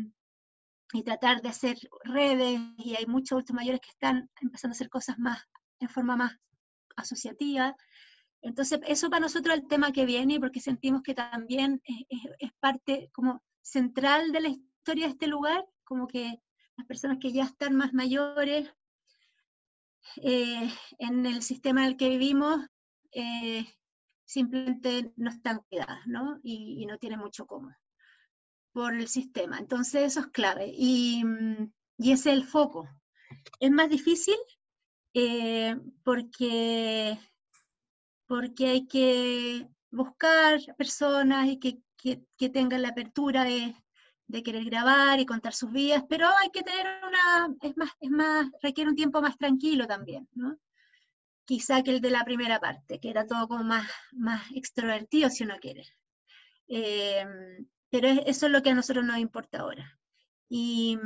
y 0.92 1.02
tratar 1.04 1.40
de 1.40 1.50
hacer 1.50 1.78
redes 2.02 2.60
y 2.78 2.96
hay 2.96 3.06
muchos 3.06 3.36
adultos 3.36 3.54
mayores 3.54 3.80
que 3.80 3.90
están 3.90 4.28
empezando 4.40 4.72
a 4.72 4.76
hacer 4.76 4.88
cosas 4.88 5.20
más 5.20 5.38
en 5.78 5.88
forma 5.88 6.16
más 6.16 6.36
asociativa. 6.96 7.76
Entonces, 8.46 8.80
eso 8.86 9.10
para 9.10 9.20
nosotros 9.20 9.54
es 9.54 9.62
el 9.62 9.68
tema 9.68 9.92
que 9.92 10.06
viene 10.06 10.38
porque 10.38 10.60
sentimos 10.60 11.02
que 11.02 11.14
también 11.14 11.82
es, 12.38 12.52
parte 12.60 13.10
como 13.12 13.42
central 13.60 14.32
de 14.32 14.40
la 14.40 14.48
historia 14.48 15.06
de 15.06 15.12
este 15.12 15.26
lugar, 15.26 15.66
como 15.84 16.06
que 16.06 16.40
las 16.76 16.86
personas 16.86 17.18
que 17.20 17.32
ya 17.32 17.44
están 17.44 17.74
más 17.74 17.92
mayores 17.92 18.72
eh, 20.22 20.70
en 20.98 21.26
el 21.26 21.42
sistema 21.42 21.82
en 21.82 21.88
el 21.88 21.96
que 21.96 22.08
vivimos 22.08 22.64
eh, 23.12 23.66
simplemente 24.24 25.12
no 25.16 25.30
están 25.30 25.62
cuidadas, 25.68 26.06
¿no? 26.06 26.38
Y, 26.42 26.86
no 26.86 26.98
tienen 26.98 27.18
mucho 27.18 27.46
cómo 27.46 27.74
por 28.72 28.94
el 28.94 29.08
sistema. 29.08 29.58
Entonces 29.58 30.02
eso 30.02 30.20
es 30.20 30.26
clave 30.28 30.70
y, 30.72 31.24
mm, 31.24 31.72
y 31.98 32.12
ese 32.12 32.30
es 32.30 32.36
el 32.36 32.44
foco. 32.44 32.88
Es 33.58 33.70
más 33.70 33.88
difícil 33.88 34.36
eh, 35.14 35.74
porque, 36.04 37.18
porque 38.26 38.68
hay 38.68 38.86
que 38.86 39.68
buscar 39.90 40.60
personas 40.76 41.48
y 41.48 41.58
que, 41.58 41.80
que 42.36 42.48
tengan 42.48 42.82
la 42.82 42.88
apertura 42.88 43.44
de, 43.44 43.74
de 44.28 44.42
querer 44.42 44.64
grabar 44.64 45.20
y 45.20 45.26
contar 45.26 45.54
sus 45.54 45.70
vidas, 45.70 46.04
pero 46.08 46.28
hay 46.38 46.50
que 46.50 46.62
tener 46.62 46.86
una, 47.04 47.54
es 47.62 47.76
más, 47.76 47.90
es 48.00 48.10
más, 48.10 48.50
requiere 48.60 48.90
un 48.90 48.96
tiempo 48.96 49.22
más 49.22 49.36
tranquilo 49.38 49.86
también, 49.86 50.28
¿no? 50.34 50.58
Quizá 51.44 51.82
que 51.82 51.92
el 51.92 52.00
de 52.00 52.10
la 52.10 52.24
primera 52.24 52.58
parte, 52.58 52.98
que 52.98 53.10
era 53.10 53.26
todo 53.26 53.46
como 53.46 53.62
más, 53.62 53.88
más 54.12 54.42
extrovertido, 54.52 55.30
si 55.30 55.44
uno 55.44 55.56
quiere. 55.60 55.84
Em, 56.66 57.68
pero 57.88 58.08
eso 58.08 58.46
es 58.46 58.52
lo 58.52 58.62
que 58.62 58.70
a 58.70 58.74
nosotros 58.74 59.04
nos 59.04 59.18
importa 59.18 59.60
ahora. 59.60 59.98
Y, 60.48 60.98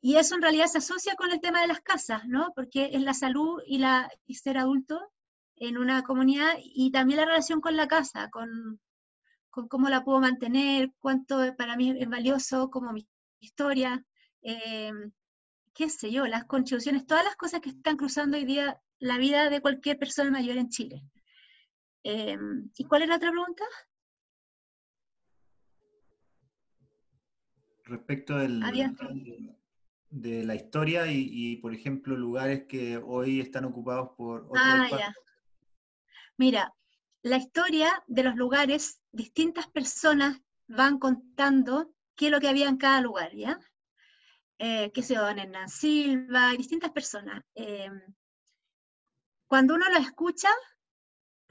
y, 0.00 0.16
eso 0.16 0.34
en 0.34 0.42
realidad 0.42 0.66
se 0.66 0.78
asocia 0.78 1.14
con 1.16 1.30
el 1.30 1.40
tema 1.40 1.60
de 1.60 1.66
las 1.66 1.80
casas, 1.80 2.26
¿no? 2.26 2.52
Porque 2.54 2.90
es 2.92 3.02
la 3.02 3.12
salud 3.12 3.60
y, 3.66 3.78
la, 3.78 4.10
y 4.26 4.36
ser 4.36 4.56
adulto 4.56 5.12
en 5.60 5.78
una 5.78 6.02
comunidad 6.02 6.54
y 6.62 6.90
también 6.90 7.20
la 7.20 7.26
relación 7.26 7.60
con 7.60 7.76
la 7.76 7.88
casa, 7.88 8.30
con, 8.30 8.80
con 9.50 9.68
cómo 9.68 9.88
la 9.88 10.04
puedo 10.04 10.20
mantener, 10.20 10.92
cuánto 10.98 11.38
para 11.56 11.76
mí 11.76 11.94
es 11.98 12.08
valioso, 12.08 12.70
como 12.70 12.92
mi 12.92 13.06
historia, 13.40 14.04
eh, 14.42 14.92
qué 15.74 15.88
sé 15.88 16.10
yo, 16.10 16.26
las 16.26 16.44
contribuciones, 16.44 17.06
todas 17.06 17.24
las 17.24 17.36
cosas 17.36 17.60
que 17.60 17.70
están 17.70 17.96
cruzando 17.96 18.36
hoy 18.36 18.44
día 18.44 18.80
la 18.98 19.18
vida 19.18 19.48
de 19.48 19.60
cualquier 19.60 19.98
persona 19.98 20.30
mayor 20.30 20.56
en 20.56 20.68
Chile. 20.68 21.02
Eh, 22.04 22.36
¿Y 22.76 22.84
cuál 22.84 23.02
es 23.02 23.08
la 23.08 23.16
otra 23.16 23.30
pregunta? 23.30 23.64
Respecto 27.84 28.36
del, 28.36 28.60
de 30.10 30.44
la 30.44 30.54
historia 30.54 31.10
y, 31.10 31.56
por 31.56 31.74
ejemplo, 31.74 32.16
lugares 32.16 32.66
que 32.68 32.98
hoy 32.98 33.40
están 33.40 33.64
ocupados 33.64 34.10
por 34.16 34.42
otros 34.42 34.62
ah, 34.62 35.14
Mira, 36.38 36.72
la 37.22 37.36
historia 37.36 38.02
de 38.06 38.22
los 38.22 38.36
lugares, 38.36 39.00
distintas 39.10 39.66
personas 39.66 40.40
van 40.68 41.00
contando 41.00 41.92
qué 42.14 42.26
es 42.26 42.30
lo 42.30 42.40
que 42.40 42.48
había 42.48 42.68
en 42.68 42.76
cada 42.76 43.00
lugar, 43.00 43.34
¿ya? 43.34 43.58
Eh, 44.58 44.92
que 44.92 45.02
se 45.02 45.16
don 45.16 45.38
Hernán 45.38 45.68
Silva, 45.68 46.52
distintas 46.52 46.92
personas. 46.92 47.42
Eh, 47.56 47.90
cuando 49.48 49.74
uno 49.74 49.88
lo 49.90 49.98
escucha, 49.98 50.48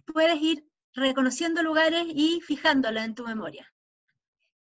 puedes 0.06 0.42
ir 0.42 0.66
reconociendo 0.94 1.62
lugares 1.64 2.06
y 2.08 2.40
fijándolos 2.40 3.04
en 3.04 3.16
tu 3.16 3.26
memoria. 3.26 3.70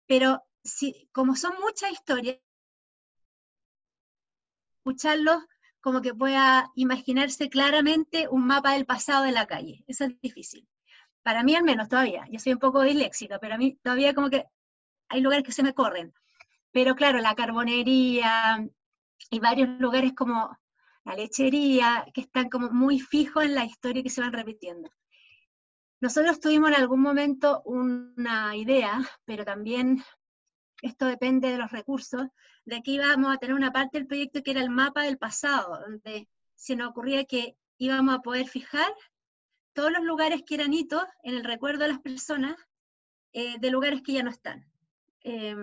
Pero 0.08 0.44
si, 0.62 1.10
como 1.14 1.38
son 1.38 1.54
muchas 1.62 1.94
historias, 1.94 2.38
escucharlos 4.80 5.42
como 5.88 6.02
que 6.02 6.14
pueda 6.14 6.72
imaginarse 6.76 7.50
claramente 7.50 8.28
un 8.30 8.46
mapa 8.46 8.74
del 8.74 8.86
pasado 8.86 9.24
de 9.24 9.32
la 9.32 9.46
calle. 9.46 9.84
Eso 9.88 10.04
es 10.06 10.20
difícil 10.22 10.68
para 11.28 11.44
mí 11.44 11.54
al 11.58 11.64
menos 11.66 11.90
todavía, 11.90 12.26
yo 12.32 12.40
soy 12.40 12.54
un 12.54 12.60
poco 12.60 12.84
disléxica, 12.84 13.38
pero 13.38 13.56
a 13.56 13.58
mí 13.58 13.78
todavía 13.84 14.14
como 14.14 14.30
que 14.30 14.46
hay 15.10 15.20
lugares 15.20 15.44
que 15.44 15.52
se 15.52 15.62
me 15.62 15.74
corren. 15.74 16.14
Pero 16.72 16.96
claro, 16.96 17.20
la 17.20 17.36
carbonería 17.36 18.66
y 19.30 19.40
varios 19.40 19.68
lugares 19.78 20.14
como 20.14 20.58
la 21.04 21.16
lechería, 21.16 22.06
que 22.14 22.22
están 22.22 22.48
como 22.48 22.70
muy 22.70 23.02
fijos 23.02 23.44
en 23.44 23.56
la 23.56 23.66
historia 23.66 24.04
que 24.04 24.10
se 24.10 24.22
van 24.22 24.32
repitiendo. 24.32 24.90
Nosotros 26.00 26.40
tuvimos 26.40 26.70
en 26.70 26.78
algún 26.78 27.02
momento 27.02 27.62
una 27.66 28.56
idea, 28.56 28.98
pero 29.26 29.44
también 29.44 30.02
esto 30.82 31.06
depende 31.06 31.50
de 31.50 31.58
los 31.58 31.72
recursos, 31.72 32.28
de 32.66 32.82
que 32.82 32.92
íbamos 32.92 33.34
a 33.34 33.38
tener 33.38 33.56
una 33.56 33.72
parte 33.72 33.98
del 33.98 34.08
proyecto 34.08 34.44
que 34.44 34.52
era 34.52 34.62
el 34.62 34.70
mapa 34.70 35.04
del 35.04 35.18
pasado, 35.18 35.80
donde 35.80 36.28
se 36.56 36.76
nos 36.76 36.90
ocurría 36.90 37.26
que 37.26 37.58
íbamos 37.78 38.16
a 38.16 38.22
poder 38.22 38.48
fijar 38.48 38.92
todos 39.74 39.92
los 39.92 40.04
lugares 40.04 40.44
que 40.44 40.56
eran 40.56 40.74
hitos 40.74 41.04
en 41.24 41.36
el 41.36 41.44
recuerdo 41.44 41.84
de 41.84 41.90
las 41.90 42.00
personas 42.00 42.56
eh, 43.34 43.60
de 43.60 43.72
lugares 43.72 44.02
que 44.02 44.14
ya 44.14 44.24
no 44.24 44.32
están. 44.32 44.66
Eh, 45.24 45.56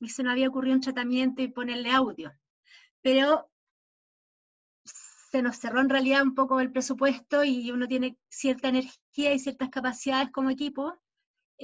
y 0.00 0.08
se 0.08 0.22
nos 0.22 0.32
había 0.32 0.48
ocurrido 0.48 0.74
un 0.74 0.82
tratamiento 0.82 1.42
y 1.42 1.48
ponerle 1.48 1.90
audio. 1.90 2.32
Pero 3.00 3.48
se 4.84 5.40
nos 5.40 5.56
cerró 5.56 5.80
en 5.80 5.88
realidad 5.88 6.22
un 6.22 6.34
poco 6.34 6.60
el 6.60 6.72
presupuesto 6.72 7.42
y 7.44 7.70
uno 7.70 7.88
tiene 7.88 8.18
cierta 8.28 8.68
energía 8.68 9.32
y 9.32 9.38
ciertas 9.38 9.70
capacidades 9.70 10.30
como 10.30 10.50
equipo. 10.50 11.00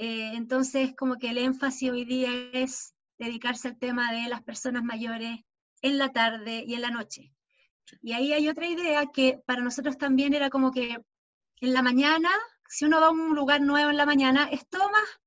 Eh, 0.01 0.31
entonces, 0.35 0.95
como 0.95 1.17
que 1.17 1.29
el 1.29 1.37
énfasis 1.37 1.91
hoy 1.91 2.05
día 2.05 2.29
es 2.53 2.95
dedicarse 3.17 3.67
al 3.67 3.77
tema 3.77 4.13
de 4.13 4.29
las 4.29 4.41
personas 4.41 4.81
mayores 4.81 5.41
en 5.81 5.97
la 5.97 6.13
tarde 6.13 6.63
y 6.65 6.73
en 6.73 6.83
la 6.83 6.89
noche. 6.89 7.33
Y 8.01 8.13
ahí 8.13 8.31
hay 8.31 8.47
otra 8.47 8.65
idea 8.65 9.07
que 9.07 9.41
para 9.45 9.61
nosotros 9.61 9.97
también 9.97 10.33
era 10.33 10.49
como 10.49 10.71
que 10.71 10.99
en 11.59 11.73
la 11.73 11.81
mañana, 11.81 12.29
si 12.65 12.85
uno 12.85 13.01
va 13.01 13.07
a 13.07 13.11
un 13.11 13.35
lugar 13.35 13.59
nuevo 13.59 13.89
en 13.89 13.97
la 13.97 14.05
mañana, 14.05 14.47
es 14.49 14.65
todo 14.69 14.89
más, 14.89 15.19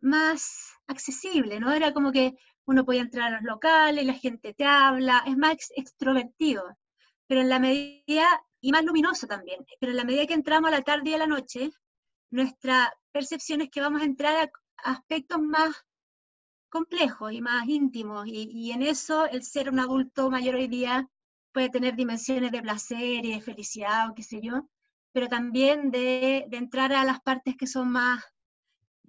más 0.00 0.72
accesible, 0.88 1.60
¿no? 1.60 1.70
Era 1.70 1.92
como 1.92 2.10
que 2.10 2.34
uno 2.64 2.84
podía 2.84 3.02
entrar 3.02 3.32
a 3.32 3.36
los 3.36 3.44
locales, 3.44 4.04
la 4.04 4.14
gente 4.14 4.54
te 4.54 4.64
habla, 4.64 5.22
es 5.24 5.36
más 5.36 5.70
extrovertido, 5.76 6.64
pero 7.28 7.42
en 7.42 7.48
la 7.48 7.60
medida, 7.60 8.26
y 8.60 8.72
más 8.72 8.84
luminoso 8.84 9.28
también, 9.28 9.64
pero 9.78 9.92
en 9.92 9.98
la 9.98 10.04
medida 10.04 10.26
que 10.26 10.34
entramos 10.34 10.66
a 10.66 10.78
la 10.78 10.82
tarde 10.82 11.10
y 11.10 11.14
a 11.14 11.18
la 11.18 11.28
noche, 11.28 11.70
nuestra 12.30 12.92
percepción 13.14 13.60
es 13.60 13.70
que 13.70 13.80
vamos 13.80 14.02
a 14.02 14.04
entrar 14.04 14.50
a 14.82 14.90
aspectos 14.90 15.40
más 15.40 15.86
complejos 16.68 17.32
y 17.32 17.40
más 17.40 17.68
íntimos, 17.68 18.26
y, 18.26 18.50
y 18.50 18.72
en 18.72 18.82
eso 18.82 19.26
el 19.26 19.44
ser 19.44 19.70
un 19.70 19.78
adulto 19.78 20.28
mayor 20.28 20.56
hoy 20.56 20.66
día 20.66 21.08
puede 21.52 21.70
tener 21.70 21.94
dimensiones 21.94 22.50
de 22.50 22.60
placer 22.60 23.24
y 23.24 23.32
de 23.32 23.40
felicidad 23.40 24.10
o 24.10 24.14
qué 24.14 24.24
sé 24.24 24.40
yo, 24.42 24.68
pero 25.12 25.28
también 25.28 25.92
de, 25.92 26.48
entrar 26.50 26.92
a 26.92 27.04
las 27.04 27.20
partes 27.20 27.56
que 27.56 27.68
son 27.68 27.92
más, 27.92 28.24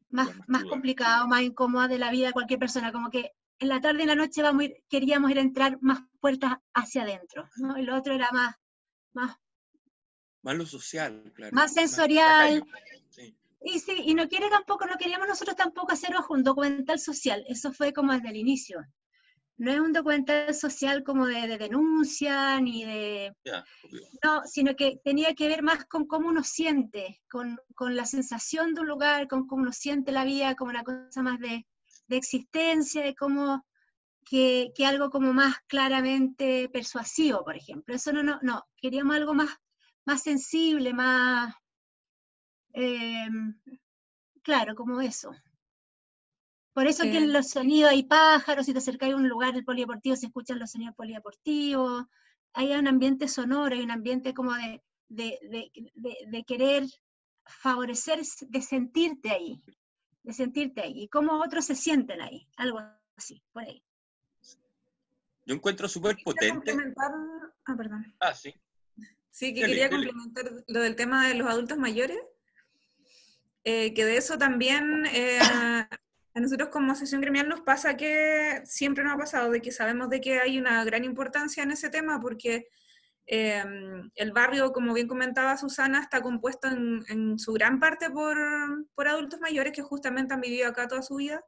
más, 0.09 0.29
más 0.47 0.63
complicadas, 0.65 1.27
más 1.27 1.41
incómodas 1.41 1.89
de 1.89 1.97
la 1.97 2.11
vida 2.11 2.27
de 2.27 2.33
cualquier 2.33 2.59
persona, 2.59 2.91
como 2.91 3.09
que 3.09 3.31
en 3.57 3.69
la 3.69 3.81
tarde 3.81 3.99
y 3.99 4.01
en 4.03 4.09
la 4.09 4.15
noche 4.15 4.43
vamos 4.43 4.65
queríamos 4.87 5.31
ir 5.31 5.39
a 5.39 5.41
entrar 5.41 5.79
más 5.81 6.01
puertas 6.19 6.53
hacia 6.75 7.01
adentro, 7.01 7.49
¿no? 7.57 7.75
El 7.75 7.89
otro 7.89 8.13
era 8.13 8.29
más... 8.31 8.55
Más, 9.13 9.37
más 10.43 10.55
lo 10.55 10.65
social, 10.67 11.31
claro. 11.33 11.55
Más 11.55 11.73
sensorial. 11.73 12.63
Y 13.67 13.79
sí, 13.79 13.95
y 14.05 14.13
no 14.13 14.27
quiere 14.27 14.47
tampoco, 14.49 14.85
no 14.85 14.95
queríamos 14.95 15.27
nosotros 15.27 15.55
tampoco 15.55 15.91
hacer 15.91 16.13
un 16.29 16.43
documental 16.43 16.99
social, 16.99 17.43
eso 17.47 17.73
fue 17.73 17.93
como 17.93 18.13
desde 18.13 18.29
el 18.29 18.35
inicio. 18.35 18.79
no 19.57 19.71
es 19.71 19.79
un 19.79 19.93
documental 19.93 20.53
social 20.53 21.03
como 21.03 21.25
de, 21.27 21.47
de 21.47 21.57
denuncia 21.57 22.59
ni 22.61 22.83
de... 22.83 23.33
No, 24.23 24.43
sino 24.45 24.75
que 24.75 24.99
tenía 25.03 25.33
que 25.33 25.47
ver 25.47 25.63
más 25.63 25.85
con 25.85 26.05
cómo 26.05 26.27
uno 26.27 26.43
siente, 26.43 27.21
con, 27.29 27.57
con 27.73 27.95
la 27.95 28.05
sensación 28.05 28.73
de 28.73 28.81
un 28.81 28.87
lugar, 28.87 29.27
con 29.27 29.47
cómo 29.47 29.63
uno 29.63 29.71
siente 29.71 30.11
la 30.11 30.25
vida, 30.25 30.55
como 30.55 30.71
una 30.71 30.83
cosa 30.83 31.23
más 31.23 31.39
de, 31.39 31.65
de 32.07 32.17
existencia, 32.17 33.01
de 33.01 33.15
cómo 33.15 33.65
que, 34.25 34.71
que 34.75 34.85
algo 34.85 35.09
como 35.09 35.33
más 35.33 35.55
claramente 35.67 36.69
persuasivo, 36.69 37.43
por 37.43 37.55
ejemplo. 37.55 37.95
Eso 37.95 38.11
no, 38.11 38.23
no, 38.23 38.39
no, 38.41 38.63
queríamos 38.75 39.15
algo 39.15 39.33
más, 39.33 39.49
más 40.05 40.21
sensible, 40.21 40.93
más... 40.93 41.53
eh, 42.75 43.27
claro, 44.41 44.75
como 44.75 45.01
eso. 45.01 45.31
Por 46.73 46.87
eso 46.87 47.03
que 47.03 47.11
Eh. 47.17 47.23
en 47.23 47.33
los 47.33 47.49
sonidos 47.49 47.91
hay 47.91 48.03
pájaros, 48.03 48.65
si 48.65 48.73
te 48.73 48.79
acercas 48.79 49.11
a 49.11 49.15
un 49.15 49.29
lugar 49.29 49.53
del 49.53 49.63
polideportivo 49.63 50.15
se 50.15 50.25
escuchan 50.27 50.59
los 50.59 50.71
sonidos 50.71 50.95
polideportivos, 50.95 52.05
hay 52.53 52.73
un 52.73 52.87
ambiente 52.87 53.27
sonoro, 53.27 53.75
hay 53.75 53.81
un 53.81 53.91
ambiente 53.91 54.33
como 54.33 54.53
de, 54.53 54.83
de, 55.07 55.39
de- 55.49 55.71
de- 55.95 56.17
de 56.27 56.43
querer 56.43 56.83
favorecer, 57.45 58.19
de 58.49 58.61
sentirte 58.61 59.29
ahí, 59.31 59.61
de 60.23 60.33
sentirte 60.33 60.81
ahí, 60.81 61.03
y 61.03 61.07
cómo 61.07 61.41
otros 61.41 61.65
se 61.65 61.75
sienten 61.75 62.19
ahí, 62.21 62.47
algo 62.57 62.81
así, 63.15 63.41
por 63.53 63.63
ahí. 63.63 63.81
Yo 65.45 65.53
encuentro 65.55 65.87
súper 65.87 66.15
Quería 66.15 66.25
potente. 66.25 66.55
complementar, 66.55 67.11
ah, 67.65 67.75
perdón. 67.77 68.15
Ah, 68.19 68.33
sí. 68.33 68.53
Sí, 69.29 69.53
que 69.53 69.61
Dale, 69.61 69.73
quería 69.73 69.89
dale. 69.89 70.07
complementar 70.07 70.45
lo 70.67 70.79
del 70.81 70.95
tema 70.95 71.27
de 71.27 71.35
los 71.35 71.47
adultos 71.47 71.77
mayores, 71.77 72.17
eh, 73.67 73.95
que 73.95 74.05
de 74.05 74.17
eso 74.17 74.37
también 74.37 75.07
eh, 75.07 75.39
a 75.41 76.39
nosotros 76.39 76.69
como 76.69 76.91
asociación 76.91 77.21
gremial 77.21 77.49
nos 77.49 77.61
pasa 77.61 77.97
que 77.97 78.61
siempre 78.63 79.03
nos 79.03 79.15
ha 79.15 79.17
pasado 79.17 79.49
de 79.49 79.59
que 79.59 79.71
sabemos 79.71 80.07
de 80.11 80.21
que 80.21 80.39
hay 80.39 80.59
una 80.59 80.83
gran 80.85 81.03
importancia 81.03 81.63
en 81.63 81.71
ese 81.71 81.89
tema 81.89 82.19
porque 82.19 82.67
eh, 83.25 83.63
el 84.13 84.31
barrio, 84.33 84.71
como 84.71 84.93
bien 84.93 85.07
comentaba 85.07 85.57
Susana, 85.57 85.99
está 85.99 86.21
compuesto 86.21 86.67
en, 86.67 87.39
su 87.39 87.53
gran 87.53 87.79
parte 87.79 88.11
por, 88.11 88.37
por 88.93 89.07
adultos 89.07 89.39
mayores 89.39 89.73
que 89.73 89.81
justamente 89.81 90.35
han 90.35 90.41
vivido 90.41 90.67
acá 90.67 90.87
toda 90.87 91.01
su 91.01 91.15
vida, 91.15 91.43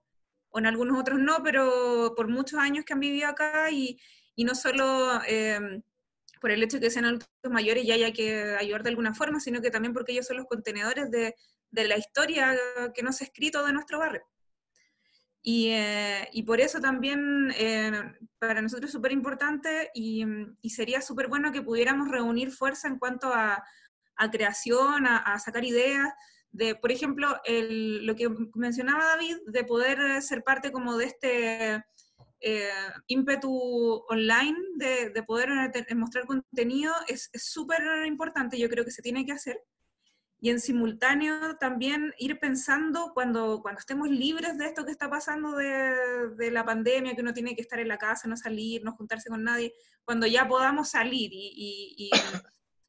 o 0.50 0.58
en 0.58 0.66
algunos 0.66 1.00
otros 1.00 1.20
no, 1.20 1.44
pero 1.44 2.16
por 2.16 2.30
muchos 2.30 2.60
años 2.60 2.84
que 2.84 2.94
han 2.94 3.00
vivido 3.00 3.28
acá 3.28 3.70
y, 3.70 4.00
y 4.36 4.44
no 4.44 4.56
solo... 4.56 5.22
por 6.42 6.52
el 6.52 6.64
hecho 6.64 6.78
de 6.78 6.82
que 6.82 6.92
sean 6.92 7.06
adultos 7.06 7.30
mayores 7.44 7.84
y 7.84 7.92
haya 7.92 8.12
que 8.12 8.56
ayudar 8.60 8.82
de 8.82 8.90
alguna 8.90 9.14
forma, 9.14 9.40
sino 9.40 9.62
que 9.62 9.70
también 9.72 9.94
porque 9.94 10.14
ellos 10.14 10.28
son 10.28 10.38
los 10.38 10.46
contenedores 10.46 11.12
de, 11.12 11.36
de 11.72 11.88
la 11.88 11.98
historia 11.98 12.58
que 12.94 13.04
nos 13.04 13.22
ha 13.22 13.26
escrito 13.26 13.66
de 13.66 13.74
nuestro 13.74 14.00
barrio. 14.00 14.24
Y, 15.50 15.70
eh, 15.70 16.28
y 16.34 16.44
por 16.44 16.60
eso 16.60 16.82
también 16.82 17.54
eh, 17.58 17.92
para 18.38 18.62
nosotros 18.62 18.90
es 18.90 18.92
súper 18.94 19.14
importante 19.14 19.92
y, 19.94 20.26
sería 20.70 21.02
súper 21.02 21.30
bueno 21.30 21.54
que 21.54 21.62
pudiéramos 21.62 22.10
reunir 22.10 22.52
fuerza 22.52 22.90
en 22.90 23.00
cuanto 23.00 23.34
a, 23.34 23.64
a 24.18 24.32
creación, 24.32 25.08
a, 25.08 25.40
sacar 25.40 25.64
ideas, 25.64 26.12
de, 26.52 26.76
por 26.76 26.92
ejemplo, 26.92 27.40
el- 27.46 28.06
lo 28.06 28.16
que 28.16 28.28
mencionaba 28.56 29.06
David, 29.06 29.38
de 29.46 29.64
poder 29.64 30.22
ser 30.22 30.44
parte 30.44 30.72
como 30.74 30.98
de 30.98 31.06
este 31.06 31.86
eh, 32.42 32.70
ímpetu 33.08 34.04
online 34.10 34.58
de, 34.76 35.12
de 35.12 35.24
poder 35.24 35.50
mostrar 35.96 36.26
contenido 36.26 36.94
es 37.08 37.30
súper 37.36 38.06
importante, 38.06 38.60
yo 38.60 38.70
creo 38.70 38.84
que 38.84 38.92
se 38.92 39.02
tiene 39.02 39.26
que 39.26 39.32
hacer. 39.32 39.62
Y 40.40 40.52
en 40.52 40.60
simultáneo 40.60 41.58
también 41.58 42.14
ir 42.20 42.40
pensando 42.40 43.12
cuando, 43.14 43.60
cuando 43.62 43.80
estemos 43.80 44.08
libres 44.10 44.58
de 44.58 44.66
esto 44.68 44.86
que 44.86 44.92
está 44.92 45.10
pasando 45.10 45.56
de, 45.56 46.30
de 46.38 46.52
la 46.52 46.64
pandemia, 46.64 47.16
que 47.16 47.22
uno 47.22 47.34
tiene 47.34 47.56
que 47.56 47.62
estar 47.62 47.80
en 47.80 47.88
la 47.88 47.98
casa, 47.98 48.28
no 48.28 48.38
salir, 48.38 48.84
no 48.84 48.92
juntarse 48.92 49.30
con 49.30 49.44
nadie, 49.44 49.74
cuando 50.06 50.28
ya 50.28 50.48
podamos 50.48 50.90
salir 50.90 51.32
y, 51.34 51.54
y- 51.56 51.96
y 52.06 52.10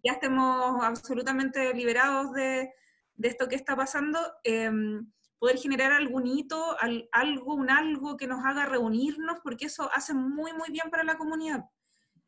ya 0.04 0.12
estemos 0.12 0.84
absolutamente 0.84 1.72
liberados 1.74 2.32
de, 2.34 2.70
de 3.16 3.28
esto 3.28 3.48
que 3.48 3.56
está 3.56 3.74
pasando, 3.74 4.18
em, 4.44 5.10
poder 5.38 5.56
generar 5.56 5.92
algún 5.92 6.26
hito, 6.26 6.78
al- 6.80 7.08
algo, 7.12 7.54
un 7.54 7.70
algo 7.70 8.16
que 8.16 8.26
nos 8.26 8.44
haga 8.44 8.66
reunirnos, 8.66 9.38
porque 9.42 9.66
eso 9.66 9.90
hace 9.94 10.12
muy, 10.14 10.52
muy 10.52 10.70
bien 10.70 10.90
para 10.90 11.02
la 11.04 11.16
comunidad. 11.16 11.64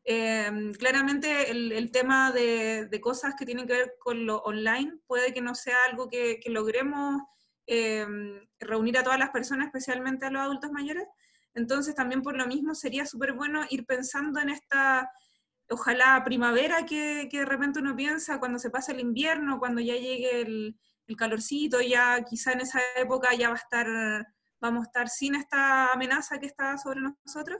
Eh, 0.03 0.71
claramente 0.79 1.51
el, 1.51 1.71
el 1.71 1.91
tema 1.91 2.31
de, 2.31 2.87
de 2.87 3.01
cosas 3.01 3.35
que 3.37 3.45
tienen 3.45 3.67
que 3.67 3.73
ver 3.73 3.95
con 3.99 4.25
lo 4.25 4.37
online 4.37 4.97
puede 5.05 5.31
que 5.31 5.41
no 5.41 5.53
sea 5.53 5.77
algo 5.87 6.09
que, 6.09 6.39
que 6.39 6.49
logremos 6.49 7.21
eh, 7.67 8.05
reunir 8.59 8.97
a 8.97 9.03
todas 9.03 9.19
las 9.19 9.29
personas, 9.29 9.67
especialmente 9.67 10.25
a 10.25 10.31
los 10.31 10.41
adultos 10.41 10.71
mayores. 10.71 11.05
Entonces 11.53 11.95
también 11.95 12.21
por 12.21 12.35
lo 12.35 12.47
mismo 12.47 12.73
sería 12.73 13.05
súper 13.05 13.33
bueno 13.33 13.61
ir 13.69 13.85
pensando 13.85 14.39
en 14.39 14.49
esta, 14.49 15.11
ojalá 15.69 16.23
primavera 16.23 16.85
que, 16.85 17.27
que 17.29 17.39
de 17.39 17.45
repente 17.45 17.79
uno 17.79 17.95
piensa 17.95 18.39
cuando 18.39 18.57
se 18.57 18.69
pasa 18.69 18.91
el 18.93 18.99
invierno, 18.99 19.59
cuando 19.59 19.81
ya 19.81 19.95
llegue 19.95 20.41
el, 20.41 20.79
el 21.07 21.15
calorcito, 21.15 21.81
ya 21.81 22.23
quizá 22.23 22.53
en 22.53 22.61
esa 22.61 22.79
época 22.95 23.35
ya 23.35 23.49
va 23.49 23.55
a 23.55 23.57
estar, 23.57 24.27
vamos 24.59 24.83
a 24.83 24.87
estar 24.87 25.09
sin 25.09 25.35
esta 25.35 25.91
amenaza 25.91 26.39
que 26.39 26.47
está 26.47 26.77
sobre 26.77 27.01
nosotros. 27.01 27.59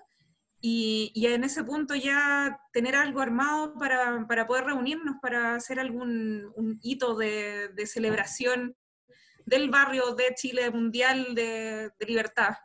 Y, 0.64 1.12
y 1.16 1.26
en 1.26 1.44
ese 1.44 1.64
punto 1.64 1.96
ya 1.96 2.60
tener 2.72 2.96
algo 2.96 3.20
armado 3.20 3.74
para, 3.74 4.28
para 4.28 4.46
poder 4.46 4.66
reunirnos, 4.66 5.16
para 5.20 5.56
hacer 5.56 5.80
algún 5.80 6.52
un 6.56 6.80
hito 6.84 7.16
de, 7.16 7.70
de 7.70 7.88
celebración 7.88 8.76
del 9.46 9.72
barrio 9.72 10.14
de 10.14 10.36
Chile 10.36 10.70
mundial 10.70 11.34
de, 11.34 11.90
de 11.98 12.06
libertad 12.06 12.58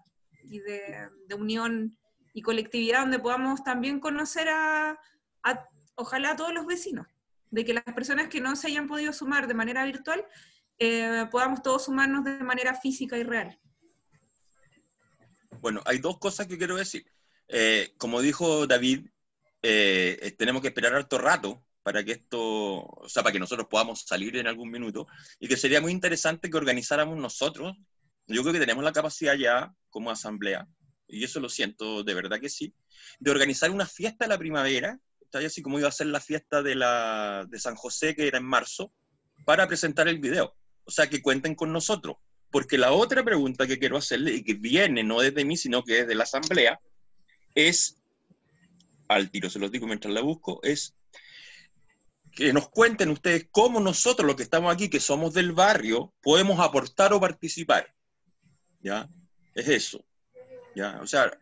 y 0.43 0.59
de, 0.59 1.09
de 1.27 1.35
unión 1.35 1.97
y 2.35 2.43
colectividad, 2.43 3.01
donde 3.01 3.19
podamos 3.19 3.65
también 3.65 3.99
conocer 3.99 4.51
a, 4.51 4.99
a, 5.43 5.69
ojalá 5.95 6.33
a 6.33 6.37
todos 6.37 6.53
los 6.53 6.67
vecinos, 6.67 7.07
de 7.51 7.65
que 7.65 7.73
las 7.73 7.85
personas 7.85 8.29
que 8.29 8.43
no 8.43 8.57
se 8.57 8.67
hayan 8.67 8.87
podido 8.87 9.15
sumar 9.15 9.47
de 9.47 9.55
manera 9.55 9.87
virtual, 9.87 10.23
eh, 10.79 11.27
podamos 11.31 11.63
todos 11.63 11.87
sumarnos 11.87 12.25
de 12.25 12.39
manera 12.41 12.75
física 12.75 13.17
y 13.17 13.23
real. 13.23 13.59
Bueno, 15.63 15.81
hay 15.87 15.99
dos 15.99 16.19
cosas 16.19 16.47
que 16.47 16.59
quiero 16.59 16.77
decir. 16.77 17.11
Eh, 17.49 17.95
como 17.99 18.21
dijo 18.21 18.67
David, 18.67 19.07
eh, 19.63 20.19
eh, 20.21 20.31
tenemos 20.33 20.63
que 20.63 20.69
esperar 20.69 20.95
harto 20.95 21.19
rato 21.19 21.65
para 21.83 22.05
que 22.05 22.13
esto, 22.13 22.39
o 22.41 23.09
sea, 23.09 23.23
para 23.23 23.33
que 23.33 23.39
nosotros 23.39 23.69
podamos 23.71 24.03
salir 24.03 24.37
en 24.37 24.49
algún 24.49 24.71
minuto, 24.71 25.07
y 25.39 25.47
que 25.47 25.57
sería 25.57 25.81
muy 25.81 25.93
interesante 25.93 26.51
que 26.51 26.57
organizáramos 26.57 27.17
nosotros, 27.17 27.77
yo 28.27 28.43
creo 28.43 28.53
que 28.53 28.61
tenemos 28.61 28.83
la 28.83 28.93
capacidad 28.93 29.35
ya 29.35 29.73
como 29.89 30.11
asamblea, 30.11 30.67
y 31.07 31.23
eso 31.23 31.39
lo 31.39 31.49
siento, 31.49 32.03
de 32.03 32.15
verdad 32.15 32.41
que 32.41 32.49
sí, 32.49 32.75
de 33.21 33.31
organizar 33.31 33.71
una 33.71 33.87
fiesta 33.87 34.25
de 34.25 34.31
la 34.31 34.39
primavera, 34.39 34.99
¿está? 35.21 35.39
así 35.39 35.63
como 35.63 35.79
iba 35.79 35.89
a 35.89 35.93
ser 35.93 36.09
la 36.09 36.21
fiesta 36.21 36.63
de, 36.63 36.75
la, 36.75 37.47
de 37.49 37.61
San 37.61 37.77
José, 37.77 38.17
que 38.17 38.27
era 38.27 38.39
en 38.39 38.45
marzo, 38.45 38.93
para 39.45 39.69
presentar 39.69 40.09
el 40.09 40.19
video. 40.19 40.57
O 40.85 40.91
sea, 40.91 41.09
que 41.09 41.23
cuenten 41.23 41.55
con 41.55 41.73
nosotros. 41.73 42.17
Porque 42.51 42.79
la 42.79 42.93
otra 42.93 43.25
pregunta 43.25 43.67
que 43.67 43.79
quiero 43.79 43.97
hacerle, 43.97 44.35
y 44.35 44.45
que 44.45 44.55
viene 44.55 45.03
no 45.03 45.21
desde 45.21 45.45
mí, 45.45 45.57
sino 45.57 45.85
que 45.85 46.01
es 46.01 46.07
de 46.07 46.15
la 46.15 46.25
asamblea, 46.25 46.81
es, 47.57 47.97
al 49.09 49.31
tiro 49.31 49.51
se 49.51 49.59
los 49.59 49.73
digo 49.73 49.89
mientras 49.89 50.15
la 50.15 50.21
busco, 50.21 50.61
es 50.63 50.95
que 52.31 52.53
nos 52.53 52.69
cuenten 52.69 53.09
ustedes 53.09 53.49
cómo 53.51 53.81
nosotros, 53.81 54.27
los 54.27 54.37
que 54.37 54.43
estamos 54.43 54.73
aquí, 54.73 54.91
que 54.91 55.01
somos 55.01 55.33
del 55.33 55.53
barrio, 55.53 56.13
podemos 56.23 56.61
aportar 56.61 57.13
o 57.15 57.21
participar. 57.21 57.93
¿Ya? 58.81 59.09
Es 59.55 59.69
eso. 59.69 60.05
¿Ya? 60.75 61.01
O 61.01 61.07
sea, 61.07 61.33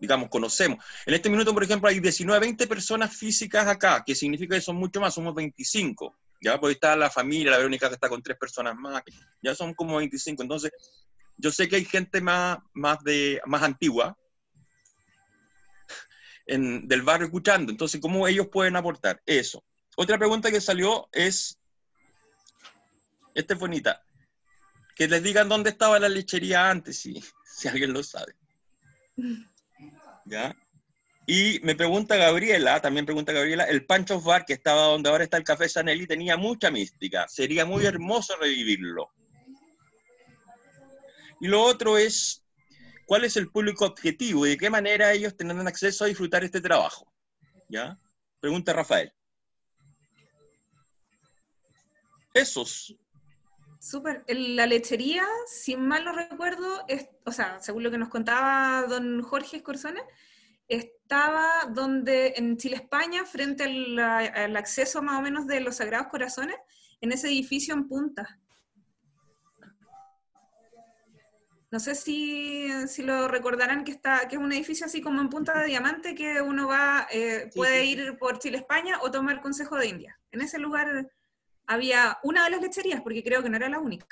digamos, 0.00 0.28
conocemos. 0.28 0.82
En 1.04 1.14
este 1.14 1.28
minuto, 1.28 1.52
por 1.52 1.64
ejemplo, 1.64 1.88
hay 1.88 1.98
19, 1.98 2.38
20 2.38 2.68
personas 2.68 3.16
físicas 3.16 3.66
acá, 3.66 4.04
que 4.06 4.14
significa 4.14 4.54
que 4.54 4.60
son 4.60 4.76
mucho 4.76 5.00
más, 5.00 5.12
somos 5.12 5.34
25. 5.34 6.16
Ya, 6.40 6.60
pues 6.60 6.74
está 6.74 6.94
la 6.94 7.10
familia, 7.10 7.50
la 7.50 7.58
Verónica 7.58 7.88
que 7.88 7.94
está 7.94 8.08
con 8.08 8.22
tres 8.22 8.38
personas 8.38 8.76
más, 8.76 9.02
ya 9.42 9.56
son 9.56 9.74
como 9.74 9.96
25. 9.96 10.40
Entonces, 10.40 10.70
yo 11.36 11.50
sé 11.50 11.68
que 11.68 11.76
hay 11.76 11.84
gente 11.84 12.20
más, 12.20 12.58
más, 12.74 13.02
de, 13.02 13.40
más 13.44 13.64
antigua 13.64 14.16
en, 16.48 16.88
del 16.88 17.02
barrio 17.02 17.26
escuchando. 17.26 17.70
Entonces, 17.70 18.00
¿cómo 18.00 18.26
ellos 18.26 18.48
pueden 18.48 18.74
aportar? 18.74 19.22
Eso. 19.24 19.62
Otra 19.96 20.18
pregunta 20.18 20.50
que 20.50 20.60
salió 20.60 21.08
es, 21.12 21.58
esta 23.34 23.54
es 23.54 23.60
bonita, 23.60 24.02
que 24.96 25.06
les 25.06 25.22
digan 25.22 25.48
dónde 25.48 25.70
estaba 25.70 26.00
la 26.00 26.08
lechería 26.08 26.68
antes, 26.68 26.98
si, 26.98 27.22
si 27.44 27.68
alguien 27.68 27.92
lo 27.92 28.02
sabe. 28.02 28.34
¿Ya? 30.24 30.56
Y 31.26 31.60
me 31.62 31.74
pregunta 31.74 32.16
Gabriela, 32.16 32.80
también 32.80 33.04
pregunta 33.04 33.32
Gabriela, 33.32 33.64
el 33.64 33.84
Pancho 33.84 34.18
Bar, 34.18 34.46
que 34.46 34.54
estaba 34.54 34.84
donde 34.84 35.10
ahora 35.10 35.24
está 35.24 35.36
el 35.36 35.44
Café 35.44 35.68
Sanelli, 35.68 36.06
tenía 36.06 36.38
mucha 36.38 36.70
mística. 36.70 37.28
Sería 37.28 37.66
muy 37.66 37.84
hermoso 37.84 38.34
revivirlo. 38.40 39.10
Y 41.40 41.48
lo 41.48 41.62
otro 41.62 41.98
es, 41.98 42.44
¿cuál 43.08 43.24
es 43.24 43.38
el 43.38 43.50
público 43.50 43.86
objetivo 43.86 44.46
y 44.46 44.50
de 44.50 44.58
qué 44.58 44.68
manera 44.68 45.14
ellos 45.14 45.34
tendrán 45.34 45.66
acceso 45.66 46.04
a 46.04 46.08
disfrutar 46.08 46.44
este 46.44 46.60
trabajo? 46.60 47.10
¿Ya? 47.66 47.98
Pregunta 48.38 48.74
Rafael. 48.74 49.10
Esos. 52.34 52.94
Súper. 53.80 54.24
La 54.28 54.66
lechería, 54.66 55.26
si 55.46 55.74
mal 55.74 56.04
no 56.04 56.12
recuerdo, 56.12 56.84
o 57.24 57.32
sea, 57.32 57.58
según 57.60 57.82
lo 57.82 57.90
que 57.90 57.96
nos 57.96 58.10
contaba 58.10 58.86
don 58.86 59.22
Jorge 59.22 59.56
Escorzona, 59.56 60.02
estaba 60.68 61.64
donde 61.70 62.34
en 62.36 62.58
Chile, 62.58 62.76
España, 62.76 63.24
frente 63.24 63.64
al 63.64 64.54
acceso 64.56 65.00
más 65.00 65.18
o 65.18 65.22
menos 65.22 65.46
de 65.46 65.60
los 65.60 65.76
Sagrados 65.76 66.08
Corazones, 66.08 66.56
en 67.00 67.12
ese 67.12 67.28
edificio 67.28 67.72
en 67.72 67.88
punta. 67.88 68.38
No 71.70 71.80
sé 71.80 71.94
si, 71.94 72.68
si, 72.88 73.02
lo 73.02 73.28
recordarán 73.28 73.84
que 73.84 73.90
está, 73.90 74.26
que 74.26 74.36
es 74.36 74.42
un 74.42 74.52
edificio 74.52 74.86
así 74.86 75.02
como 75.02 75.20
en 75.20 75.28
punta 75.28 75.58
de 75.58 75.66
diamante 75.66 76.14
que 76.14 76.40
uno 76.40 76.66
va, 76.66 77.06
eh, 77.12 77.50
puede 77.54 77.84
ir 77.84 78.16
por 78.16 78.38
Chile, 78.38 78.56
España 78.56 78.98
o 79.02 79.10
tomar 79.10 79.36
el 79.36 79.42
Consejo 79.42 79.76
de 79.76 79.88
India. 79.88 80.18
En 80.32 80.40
ese 80.40 80.58
lugar 80.58 81.10
había 81.66 82.18
una 82.22 82.44
de 82.44 82.50
las 82.50 82.62
lecherías, 82.62 83.02
porque 83.02 83.22
creo 83.22 83.42
que 83.42 83.50
no 83.50 83.56
era 83.56 83.68
la 83.68 83.80
única. 83.80 84.06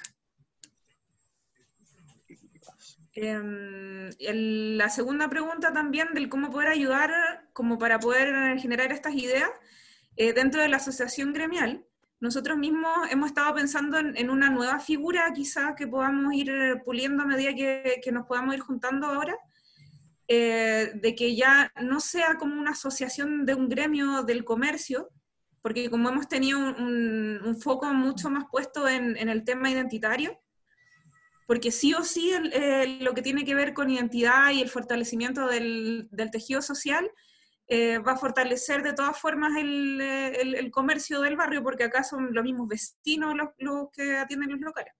Eh, 3.14 4.11
la 4.20 4.90
segunda 4.90 5.30
pregunta 5.30 5.72
también 5.72 6.12
del 6.12 6.28
cómo 6.28 6.50
poder 6.50 6.68
ayudar, 6.68 7.48
como 7.54 7.78
para 7.78 7.98
poder 7.98 8.59
generar 8.59 8.92
estas 8.92 9.14
ideas 9.14 9.48
eh, 10.16 10.34
dentro 10.34 10.61
de 10.61 10.68
la 10.68 10.76
asociación 10.76 11.32
gremial 11.32 11.86
nosotros 12.20 12.56
mismos 12.56 12.90
hemos 13.10 13.28
estado 13.28 13.54
pensando 13.54 13.98
en, 13.98 14.30
una 14.30 14.48
nueva 14.48 14.78
figura 14.78 15.32
quizá 15.34 15.74
que 15.74 15.86
podamos 15.86 16.32
ir 16.34 16.50
puliendo 16.84 17.22
a 17.22 17.26
medida 17.26 17.54
que, 17.54 18.10
nos 18.12 18.26
podamos 18.26 18.54
ir 18.54 18.60
juntando 18.60 19.06
ahora, 19.06 19.36
eh, 20.28 20.92
de 20.94 21.14
que 21.14 21.36
ya 21.36 21.72
no 21.82 22.00
sea 22.00 22.36
como 22.36 22.58
una 22.58 22.70
asociación 22.70 23.44
de 23.44 23.54
un 23.54 23.68
gremio 23.68 24.22
del 24.22 24.44
comercio, 24.44 25.10
porque 25.60 25.90
como 25.90 26.08
hemos 26.08 26.28
tenido 26.28 26.58
un, 26.58 27.58
foco 27.60 27.92
mucho 27.92 28.30
más 28.30 28.44
puesto 28.50 28.88
en, 28.88 29.16
el 29.16 29.44
tema 29.44 29.70
identitario, 29.70 30.40
porque 31.46 31.70
sí 31.70 31.92
o 31.94 32.02
sí 32.02 32.32
lo 33.00 33.14
que 33.14 33.22
tiene 33.22 33.44
que 33.44 33.54
ver 33.54 33.74
con 33.74 33.90
identidad 33.90 34.50
y 34.52 34.62
el 34.62 34.68
fortalecimiento 34.68 35.46
del, 35.48 36.08
del 36.10 36.30
tejido 36.30 36.62
social 36.62 37.10
eh, 37.68 37.98
va 37.98 38.12
a 38.12 38.16
fortalecer 38.16 38.82
de 38.84 38.92
todas 38.92 39.18
formas 39.18 39.52
eh, 39.56 40.40
el, 40.40 40.70
comercio 40.70 41.20
del 41.20 41.36
barrio, 41.36 41.64
porque 41.64 41.84
acá 41.84 42.04
son 42.04 42.32
los 42.32 42.44
mismos 42.44 42.68
vecinos 42.68 43.34
los, 43.58 43.88
que 43.90 44.16
atienden 44.16 44.52
los 44.52 44.60
locales. 44.60 44.92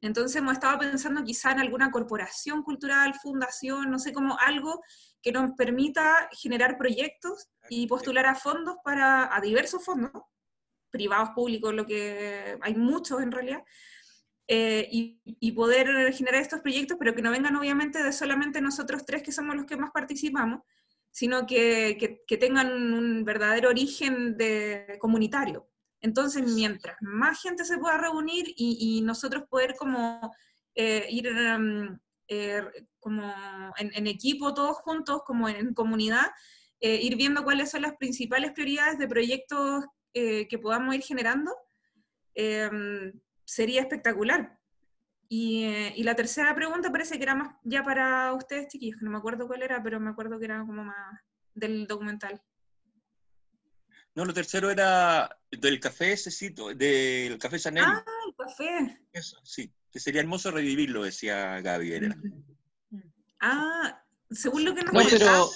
Entonces 0.00 0.36
hemos 0.36 0.52
estado 0.52 0.78
pensando 0.78 1.24
quizá 1.24 1.50
en 1.50 1.58
alguna 1.58 1.90
corporación 1.90 2.62
cultural, 2.62 3.14
fundación, 3.14 3.90
no 3.90 3.98
sé, 3.98 4.12
como 4.12 4.38
algo 4.38 4.82
que 5.20 5.32
nos 5.32 5.52
permita 5.52 6.28
generar 6.30 6.78
proyectos 6.78 7.48
y 7.68 7.88
postular 7.88 8.26
a 8.26 8.36
fondos 8.36 8.76
para, 8.84 9.34
a 9.34 9.40
diversos 9.40 9.84
fondos, 9.84 10.12
privados, 10.90 11.30
públicos, 11.30 11.74
lo 11.74 11.84
que 11.84 12.58
hay 12.60 12.74
muchos 12.76 13.20
en 13.22 13.32
realidad, 13.32 13.64
eh, 14.46 14.88
y, 14.92 15.20
y, 15.24 15.50
poder 15.52 16.12
generar 16.12 16.40
estos 16.40 16.60
proyectos, 16.60 16.96
pero 17.00 17.16
que 17.16 17.22
no 17.22 17.32
vengan 17.32 17.56
obviamente 17.56 18.00
de 18.00 18.12
solamente 18.12 18.60
nosotros 18.60 19.04
tres 19.04 19.24
que 19.24 19.32
somos 19.32 19.56
los 19.56 19.66
que 19.66 19.76
más 19.76 19.90
participamos, 19.90 20.60
sino 21.16 21.46
que, 21.46 21.96
que, 22.26 22.36
tengan 22.36 22.92
un 22.92 23.24
verdadero 23.24 23.70
origen 23.70 24.36
de, 24.36 24.98
comunitario. 25.00 25.66
Entonces, 26.02 26.44
mientras 26.44 26.94
más 27.00 27.40
gente 27.40 27.64
se 27.64 27.78
pueda 27.78 27.96
reunir 27.96 28.52
y, 28.54 29.00
nosotros 29.00 29.44
poder 29.48 29.76
como 29.76 30.30
eh, 30.74 31.06
ir 31.08 31.26
em, 31.28 31.98
eh, 32.28 32.62
como 33.00 33.32
en, 33.78 34.06
equipo 34.06 34.52
todos 34.52 34.76
juntos, 34.76 35.22
como 35.24 35.48
en, 35.48 35.72
comunidad, 35.72 36.26
eh, 36.80 37.00
ir 37.00 37.16
viendo 37.16 37.44
cuáles 37.44 37.70
son 37.70 37.80
las 37.80 37.96
principales 37.96 38.52
prioridades 38.52 38.98
de 38.98 39.08
proyectos 39.08 39.86
que 40.12 40.58
podamos 40.60 40.94
ir 40.94 41.02
generando, 41.02 41.50
em, 42.34 43.10
sería 43.46 43.80
espectacular. 43.80 44.58
Eh, 45.28 45.92
y, 45.96 46.02
la 46.04 46.14
tercera 46.14 46.54
pregunta 46.54 46.92
parece 46.92 47.16
que 47.16 47.24
era 47.24 47.34
más 47.34 47.56
ya 47.64 47.82
para 47.82 48.32
ustedes, 48.32 48.68
chiquillos, 48.68 48.98
que 48.98 49.04
no 49.04 49.10
me 49.10 49.18
acuerdo 49.18 49.46
cuál 49.46 49.62
era, 49.62 49.82
pero 49.82 49.98
me 49.98 50.10
acuerdo 50.10 50.38
que 50.38 50.44
era 50.44 50.60
como 50.64 50.84
más 50.84 51.20
del 51.54 51.86
documental. 51.86 52.40
No, 54.14 54.24
lo 54.24 54.32
tercero 54.32 54.70
era 54.70 55.36
del 55.50 55.80
café 55.80 56.12
ese 56.12 56.30
sitio, 56.30 56.74
del 56.74 57.38
café 57.38 57.58
Sanel. 57.58 57.84
Ah, 57.86 58.04
el 58.26 58.34
café. 58.34 59.00
Eso, 59.12 59.38
sí, 59.42 59.70
que 59.90 60.00
sería 60.00 60.20
hermoso 60.20 60.50
revivirlo, 60.50 61.02
decía 61.02 61.60
Gaby. 61.60 62.08
Ah, 63.40 64.02
según 64.30 64.64
lo 64.64 64.74
que 64.74 64.82
nos 64.82 64.94
No, 64.94 65.00
pero, 65.10 65.50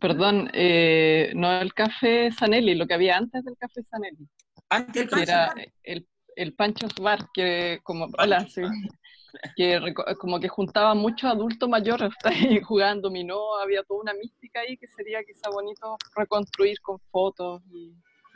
perdón, 0.00 0.50
eh, 0.52 1.32
no 1.34 1.60
el 1.60 1.72
café 1.74 2.30
Sanelli, 2.30 2.74
lo 2.74 2.86
que 2.86 2.94
había 2.94 3.16
antes 3.16 3.44
del 3.44 3.56
café 3.56 3.82
Sanelli. 3.90 4.28
Antes 4.68 5.10
del 5.10 5.22
era 5.22 5.54
el 5.82 6.06
el 6.36 6.54
Pancho 6.54 6.86
Bar, 7.00 7.30
que 7.32 7.80
como, 7.82 8.08
hola, 8.18 8.46
sí, 8.46 8.60
que 9.56 9.94
como 10.18 10.38
que 10.38 10.48
juntaba 10.48 10.94
muchos 10.94 11.30
adultos 11.30 11.68
mayores 11.68 12.12
ahí 12.24 12.60
jugando 12.60 13.08
dominó, 13.08 13.56
había 13.56 13.82
toda 13.82 14.00
una 14.00 14.14
mística 14.14 14.60
ahí 14.60 14.76
que 14.76 14.86
sería 14.86 15.24
quizá 15.24 15.50
bonito 15.50 15.96
reconstruir 16.14 16.80
con 16.80 17.00
fotos 17.10 17.62
y, 17.72 17.94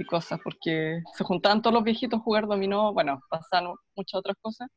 cosas, 0.09 0.41
porque 0.43 1.03
se 1.15 1.25
juntaban 1.25 1.61
todos 1.61 1.75
los 1.75 1.85
viejitos 1.85 2.19
a 2.19 2.23
jugar 2.23 2.47
dominó, 2.47 2.91
bueno, 2.95 3.21
pasaron 3.29 3.77
muchas 3.95 4.19
otras 4.19 4.35
cosas, 4.41 4.71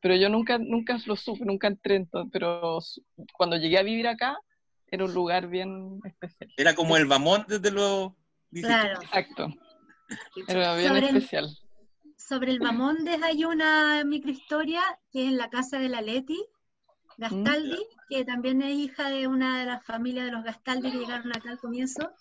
pero 0.00 0.16
yo 0.16 0.30
nunca, 0.30 0.56
nunca 0.56 0.96
lo 1.04 1.16
supe, 1.16 1.44
nunca 1.44 1.66
entré, 1.66 2.06
pero 2.32 2.78
cuando 3.36 3.58
llegué 3.58 3.76
a 3.76 3.82
vivir 3.82 4.08
acá, 4.08 4.38
era 4.86 5.04
un 5.04 5.12
lugar 5.12 5.48
bien 5.48 6.00
especial. 6.02 6.50
Era 6.56 6.74
como 6.74 6.96
el 6.96 7.04
Bamón 7.04 7.44
desde 7.46 7.70
los... 7.70 8.12
Claro. 8.52 9.02
Exacto. 9.02 9.48
Era 10.48 10.74
bien 10.74 10.96
especial 10.96 11.54
sobre 12.30 12.52
el 12.52 12.60
Mamondes 12.60 13.20
hay 13.24 13.44
una 13.44 14.04
microhistoria 14.04 14.80
que 15.10 15.24
es 15.24 15.30
en 15.30 15.36
la 15.36 15.50
casa 15.50 15.80
de 15.80 15.88
la 15.88 16.00
Leti 16.00 16.40
Gastaldi, 17.18 17.74
mm. 17.74 17.98
que 18.08 18.24
también 18.24 18.62
es 18.62 18.72
hija 18.72 19.10
de 19.10 19.26
una 19.26 19.58
de 19.58 19.66
las 19.66 19.84
familias 19.84 20.26
de 20.26 20.30
los 20.30 20.44
Gastaldi 20.44 20.92
que 20.92 20.98
llegaron 20.98 21.36
acá 21.36 21.50
al 21.50 21.58
comienzo. 21.58 22.12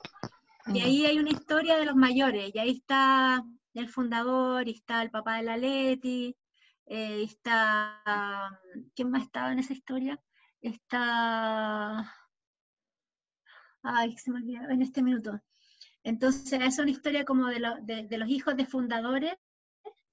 Y 0.65 0.79
mm. 0.79 0.83
ahí 0.83 1.05
hay 1.05 1.19
una 1.19 1.29
historia 1.29 1.77
de 1.77 1.85
los 1.85 1.95
mayores, 1.95 2.49
y 2.51 2.57
ahí 2.57 2.71
está 2.71 3.45
el 3.75 3.87
fundador, 3.87 4.67
y 4.67 4.71
está 4.71 5.03
el 5.03 5.11
papá 5.11 5.37
de 5.37 5.43
la 5.43 5.57
Leti, 5.57 6.35
eh, 6.87 7.21
está... 7.21 8.59
¿Quién 8.95 9.11
más 9.11 9.21
estaba 9.21 9.51
en 9.51 9.59
esa 9.59 9.73
historia? 9.73 10.19
Está... 10.59 12.15
Ay, 13.83 14.17
se 14.17 14.31
me 14.31 14.39
olvidó 14.39 14.69
en 14.71 14.81
este 14.81 15.03
minuto. 15.03 15.39
Entonces, 16.01 16.59
es 16.59 16.79
una 16.79 16.89
historia 16.89 17.25
como 17.25 17.45
de, 17.45 18.07
de 18.09 18.17
los 18.17 18.27
hijos 18.27 18.57
de 18.57 18.65
fundadores 18.65 19.35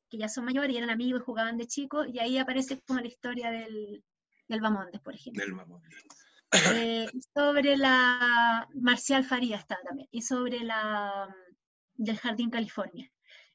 que 0.09 0.19
ya 0.19 0.29
son 0.29 0.45
mayores 0.45 0.75
y 0.75 0.79
eran 0.79 0.91
amigos 0.91 1.21
y 1.21 1.25
jugaban 1.25 1.57
de 1.57 1.67
chicos, 1.67 2.07
y 2.13 2.19
ahí 2.19 2.39
aparece 2.39 2.81
como 2.87 3.01
la 3.01 3.07
historia 3.07 3.51
del, 3.51 4.03
del 4.49 4.61
Bamontes, 4.61 5.01
por 5.01 5.15
ejemplo. 5.15 5.45
Del 5.45 5.55
eh, 6.75 7.09
sobre 7.35 7.77
la 7.77 8.69
Marcial 8.75 9.25
Faría 9.25 9.57
está 9.57 9.79
también, 9.85 10.09
y 10.11 10.23
sobre 10.23 10.61
la 10.61 11.29
del 11.95 12.19
Jardín 12.19 12.51
California. 12.51 13.11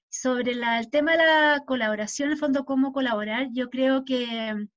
Sobre 0.10 0.56
la, 0.56 0.80
el 0.80 0.89
tema 0.89 1.14
de 1.14 1.20
la 1.20 1.64
colaboración, 1.66 2.28
en 2.28 2.34
el 2.34 2.39
fondo, 2.39 2.66
cómo 2.66 2.91
colaborar, 2.91 3.47
yo 3.54 3.70
creo 3.70 4.04
que 4.04 4.68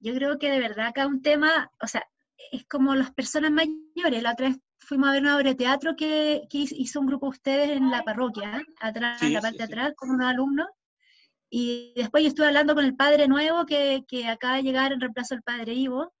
yo 0.00 0.14
creo 0.14 0.38
que 0.38 0.50
de 0.50 0.60
verdad 0.60 0.88
acá 0.88 1.06
un 1.06 1.22
tema, 1.22 1.70
o 1.82 1.86
sea, 1.86 2.04
es 2.52 2.64
como 2.66 2.94
las 2.94 3.12
personas 3.12 3.50
mayores. 3.50 4.22
La 4.22 4.32
otra 4.32 4.48
vez 4.48 4.58
fuimos 4.78 5.08
a 5.08 5.12
ver 5.12 5.22
una 5.22 5.36
obra 5.36 5.50
de 5.50 5.56
teatro 5.56 5.96
que, 5.96 6.42
que 6.50 6.58
hizo 6.58 7.00
un 7.00 7.06
grupo 7.06 7.26
de 7.26 7.30
ustedes 7.30 7.70
en 7.70 7.90
la 7.90 8.02
parroquia, 8.04 8.62
atrás, 8.80 9.22
en 9.22 9.32
la 9.32 9.40
parte 9.40 9.58
de 9.58 9.64
atrás, 9.64 9.92
con 9.96 10.10
unos 10.10 10.26
alumnos, 10.26 10.68
y 11.50 11.92
después 11.96 12.22
yo 12.22 12.28
estuve 12.28 12.46
hablando 12.46 12.74
con 12.74 12.84
el 12.84 12.96
padre 12.96 13.28
nuevo 13.28 13.64
que, 13.64 14.04
que 14.06 14.26
acaba 14.28 14.56
de 14.56 14.62
llegar 14.62 14.92
en 14.92 15.00
reemplazo 15.00 15.34
del 15.34 15.42
padre 15.42 15.74
Ivo, 15.74 16.12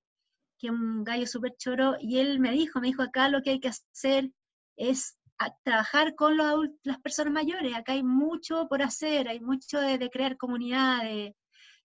que 0.58 0.68
es 0.68 0.72
un 0.72 1.04
gallo 1.04 1.26
súper 1.26 1.54
choro, 1.56 1.96
y 2.00 2.18
él 2.18 2.40
me 2.40 2.50
dijo, 2.50 2.80
me 2.80 2.88
dijo, 2.88 3.02
acá 3.02 3.28
lo 3.28 3.42
que 3.42 3.50
hay 3.50 3.60
que 3.60 3.68
hacer 3.68 4.30
es 4.76 5.18
trabajar 5.62 6.14
con 6.16 6.36
los 6.36 6.68
las 6.82 7.00
personas 7.00 7.32
mayores, 7.32 7.74
acá 7.74 7.92
hay 7.92 8.02
mucho 8.02 8.66
por 8.68 8.82
hacer, 8.82 9.28
hay 9.28 9.40
mucho 9.40 9.80
de, 9.80 10.10
crear 10.10 10.36
comunidades, 10.36 11.34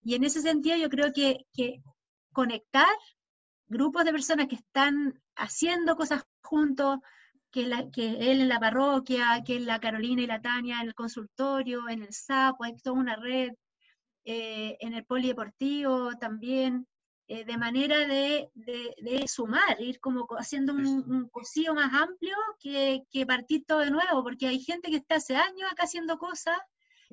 y 0.02 0.16
en 0.16 0.24
ese 0.24 0.42
sentido 0.42 0.78
yo 0.78 0.90
creo 0.90 1.14
que, 1.14 1.46
que 1.54 1.82
conectar 2.32 2.96
grupos 3.68 4.06
de 4.06 4.12
personas 4.12 4.48
que 4.48 4.56
están 4.56 5.22
haciendo 5.36 5.96
cosas 5.96 6.24
juntos, 6.42 7.00
que, 7.54 7.68
la, 7.68 7.90
que 7.92 8.32
él 8.32 8.42
en 8.42 8.50
la 8.50 8.60
parroquia, 8.60 9.44
que 9.46 9.60
la 9.60 9.80
Carolina 9.80 10.24
y 10.24 10.28
la 10.28 10.42
Tania 10.42 10.82
en 10.82 10.88
el 10.88 10.96
consultorio, 10.96 11.88
en 11.88 12.02
el 12.04 12.12
SAPO, 12.12 12.64
hay 12.64 12.76
toda 12.78 13.00
una 13.00 13.16
red, 13.16 13.54
eh, 14.26 14.76
en 14.80 14.94
el 14.94 15.06
polideportivo 15.06 16.18
también, 16.18 16.88
eh, 17.28 17.46
de 17.46 17.58
manera 17.58 18.00
de, 18.00 18.50
de, 18.56 19.28
sumar, 19.28 19.80
ir 19.80 20.00
como 20.00 20.28
haciendo 20.38 20.74
un, 20.74 20.86
un 20.86 21.30
cursillo 21.30 21.74
más 21.76 21.94
amplio 21.94 22.36
que, 22.60 23.04
que, 23.12 23.26
partir 23.26 23.64
todo 23.66 23.80
de 23.80 23.92
nuevo, 23.92 24.24
porque 24.24 24.48
hay 24.48 24.60
gente 24.60 24.90
que 24.90 24.98
está 24.98 25.16
hace 25.16 25.36
años 25.36 25.72
acá 25.72 25.84
haciendo 25.84 26.18
cosas 26.18 26.58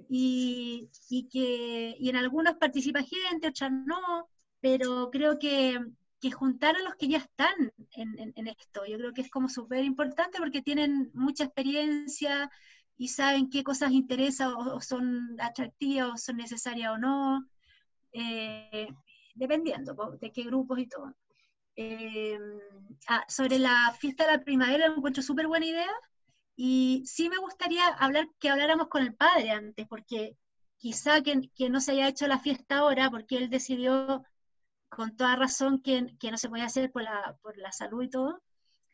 y, 0.09 0.88
y 1.11 1.28
que 1.28 1.97
y 1.99 2.09
en 2.09 2.16
algunos 2.16 2.55
participa 2.57 3.03
gente, 3.03 3.49
otras 3.49 3.70
no, 3.72 4.28
pero 4.61 5.11
creo 5.11 5.38
que, 5.38 5.78
que 6.20 6.30
juntar 6.30 6.76
a 6.76 6.82
los 6.82 6.94
que 6.96 7.08
ya 7.08 7.18
están 7.18 7.72
en, 7.92 8.46
esto. 8.46 8.84
Yo 8.86 8.98
creo 8.98 9.12
que 9.12 9.22
es 9.22 9.30
como 9.30 9.48
súper 9.48 9.84
importante 9.84 10.38
porque 10.38 10.62
tienen 10.62 11.10
mucha 11.14 11.44
experiencia 11.44 12.50
y 12.96 13.08
saben 13.08 13.48
qué 13.48 13.64
cosas 13.64 13.92
interesan 13.92 14.52
o, 14.54 14.80
son 14.80 15.36
atractivas 15.40 16.10
o 16.12 16.16
son 16.18 16.36
necesarias 16.36 16.92
o 16.92 16.98
no, 16.98 17.46
eh, 18.12 18.88
dependiendo 19.34 19.94
de 20.20 20.30
qué 20.30 20.42
grupos 20.44 20.78
y 20.78 20.86
todo. 20.86 21.14
Eh, 21.76 22.38
ah, 23.08 23.24
sobre 23.28 23.58
la 23.58 23.94
fiesta 23.98 24.26
de 24.26 24.32
la 24.32 24.44
primavera, 24.44 24.88
lo 24.88 24.96
encuentro 24.96 25.22
súper 25.22 25.46
buena 25.46 25.66
idea. 25.66 25.92
Y 26.56 27.02
sí 27.06 27.30
me 27.30 27.38
gustaría 27.38 27.86
hablar 27.88 28.28
que 28.38 28.50
habláramos 28.50 28.88
con 28.88 29.02
el 29.02 29.14
padre 29.14 29.50
antes, 29.52 29.86
porque 29.88 30.36
quizá 30.76 31.22
que, 31.22 31.48
que 31.54 31.70
no 31.70 31.80
se 31.80 31.92
haya 31.92 32.08
hecho 32.08 32.26
la 32.26 32.38
fiesta 32.38 32.78
ahora, 32.78 33.10
porque 33.10 33.38
él 33.38 33.48
decidió 33.48 34.24
con 34.91 35.16
toda 35.16 35.36
razón 35.36 35.80
que, 35.80 36.14
que 36.18 36.30
no 36.30 36.36
se 36.36 36.49
podía 36.49 36.66
hacer 36.66 36.91
por 36.91 37.03
la, 37.03 37.36
por 37.43 37.57
la 37.57 37.72
salud 37.72 38.03
y 38.03 38.11
todo. 38.11 38.43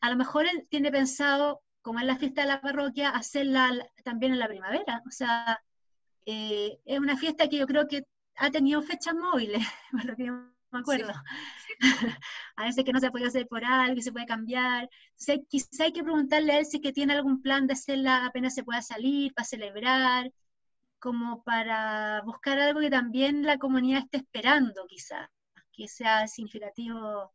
A 0.01 0.11
lo 0.11 0.17
mejor 0.17 0.47
él 0.47 0.67
tiene 0.71 0.93
pensado, 0.93 1.63
como 1.83 1.99
es 1.99 2.07
la 2.07 2.17
fiesta 2.17 2.43
de 2.43 2.49
la 2.49 2.61
parroquia, 2.61 3.11
hacerla 3.11 3.71
también 4.05 4.33
en 4.33 4.39
la 4.39 4.49
primavera. 4.49 5.03
O 5.07 5.11
sea, 5.11 5.61
eh, 6.27 6.79
es 6.85 6.99
una 7.01 7.17
fiesta 7.17 7.49
que 7.49 7.59
yo 7.59 7.67
creo 7.67 7.89
que 7.89 8.05
ha 8.37 8.51
tenido 8.51 8.83
fechas 8.83 9.15
móviles, 9.15 9.67
por 9.91 10.05
lo 10.05 10.17
que 10.17 10.27
yo 10.27 10.33
me 10.71 10.81
acuerdo. 10.81 11.13
a 12.57 12.65
veces 12.65 12.85
que 12.85 12.93
no 12.93 13.01
se 13.01 13.11
puede 13.11 13.27
hacer 13.27 13.49
por 13.49 13.65
algo, 13.65 14.01
se 14.03 14.13
puede 14.13 14.27
cambiar. 14.27 14.89
quizá 15.49 15.85
hay 15.85 15.93
que 15.93 16.05
preguntarle 16.05 16.53
a 16.53 16.59
él 16.59 16.67
si 16.67 16.81
que 16.81 16.93
tiene 16.93 17.15
algún 17.15 17.43
plan 17.43 17.67
de 17.67 17.73
hacerla 17.73 18.27
apenas 18.27 18.55
se 18.55 18.65
pueda 18.65 18.83
salir, 18.83 19.33
para 19.35 19.47
celebrar, 19.47 20.31
como 20.99 21.43
para 21.43 22.23
buscar 22.23 22.59
algo 22.59 22.81
que 22.81 22.91
también 22.91 23.43
la 23.45 23.59
comunidad 23.59 24.03
esté 24.03 24.19
esperando, 24.19 24.87
quizá, 24.87 25.31
que 25.77 25.89
sea 25.89 26.27
significativo 26.29 27.33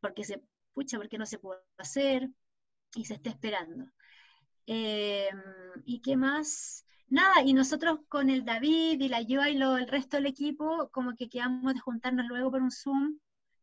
porque 0.00 0.24
se, 0.24 0.42
pucha, 0.74 0.98
porque 0.98 1.18
no 1.18 1.26
se 1.26 1.38
puede 1.38 1.60
hacer 1.78 2.28
y 2.94 3.04
se 3.04 3.14
esté 3.14 3.30
esperando. 3.30 3.86
Eh, 4.66 5.30
¿Y 5.84 6.00
qué 6.00 6.16
más? 6.16 6.84
nada, 7.10 7.42
y 7.44 7.52
nosotros 7.52 8.00
con 8.08 8.30
el 8.30 8.44
David 8.44 9.00
y 9.00 9.08
la 9.08 9.20
yo 9.22 9.44
y 9.46 9.54
lo, 9.54 9.76
el 9.76 9.88
resto 9.88 10.16
del 10.16 10.26
equipo, 10.26 10.88
como 10.92 11.14
que 11.16 11.28
quedamos 11.28 11.74
de 11.74 11.80
juntarnos 11.80 12.26
luego 12.26 12.50
por 12.50 12.62
un 12.62 12.70
Zoom 12.70 13.18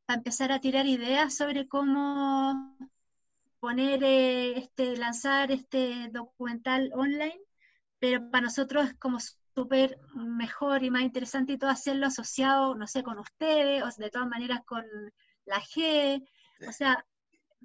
para 0.05 0.17
empezar 0.19 0.51
a 0.51 0.59
tirar 0.61 0.85
ideas 0.85 1.35
sobre 1.35 1.67
cómo 1.67 2.77
poner, 3.59 4.03
eh, 4.03 4.59
este, 4.59 4.97
lanzar 4.97 5.51
este 5.51 6.09
documental 6.11 6.91
online, 6.93 7.39
pero 7.99 8.29
para 8.29 8.45
nosotros 8.45 8.87
es 8.89 8.95
como 8.95 9.17
súper 9.57 9.99
mejor 10.13 10.83
y 10.83 10.91
más 10.91 11.01
interesante 11.01 11.53
y 11.53 11.57
todo 11.57 11.71
hacerlo 11.71 12.05
asociado, 12.05 12.75
no 12.75 12.85
sé, 12.85 13.01
con 13.01 13.17
ustedes, 13.17 13.81
o 13.81 13.89
de 13.99 14.11
todas 14.11 14.27
maneras 14.27 14.61
con 14.65 14.85
la 15.45 15.59
G, 15.59 16.23
o 16.67 16.71
sea, 16.71 17.03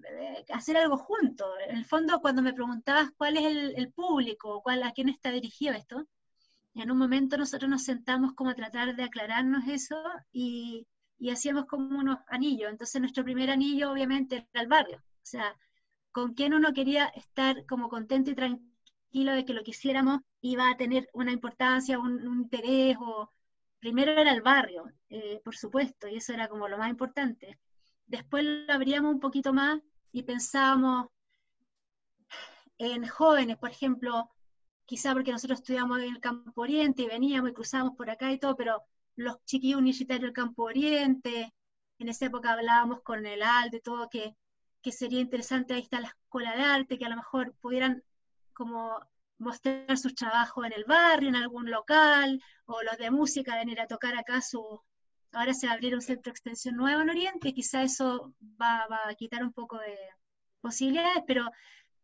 eh, 0.08 0.44
hacer 0.54 0.78
algo 0.78 0.96
junto. 0.96 1.44
En 1.68 1.76
el 1.76 1.84
fondo, 1.84 2.20
cuando 2.22 2.40
me 2.40 2.54
preguntabas 2.54 3.10
cuál 3.18 3.36
es 3.36 3.44
el, 3.76 3.92
público, 3.92 4.62
cuál, 4.62 4.82
a 4.84 4.92
quién 4.92 5.10
está 5.10 5.30
dirigido 5.32 5.74
esto, 5.74 6.06
en 6.74 6.90
un 6.90 6.96
momento 6.96 7.36
nosotros 7.36 7.70
nos 7.70 7.84
sentamos 7.84 8.32
como 8.32 8.48
a 8.50 8.54
tratar 8.54 8.96
de 8.96 9.04
aclararnos 9.04 9.68
eso 9.68 10.02
y, 10.32 10.86
y 11.18 11.28
hacíamos 11.28 11.66
como 11.66 11.98
unos 11.98 12.20
anillos. 12.28 12.70
Entonces 12.70 13.02
nuestro 13.02 13.22
primer 13.22 13.50
anillo 13.50 13.92
obviamente 13.92 14.48
era 14.54 14.62
el 14.62 14.68
barrio. 14.68 14.96
O 14.96 15.26
sea, 15.26 15.54
con 16.10 16.32
quién 16.32 16.54
uno 16.54 16.72
quería 16.72 17.06
estar 17.08 17.66
como 17.66 17.90
contento 17.90 18.30
y 18.30 18.34
tranquilo 18.34 18.71
de 19.12 19.44
que 19.44 19.52
lo 19.52 19.62
que 19.62 19.72
hiciéramos 19.72 20.20
iba 20.40 20.70
a 20.70 20.76
tener 20.76 21.08
una 21.12 21.32
importancia, 21.32 21.98
un, 21.98 22.20
interés, 22.40 22.96
o 22.98 23.30
primero 23.78 24.12
era 24.12 24.32
el 24.32 24.42
barrio, 24.42 24.90
eh, 25.10 25.40
por 25.44 25.54
supuesto, 25.54 26.08
y 26.08 26.16
eso 26.16 26.32
era 26.32 26.48
como 26.48 26.68
lo 26.68 26.78
más 26.78 26.90
importante. 26.90 27.58
Después 28.06 28.44
lo 28.44 28.72
abríamos 28.72 29.12
un 29.12 29.20
poquito 29.20 29.52
más 29.52 29.80
y 30.12 30.22
pensábamos 30.22 31.08
en 32.78 33.06
jóvenes, 33.06 33.58
por 33.58 33.70
ejemplo, 33.70 34.30
quizá 34.86 35.12
porque 35.12 35.32
nosotros 35.32 35.60
estudiamos 35.60 35.98
en 36.00 36.14
el 36.14 36.20
Campo 36.20 36.62
Oriente 36.62 37.02
y 37.02 37.06
veníamos 37.06 37.50
y 37.50 37.54
cruzábamos 37.54 37.96
por 37.96 38.10
acá 38.10 38.32
y 38.32 38.38
todo, 38.38 38.56
pero 38.56 38.82
los 39.14 39.44
chiquillos 39.44 39.78
universitarios 39.78 40.22
del 40.24 40.32
Campo 40.32 40.64
Oriente, 40.64 41.52
en 41.98 42.08
esa 42.08 42.26
época 42.26 42.52
hablábamos 42.52 43.02
con 43.02 43.24
el 43.26 43.42
ALDE, 43.42 43.80
todo, 43.80 44.08
que, 44.08 44.34
que 44.80 44.90
sería 44.90 45.20
interesante, 45.20 45.74
ahí 45.74 45.82
está 45.82 46.00
la 46.00 46.08
escuela 46.08 46.56
de 46.56 46.62
arte, 46.62 46.98
que 46.98 47.04
a 47.04 47.10
lo 47.10 47.16
mejor 47.16 47.54
pudieran 47.60 48.02
como 48.52 48.98
mostrar 49.38 49.98
sus 49.98 50.14
trabajos 50.14 50.64
en 50.66 50.72
el 50.72 50.84
barrio, 50.84 51.28
en 51.28 51.36
algún 51.36 51.70
local, 51.70 52.40
o 52.66 52.82
los 52.82 52.96
de 52.98 53.10
música 53.10 53.56
venir 53.56 53.80
a 53.80 53.86
tocar 53.86 54.16
acá 54.16 54.40
su, 54.40 54.80
ahora 55.32 55.54
se 55.54 55.66
va 55.66 55.72
a 55.72 55.74
abrir 55.74 55.94
un 55.94 56.02
centro 56.02 56.30
de 56.30 56.34
extensión 56.34 56.76
nuevo 56.76 57.00
en 57.02 57.10
Oriente, 57.10 57.52
quizá 57.52 57.82
eso 57.82 58.34
va, 58.60 58.86
a 59.08 59.14
quitar 59.14 59.42
un 59.42 59.52
poco 59.52 59.78
de 59.78 59.96
posibilidades, 60.60 61.24
pero, 61.26 61.50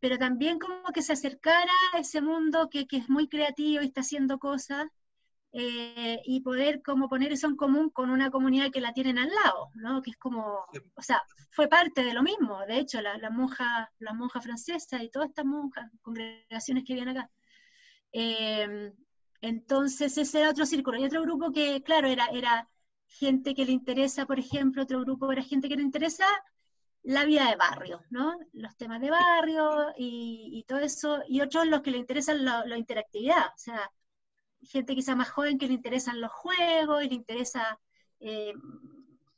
pero 0.01 0.19
también 0.19 0.59
como 0.59 0.83
que 0.93 1.03
se 1.03 1.13
acercara 1.13 1.73
a 1.95 1.99
ese 1.99 2.21
mundo 2.21 2.69
que, 2.71 2.87
es 2.91 3.09
muy 3.09 3.29
creativo 3.29 3.83
y 3.83 3.87
está 3.87 4.01
haciendo 4.01 4.39
cosas, 4.39 4.87
eh, 5.53 6.21
y 6.25 6.41
poder 6.41 6.83
como 6.83 7.09
poner 7.09 7.33
eso 7.33 7.47
en 7.47 7.57
común 7.57 7.91
con 7.91 8.11
una 8.11 8.31
comunidad 8.31 8.71
que 8.71 8.81
la 8.81 8.93
tienen 8.93 9.19
al 9.19 9.31
lado, 9.31 9.71
¿no? 9.75 10.03
Que 10.03 10.11
es 10.11 10.17
como, 10.19 10.67
o 10.95 11.03
sea, 11.03 11.23
fue 11.51 11.69
parte 11.69 12.05
de 12.05 12.13
lo 12.13 12.23
mismo, 12.23 12.61
de 12.67 12.79
hecho, 12.79 13.01
la, 13.01 13.17
la 13.19 13.31
monja, 13.31 13.91
la 13.99 14.13
monja 14.13 14.41
francesa 14.41 15.03
y 15.03 15.11
todas 15.11 15.31
estas 15.31 15.47
monjas, 15.47 15.91
congregaciones 16.03 16.85
que 16.85 16.95
vienen 16.95 17.17
acá. 17.17 17.31
Eh, 18.13 18.93
entonces 19.41 20.19
ese 20.19 20.41
era 20.41 20.51
otro 20.51 20.67
círculo. 20.67 20.99
Y 20.99 21.05
otro 21.05 21.23
grupo 21.23 21.53
que, 21.53 21.83
claro, 21.83 22.09
era, 22.09 22.27
era 22.27 22.69
gente 23.07 23.55
que 23.55 23.65
le 23.65 23.73
interesa, 23.73 24.27
por 24.27 24.39
ejemplo, 24.39 24.83
otro 24.83 25.01
grupo 25.01 25.33
era 25.33 25.43
gente 25.43 25.69
que 25.69 25.77
le 25.77 25.83
interesa 25.83 26.27
la 27.03 27.25
vida 27.25 27.49
de 27.49 27.57
barrio, 27.57 28.03
¿no? 28.11 28.39
Los 28.53 28.77
temas 28.77 29.01
de 29.01 29.11
barrio 29.11 29.95
y, 29.97 30.65
todo 30.69 30.81
eso, 30.81 31.23
y 31.29 31.41
otros 31.41 31.67
los 31.67 31.81
que 31.83 31.91
le 31.93 31.99
interesan 31.99 32.45
la 32.45 32.77
interactividad, 32.77 33.47
o 33.47 33.59
sea, 33.59 33.91
gente 34.63 34.95
quizá 34.95 35.15
más 35.15 35.31
joven 35.31 35.59
que 35.59 35.67
le 35.67 35.75
interesan 35.75 36.21
los 36.21 36.33
juegos 36.33 37.05
y 37.05 37.09
le 37.09 37.15
interesa... 37.15 37.79
Eh, 38.21 38.55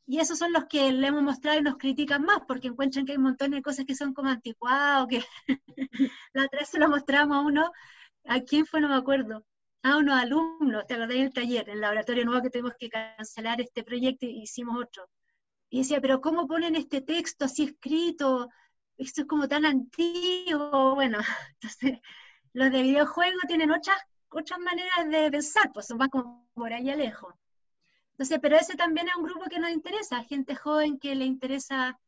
y 0.07 0.19
esos 0.19 0.39
son 0.39 0.53
los 0.53 0.65
que 0.65 0.91
le 0.91 1.07
hemos 1.07 1.23
mostrado 1.23 1.61
y 1.61 1.63
nos 1.63 1.77
critican 1.77 2.25
más, 2.25 2.41
porque 2.49 2.67
encuentran 2.67 3.07
que 3.07 3.13
hay 3.13 3.19
un 3.19 3.25
montón 3.25 3.53
de 3.53 3.63
cosas 3.63 3.85
que 3.87 3.95
son 3.95 4.13
como 4.13 4.29
anticuados, 4.29 5.07
que 5.07 5.23
la 6.33 6.47
otra 6.47 6.59
vez 6.59 6.69
se 6.69 6.81
lo 6.81 6.89
mostramos 6.89 7.37
a 7.37 7.41
uno, 7.43 7.71
¿a 8.25 8.41
quién 8.41 8.67
fue? 8.67 8.81
No 8.81 8.89
me 8.89 8.97
acuerdo, 8.97 9.45
a 9.83 9.97
unos 9.99 10.19
alumnos, 10.19 10.87
te 10.87 10.95
acordás 10.95 11.17
del 11.17 11.33
taller, 11.33 11.69
en 11.69 11.75
el 11.77 11.81
laboratorio 11.81 12.25
nuevo 12.25 12.43
que 12.43 12.51
tuvimos 12.51 12.75
que 12.79 12.89
cancelar 12.89 13.61
este 13.61 13.85
proyecto 13.85 14.27
y 14.27 14.43
hicimos 14.43 14.83
otro. 14.83 15.09
Y 15.71 15.79
decía, 15.79 16.01
pero 16.01 16.21
¿cómo 16.21 16.47
ponen 16.47 16.77
este 16.77 17.01
texto 17.01 17.45
así 17.45 17.65
escrito? 17.65 18.49
Esto 18.97 19.23
es 19.23 19.27
como 19.29 19.49
tan 19.49 19.65
antiguo. 19.65 20.95
Bueno, 20.97 21.19
entonces 21.61 22.01
los 22.53 22.73
de 22.73 22.83
videojuegos 22.83 23.43
tienen 23.47 23.71
otras, 23.71 23.99
otras 24.31 24.59
maneras 24.61 25.09
de 25.11 25.31
pensar, 25.31 25.71
pues 25.73 25.87
son 25.87 25.99
más 25.99 26.09
como 26.09 26.49
por 26.55 26.73
ahí 26.73 26.85
lejos. 26.85 27.35
Entonces, 28.13 28.39
pero 28.41 28.57
ese 28.57 28.77
también 28.77 29.09
es 29.09 29.17
un 29.17 29.25
grupo 29.25 29.47
que 29.51 29.59
nos 29.59 29.71
interesa, 29.71 30.23
gente 30.25 30.55
joven 30.55 30.99
que 30.99 31.15
le 31.15 31.25
interesa 31.25 31.99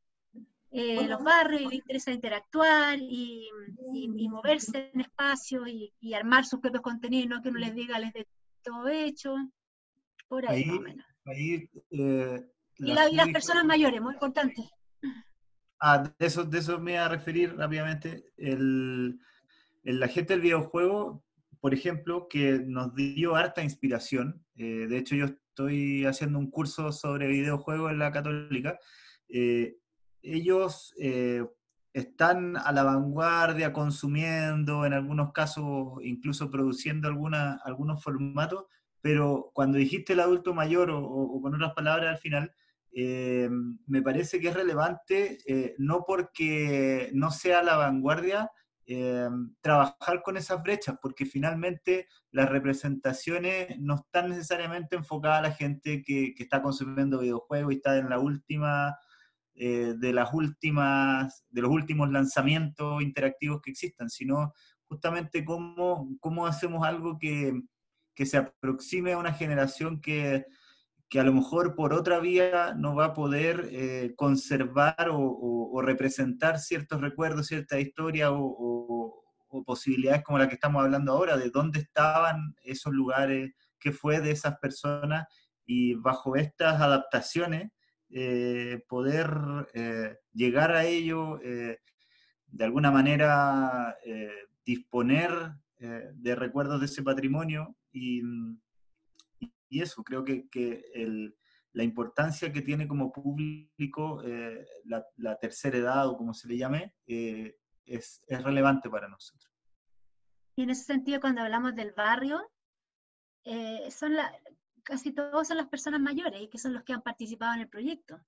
eh, 0.71 1.07
los 1.07 1.23
barrios 1.23 1.63
y 1.63 1.69
le 1.69 1.75
interesa 1.77 2.11
interactuar 2.11 2.99
y, 2.99 3.49
moverse 4.29 4.91
en 4.95 5.01
espacio 5.01 5.67
y, 5.67 6.15
armar 6.15 6.45
sus 6.45 6.61
propios 6.61 6.83
contenidos, 6.83 7.29
no 7.29 7.43
que 7.43 7.51
uno 7.51 7.59
les 7.59 7.75
diga, 7.75 7.99
les 7.99 8.13
de 8.13 8.27
todo 8.63 8.89
hecho, 8.89 9.35
por 10.29 10.49
ahí, 10.49 10.65
más 10.67 10.79
o 10.79 10.81
menos. 10.81 11.07
Eh, 11.91 12.47
y, 12.79 12.93
las 12.93 13.29
personas 13.29 13.65
mayores, 13.65 14.01
muy 14.01 14.15
importante. 14.15 14.63
Ah, 15.79 15.99
de 16.19 16.27
eso, 16.27 16.45
de 16.45 16.59
eso 16.59 16.79
me 16.79 16.93
voy 16.93 17.01
a 17.01 17.09
referir 17.09 17.57
rápidamente. 17.57 18.33
El, 18.37 19.19
la 19.83 20.09
gente 20.09 20.35
del 20.35 20.43
videojuego, 20.43 21.25
por 21.63 21.75
ejemplo, 21.75 22.27
que 22.29 22.59
nos 22.67 22.93
dio 22.97 23.37
harta 23.37 23.63
inspiración. 23.63 24.45
Eh, 24.57 24.89
de 24.89 24.99
hecho, 24.99 25.15
yo 25.15 25.27
estoy 25.27 26.05
haciendo 26.07 26.41
un 26.41 26.51
curso 26.51 26.91
sobre 26.91 27.29
videojuegos 27.29 27.93
en 27.93 28.01
la 28.01 28.11
Católica. 28.11 28.81
Eh, 29.29 29.77
ellos 30.23 30.93
eh, 31.01 31.45
están 31.93 32.57
a 32.57 32.73
la 32.73 32.83
vanguardia, 32.83 33.73
consumiendo, 33.73 34.85
en 34.85 34.93
algunos 34.93 35.31
casos 35.31 36.01
incluso 36.03 36.51
produciendo 36.51 37.07
alguna, 37.07 37.61
algunos 37.65 38.03
formatos, 38.03 38.65
pero 39.01 39.53
cuando 39.55 39.79
dijiste 39.79 40.15
el 40.15 40.21
adulto 40.21 40.55
mayor 40.55 40.91
o, 40.91 41.41
con 41.41 41.55
otras 41.55 41.75
palabras 41.75 42.11
al 42.11 42.19
final, 42.19 42.53
eh, 42.93 43.49
me 43.87 44.03
parece 44.03 44.41
que 44.41 44.49
es 44.49 44.55
relevante, 44.55 45.39
eh, 45.47 45.77
no 45.79 46.03
porque 46.05 47.09
no 47.15 47.31
sea 47.31 47.63
la 47.63 47.77
vanguardia, 47.77 48.51
trabajar 49.61 50.23
con 50.23 50.37
esas 50.37 50.63
brechas, 50.63 50.97
porque 51.01 51.27
finalmente 51.27 52.09
las 52.31 52.49
representaciones 52.49 53.79
no 53.79 53.97
están 53.97 54.31
necesariamente 54.31 54.97
enfocadas 54.97 55.39
a 55.39 55.49
la 55.49 55.53
gente 55.53 56.03
que, 56.03 56.35
que 56.35 56.43
está 56.43 56.63
consumiendo 56.63 57.21
videojuegos 57.21 57.73
y 57.73 57.77
está 57.77 57.97
en 57.99 58.09
la 58.09 58.19
última 58.19 58.97
eh, 59.55 59.95
de, 59.99 60.13
las 60.15 60.33
últimas, 60.33 61.45
de 61.51 61.63
los 61.63 61.71
últimos 61.71 62.11
lanzamientos 62.11 63.03
interactivos 63.03 63.61
que 63.61 63.71
existan, 63.71 64.09
sino 64.09 64.55
justamente 64.89 65.45
cómo, 65.45 66.09
cómo 66.21 66.47
hacemos 66.47 66.87
algo 66.87 67.19
que, 67.19 67.61
que 68.15 68.25
se 68.25 68.39
aproxime 68.39 69.13
a 69.13 69.19
una 69.19 69.35
generación 69.35 70.01
que, 70.01 70.47
que, 71.13 71.21
a 71.21 71.25
lo 71.25 71.35
mejor 71.35 71.75
por 71.75 71.93
otra 71.93 72.21
vía 72.21 72.73
no 72.75 72.95
va 72.95 73.05
a 73.07 73.13
poder 73.13 73.69
eh, 73.71 74.15
conservar 74.17 75.11
o, 75.13 75.83
representar 75.83 76.59
ciertos 76.59 77.03
recuerdos, 77.03 77.49
cierta 77.49 77.79
historia 77.79 78.31
o, 78.33 79.23
posibilidades 79.67 80.23
como 80.23 80.39
la 80.39 80.49
que 80.49 80.55
estamos 80.55 80.83
hablando 80.83 81.13
ahora, 81.13 81.37
de 81.37 81.51
dónde 81.51 81.81
estaban 81.81 82.55
esos 82.63 82.95
lugares, 82.95 83.53
qué 83.79 83.93
fue 83.93 84.23
de 84.23 84.31
esas 84.31 84.59
personas, 84.59 85.27
y 85.67 85.97
bajo 85.97 86.35
estas 86.35 86.81
adaptaciones 86.81 87.71
eh, 88.09 88.83
poder 88.89 89.29
eh, 89.75 90.17
llegar 90.33 90.73
a 90.73 90.87
ello, 90.87 91.39
de 91.43 92.65
alguna 92.65 92.91
manera 92.91 93.99
disponer 94.65 95.31
de 95.79 96.35
recuerdos 96.35 96.81
de 96.81 96.87
ese 96.87 97.03
patrimonio 97.03 97.77
y, 97.93 98.23
y 99.73 99.81
eso, 99.81 100.05
creo 100.05 100.25
que, 100.25 100.49
que 100.49 100.85
el, 100.95 101.37
la 101.73 101.83
importancia 101.83 102.53
que 102.53 102.63
tiene 102.63 102.87
como 102.87 103.13
público 103.13 104.23
la, 104.85 105.05
la, 105.17 105.39
tercera 105.39 105.79
edad 105.79 106.09
o 106.09 106.17
como 106.17 106.35
se 106.35 106.49
le 106.49 106.59
llame 106.59 106.95
es, 107.07 108.23
es 108.27 108.43
relevante 108.43 108.91
para 108.91 109.09
nosotros. 109.09 109.53
Y 110.57 110.63
en 110.63 110.71
ese 110.71 110.85
sentido, 110.85 111.21
cuando 111.21 111.41
hablamos 111.41 111.75
del 111.75 111.93
barrio, 111.93 112.51
eh, 113.45 113.91
son 113.91 114.15
la, 114.15 114.33
casi 114.83 115.13
todos 115.13 115.49
son 115.49 115.57
las 115.57 115.69
personas 115.69 116.01
mayores 116.01 116.41
y 116.43 116.49
que 116.49 116.59
son 116.59 116.75
los 116.75 116.85
que 116.85 116.93
han 116.93 117.03
participado 117.03 117.55
en 117.55 117.61
el 117.61 117.69
proyecto. 117.69 118.21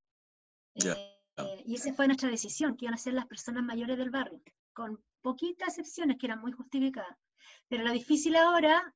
Eh, 0.75 0.95
eh, 1.37 1.63
y 1.67 1.75
esa 1.75 1.93
fue 1.93 2.07
nuestra 2.07 2.31
decisión, 2.31 2.77
que 2.77 2.87
iban 2.87 2.95
a 2.95 2.99
ser 2.99 3.15
las 3.15 3.27
personas 3.27 3.63
mayores 3.63 3.99
del 3.99 4.11
barrio, 4.11 4.41
con 4.73 5.03
poquitas 5.21 5.79
excepciones 5.79 6.17
que 6.19 6.27
eran 6.27 6.41
muy 6.41 6.53
justificadas. 6.53 7.17
Pero 7.69 7.85
lo 7.85 7.93
difícil 7.93 8.37
ahora 8.37 8.95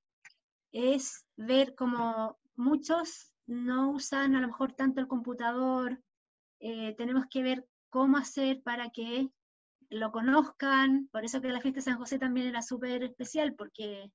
es 0.72 1.24
ver 1.36 1.74
cómo 1.74 2.37
muchos 2.58 3.32
no 3.46 3.90
usan 3.92 4.36
a 4.36 4.40
lo 4.40 4.48
mejor 4.48 4.72
tanto 4.72 5.00
el 5.00 5.08
computador, 5.08 6.02
tenemos 6.58 7.26
que 7.30 7.42
ver 7.42 7.64
cómo 7.88 8.16
hacer 8.16 8.62
para 8.62 8.90
que 8.90 9.30
lo 9.90 10.12
conozcan, 10.12 11.08
por 11.12 11.24
eso 11.24 11.40
que 11.40 11.48
la 11.48 11.60
fiesta 11.60 11.78
de 11.78 11.84
San 11.84 11.98
José 11.98 12.18
también 12.18 12.46
era 12.46 12.62
súper 12.62 13.02
especial, 13.02 13.54
porque 13.54 14.10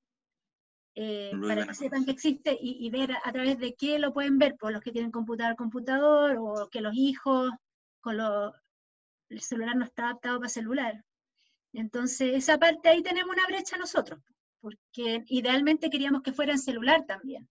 eh, 0.95 1.31
para 1.47 1.65
que 1.65 1.73
sepan 1.73 2.05
que 2.05 2.11
existe 2.11 2.55
y, 2.59 2.89
ver 2.91 3.11
a, 3.23 3.31
través 3.31 3.57
de 3.57 3.73
qué 3.73 3.97
lo 3.97 4.13
pueden 4.13 4.37
ver, 4.37 4.55
por 4.57 4.71
los 4.71 4.81
que 4.81 4.91
tienen 4.91 5.11
computador, 5.11 5.55
computador, 5.55 6.37
o 6.39 6.69
que 6.69 6.81
los 6.81 6.93
hijos, 6.95 7.51
con 7.99 8.17
lo, 8.17 8.53
el 9.29 9.41
celular 9.41 9.75
no 9.75 9.85
está 9.85 10.05
adaptado 10.05 10.39
para 10.39 10.49
celular. 10.49 11.03
Entonces, 11.73 12.35
esa 12.35 12.59
parte 12.59 12.89
ahí 12.89 13.01
tenemos 13.01 13.33
una 13.33 13.47
brecha 13.47 13.77
nosotros, 13.77 14.19
porque 14.61 15.23
idealmente 15.27 15.89
queríamos 15.89 16.21
que 16.21 16.33
fuera 16.33 16.51
en 16.51 16.59
celular 16.59 17.05
también, 17.07 17.49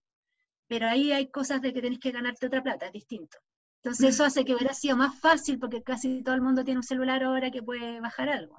pero 0.67 0.87
ahí 0.87 1.11
hay 1.11 1.29
cosas 1.29 1.61
de 1.61 1.73
que 1.73 1.81
tenés 1.81 1.99
que 1.99 2.11
ganarte 2.11 2.47
otra 2.47 2.63
plata, 2.63 2.87
es 2.87 2.93
distinto. 2.93 3.37
Entonces 3.77 4.15
eso 4.15 4.23
hace 4.23 4.45
que 4.45 4.55
hubiera 4.55 4.73
sido 4.73 4.95
más 4.95 5.19
fácil 5.19 5.59
porque 5.59 5.83
casi 5.83 6.23
todo 6.23 6.35
el 6.35 6.41
mundo 6.41 6.63
tiene 6.63 6.79
un 6.79 6.83
celular 6.83 7.21
ahora 7.23 7.51
que 7.51 7.61
puede 7.61 7.99
bajar 7.99 8.29
algo. 8.29 8.57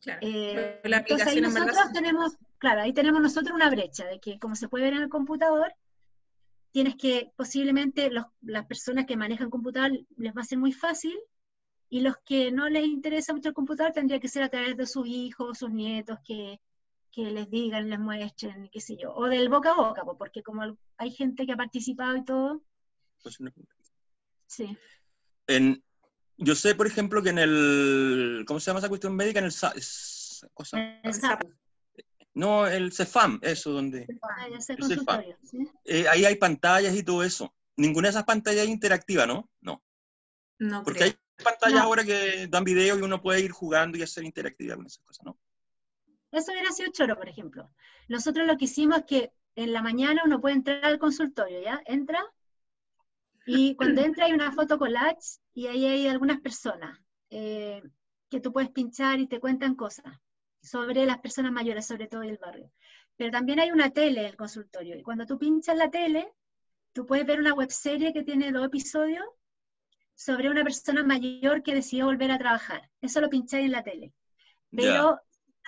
Claro. 0.00 0.20
Eh, 0.22 0.80
entonces 0.84 1.26
ahí 1.26 1.40
nosotros 1.40 1.92
tenemos, 1.92 2.36
claro, 2.58 2.82
ahí 2.82 2.92
tenemos 2.92 3.20
nosotros 3.20 3.52
una 3.52 3.68
brecha 3.68 4.06
de 4.06 4.20
que 4.20 4.38
como 4.38 4.54
se 4.54 4.68
puede 4.68 4.84
ver 4.84 4.94
en 4.94 5.02
el 5.02 5.08
computador, 5.08 5.74
tienes 6.70 6.94
que 6.94 7.32
posiblemente 7.34 8.10
las 8.42 8.66
personas 8.66 9.06
que 9.06 9.16
manejan 9.16 9.50
computador 9.50 9.90
les 10.16 10.36
va 10.36 10.42
a 10.42 10.44
ser 10.44 10.58
muy 10.58 10.72
fácil 10.72 11.18
y 11.90 12.00
los 12.00 12.16
que 12.18 12.52
no 12.52 12.68
les 12.68 12.84
interesa 12.84 13.32
mucho 13.32 13.48
el 13.48 13.54
computador 13.54 13.92
tendría 13.92 14.20
que 14.20 14.28
ser 14.28 14.44
a 14.44 14.48
través 14.48 14.76
de 14.76 14.86
sus 14.86 15.06
hijos, 15.08 15.58
sus 15.58 15.70
nietos, 15.70 16.18
que, 16.24 16.60
que 17.18 17.32
les 17.32 17.50
digan, 17.50 17.90
les 17.90 17.98
muestren, 17.98 18.68
qué 18.70 18.80
sé 18.80 18.96
yo, 18.96 19.12
o 19.12 19.26
del 19.28 19.48
boca 19.48 19.72
a 19.72 19.74
boca, 19.74 20.04
porque 20.16 20.40
como 20.40 20.78
hay 20.96 21.10
gente 21.10 21.46
que 21.46 21.52
ha 21.52 21.56
participado 21.56 22.16
y 22.16 22.24
todo. 22.24 22.62
Pues 23.22 23.38
Sí. 24.46 24.78
En, 25.48 25.82
yo 26.36 26.54
sé, 26.54 26.76
por 26.76 26.86
ejemplo, 26.86 27.20
que 27.20 27.30
en 27.30 27.38
el. 27.38 28.44
¿Cómo 28.46 28.60
se 28.60 28.70
llama 28.70 28.78
esa 28.78 28.88
cuestión 28.88 29.16
médica? 29.16 29.40
En 29.40 29.46
el. 29.46 29.52
Cosa, 30.54 31.00
el 31.02 31.12
No, 32.34 32.68
el 32.68 32.92
CEFAM, 32.92 33.40
eso, 33.42 33.72
donde. 33.72 34.06
Ah, 34.22 35.22
eh, 35.84 36.06
ahí 36.08 36.24
hay 36.24 36.36
pantallas 36.36 36.94
y 36.94 37.02
todo 37.02 37.24
eso. 37.24 37.52
Ninguna 37.76 38.06
de 38.06 38.10
esas 38.10 38.24
pantallas 38.24 38.64
es 38.64 38.70
interactiva, 38.70 39.26
¿no? 39.26 39.50
No. 39.60 39.82
No. 40.60 40.84
Porque 40.84 41.04
hay 41.04 41.14
pantallas 41.42 41.80
ahora 41.80 42.04
que 42.04 42.46
dan 42.46 42.62
video 42.62 42.96
y 42.96 43.02
uno 43.02 43.20
puede 43.20 43.40
ir 43.40 43.50
jugando 43.50 43.98
y 43.98 44.02
hacer 44.02 44.22
interactividad 44.22 44.76
con 44.76 44.86
esas 44.86 45.04
cosas, 45.04 45.26
¿no? 45.26 45.36
Eso 46.30 46.52
hubiera 46.52 46.70
sido 46.72 46.92
choro, 46.92 47.16
por 47.16 47.28
ejemplo. 47.28 47.70
Nosotros 48.08 48.46
lo 48.46 48.56
que 48.56 48.66
hicimos 48.66 48.98
es 48.98 49.04
que 49.04 49.32
en 49.54 49.72
la 49.72 49.82
mañana 49.82 50.22
uno 50.24 50.40
puede 50.40 50.56
entrar 50.56 50.84
al 50.84 50.98
consultorio, 50.98 51.60
¿ya? 51.60 51.82
Entra, 51.86 52.24
y 53.46 53.74
cuando 53.76 54.02
entra 54.02 54.26
hay 54.26 54.32
una 54.32 54.52
foto 54.52 54.78
collage 54.78 55.40
y 55.54 55.66
ahí 55.66 55.86
hay 55.86 56.06
algunas 56.06 56.40
personas 56.40 56.98
eh, 57.30 57.82
que 58.28 58.40
tú 58.40 58.52
puedes 58.52 58.70
pinchar 58.70 59.18
y 59.20 59.26
te 59.26 59.40
cuentan 59.40 59.74
cosas 59.74 60.14
sobre 60.60 61.06
las 61.06 61.18
personas 61.18 61.52
mayores, 61.52 61.86
sobre 61.86 62.08
todo 62.08 62.22
el 62.22 62.36
barrio. 62.38 62.70
Pero 63.16 63.30
también 63.30 63.58
hay 63.58 63.70
una 63.70 63.90
tele 63.90 64.20
en 64.20 64.26
el 64.26 64.36
consultorio 64.36 64.96
y 64.98 65.02
cuando 65.02 65.26
tú 65.26 65.38
pinchas 65.38 65.76
la 65.76 65.90
tele, 65.90 66.30
tú 66.92 67.06
puedes 67.06 67.26
ver 67.26 67.40
una 67.40 67.54
webserie 67.54 68.12
que 68.12 68.22
tiene 68.22 68.52
dos 68.52 68.66
episodios 68.66 69.24
sobre 70.14 70.50
una 70.50 70.64
persona 70.64 71.04
mayor 71.04 71.62
que 71.62 71.74
decidió 71.74 72.06
volver 72.06 72.30
a 72.32 72.38
trabajar. 72.38 72.90
Eso 73.00 73.20
lo 73.20 73.30
pincháis 73.30 73.66
en 73.66 73.72
la 73.72 73.82
tele. 73.82 74.12
Pero 74.70 75.20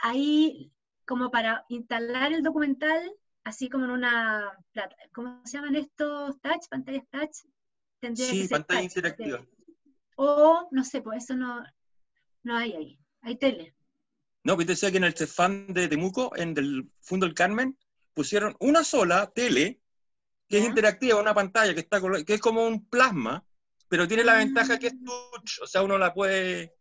ahí, 0.02 0.72
como 1.06 1.30
para 1.30 1.64
instalar 1.68 2.32
el 2.32 2.42
documental, 2.42 3.12
así 3.44 3.68
como 3.68 3.84
en 3.84 3.90
una, 3.92 4.58
¿cómo 5.12 5.40
se 5.44 5.58
llaman 5.58 5.76
estos 5.76 6.40
touch, 6.40 6.68
pantallas 6.68 7.04
touch? 7.10 7.36
sí, 8.14 8.48
pantalla 8.48 8.82
interactiva. 8.82 9.44
O, 10.16 10.68
no 10.70 10.84
sé, 10.84 11.00
pues 11.00 11.24
eso 11.24 11.34
no, 11.34 11.62
no 12.42 12.56
hay 12.56 12.72
ahí. 12.72 12.98
Hay 13.22 13.36
tele. 13.36 13.74
No, 14.44 14.54
pues 14.54 14.66
decía 14.66 14.90
que 14.90 14.96
en 14.96 15.04
el 15.04 15.14
Cefán 15.14 15.72
de 15.72 15.88
Temuco, 15.88 16.34
en 16.36 16.56
el 16.56 16.90
Fondo 17.00 17.26
del 17.26 17.34
Carmen, 17.34 17.78
pusieron 18.14 18.56
una 18.60 18.84
sola 18.84 19.30
tele 19.30 19.80
que 20.48 20.58
es 20.58 20.64
interactiva, 20.64 21.20
una 21.20 21.34
pantalla 21.34 21.74
que, 21.74 21.80
está, 21.80 22.00
que 22.26 22.34
es 22.34 22.40
como 22.40 22.66
un 22.66 22.84
plasma, 22.86 23.44
pero 23.88 24.08
tiene 24.08 24.24
la 24.24 24.34
ventaja 24.34 24.78
que 24.78 24.88
es 24.88 24.94
mm. 24.94 25.04
touch, 25.04 25.60
o 25.62 25.66
sea, 25.66 25.82
uno 25.82 25.96
la 25.96 26.12
puede... 26.12 26.74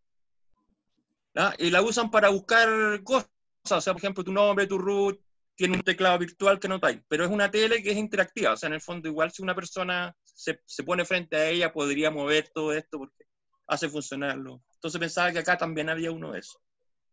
Y 1.58 1.70
la 1.70 1.82
usan 1.82 2.10
para 2.10 2.28
buscar 2.28 3.02
cosas, 3.04 3.30
o 3.70 3.80
sea, 3.80 3.92
por 3.92 4.00
ejemplo, 4.00 4.24
tu 4.24 4.32
nombre, 4.32 4.66
tu 4.66 4.78
root, 4.78 5.20
tiene 5.54 5.76
un 5.76 5.82
teclado 5.82 6.18
virtual 6.18 6.58
que 6.58 6.68
no 6.68 6.78
hay, 6.82 7.02
pero 7.06 7.24
es 7.24 7.30
una 7.30 7.50
tele 7.50 7.82
que 7.82 7.90
es 7.90 7.96
interactiva, 7.96 8.52
o 8.52 8.56
sea, 8.56 8.68
en 8.68 8.74
el 8.74 8.80
fondo 8.80 9.08
igual 9.08 9.30
si 9.30 9.42
una 9.42 9.54
persona 9.54 10.14
se, 10.24 10.60
se 10.64 10.82
pone 10.82 11.04
frente 11.04 11.36
a 11.36 11.48
ella 11.48 11.72
podría 11.72 12.10
mover 12.10 12.48
todo 12.52 12.72
esto 12.72 12.98
porque 12.98 13.26
hace 13.66 13.88
funcionarlo. 13.88 14.62
Entonces 14.74 14.98
pensaba 14.98 15.32
que 15.32 15.38
acá 15.40 15.56
también 15.56 15.88
había 15.88 16.10
uno 16.10 16.32
de 16.32 16.40
esos. 16.40 16.60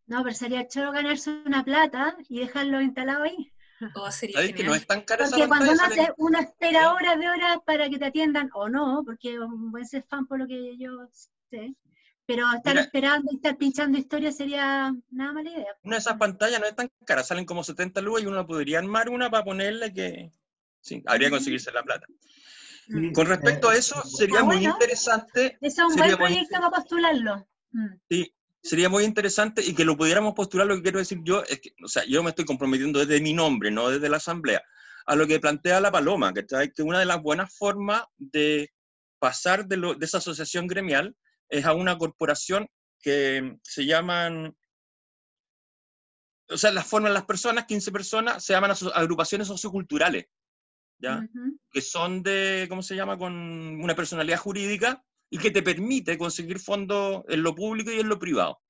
No, 0.07 0.23
pero 0.23 0.33
sería 0.33 0.67
chulo 0.67 0.91
ganarse 0.91 1.29
una 1.45 1.63
plata 1.63 2.15
y 2.29 2.39
dejarlo 2.39 2.81
instalado 2.81 3.23
ahí. 3.23 3.51
Oh, 3.95 4.09
sería 4.09 4.51
que 4.53 4.63
no 4.63 4.73
es 4.73 4.87
tan 4.87 5.01
caro 5.01 5.25
Porque 5.29 5.47
cuando 5.47 5.71
uno, 5.71 5.83
hace, 5.83 6.11
una 6.17 6.39
espera 6.39 6.93
horas 6.93 7.19
de 7.19 7.29
horas 7.29 7.59
para 7.65 7.89
que 7.89 7.99
te 7.99 8.05
atiendan, 8.05 8.49
o 8.53 8.69
no, 8.69 9.03
porque 9.05 9.37
puede 9.69 9.85
ser 9.85 10.03
fan 10.03 10.25
por 10.25 10.39
lo 10.39 10.47
que 10.47 10.77
yo 10.77 11.07
sé, 11.49 11.75
pero 12.27 12.45
estar 12.53 12.77
esperando 12.77 13.31
y 13.31 13.37
estar 13.37 13.57
pinchando 13.57 13.97
historias 13.97 14.35
sería 14.35 14.93
nada 15.09 15.31
mala 15.31 15.49
idea. 15.49 15.75
Una 15.83 15.95
de 15.95 15.99
esas 16.01 16.17
pantallas 16.17 16.59
no 16.59 16.67
es 16.67 16.75
tan 16.75 16.91
cara, 17.05 17.23
salen 17.23 17.45
como 17.45 17.63
70 17.63 18.01
lucas 18.01 18.23
y 18.23 18.25
uno 18.27 18.45
podría 18.45 18.79
armar 18.79 19.09
una 19.09 19.31
para 19.31 19.45
ponerle 19.45 19.93
que... 19.93 20.33
Sí, 20.81 21.01
habría 21.05 21.29
que 21.29 21.35
conseguirse 21.35 21.71
la 21.71 21.83
plata. 21.83 22.05
Mm. 22.89 23.13
Con 23.13 23.27
respecto 23.27 23.69
a 23.69 23.75
eso, 23.77 24.01
sería 24.03 24.43
muy 24.43 24.57
interesante... 24.57 25.57
Eso 25.61 25.87
es 25.87 25.93
un 25.93 25.95
buen 25.95 26.17
proyecto 26.17 26.59
para 26.59 26.69
postularlo. 26.69 27.47
Mm. 27.71 27.95
Sí, 28.09 28.35
sería 28.61 28.89
muy 28.89 29.05
interesante 29.05 29.63
y 29.65 29.73
que 29.73 29.85
lo 29.85 29.95
pudiéramos 29.95 30.33
postular, 30.33 30.67
lo 30.67 30.75
que 30.75 30.83
quiero 30.83 30.99
decir 30.99 31.19
yo 31.23 31.43
es 31.47 31.61
que, 31.61 31.73
o 31.81 31.87
sea, 31.87 32.03
yo 32.05 32.23
me 32.23 32.31
estoy 32.31 32.43
comprometiendo 32.43 32.99
desde 32.99 33.21
mi 33.21 33.33
nombre, 33.33 33.71
no 33.71 33.89
desde 33.89 34.09
la 34.09 34.17
asamblea, 34.17 34.61
a 35.05 35.15
lo 35.15 35.25
que 35.27 35.39
plantea 35.39 35.79
la 35.79 35.91
Paloma, 35.93 36.33
que, 36.33 36.45
que 36.45 36.83
una 36.83 36.99
de 36.99 37.05
las 37.05 37.21
buenas 37.21 37.55
formas 37.55 38.03
de 38.17 38.73
pasar 39.17 39.65
de, 39.65 39.77
lo, 39.77 39.95
de 39.95 40.05
esa 40.05 40.17
asociación 40.17 40.67
gremial 40.67 41.15
es 41.49 41.65
a 41.65 41.73
una 41.73 41.97
corporación 41.97 42.67
que 43.01 43.57
se 43.63 43.85
llaman, 43.85 44.55
o 46.49 46.57
sea, 46.57 46.71
las 46.71 46.87
forman 46.87 47.13
las 47.13 47.25
personas, 47.25 47.65
15 47.65 47.91
personas, 47.91 48.43
se 48.43 48.53
llaman 48.53 48.73
agrupaciones 48.93 49.47
socioculturales, 49.47 50.25
¿ya? 50.99 51.27
Que 51.71 51.81
son 51.81 52.23
de, 52.23 52.65
¿cómo 52.69 52.81
se 52.81 52.95
llama?, 52.95 53.17
con 53.17 53.33
una 53.33 53.95
personalidad 53.95 54.39
jurídica 54.39 55.03
y 55.29 55.37
que 55.37 55.51
te 55.51 55.61
permite 55.61 56.17
conseguir 56.17 56.59
fondos 56.59 57.23
en 57.27 57.43
lo 57.43 57.53
público 57.53 57.91
y 57.91 57.99
en 57.99 58.09
lo 58.09 58.17
privado. 58.19 58.61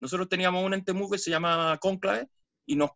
Nosotros 0.00 0.28
teníamos 0.28 0.64
un 0.64 0.74
ente 0.74 0.92
que 1.10 1.18
se 1.18 1.30
llama 1.30 1.78
Conclave 1.80 2.28
y 2.66 2.76
nos 2.76 2.90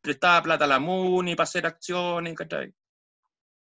prestaba 0.00 0.42
plata 0.42 0.64
a 0.64 0.68
la 0.68 0.78
MUNI 0.78 1.34
para 1.34 1.44
hacer 1.44 1.66
acciones, 1.66 2.34
¿cachai? 2.34 2.72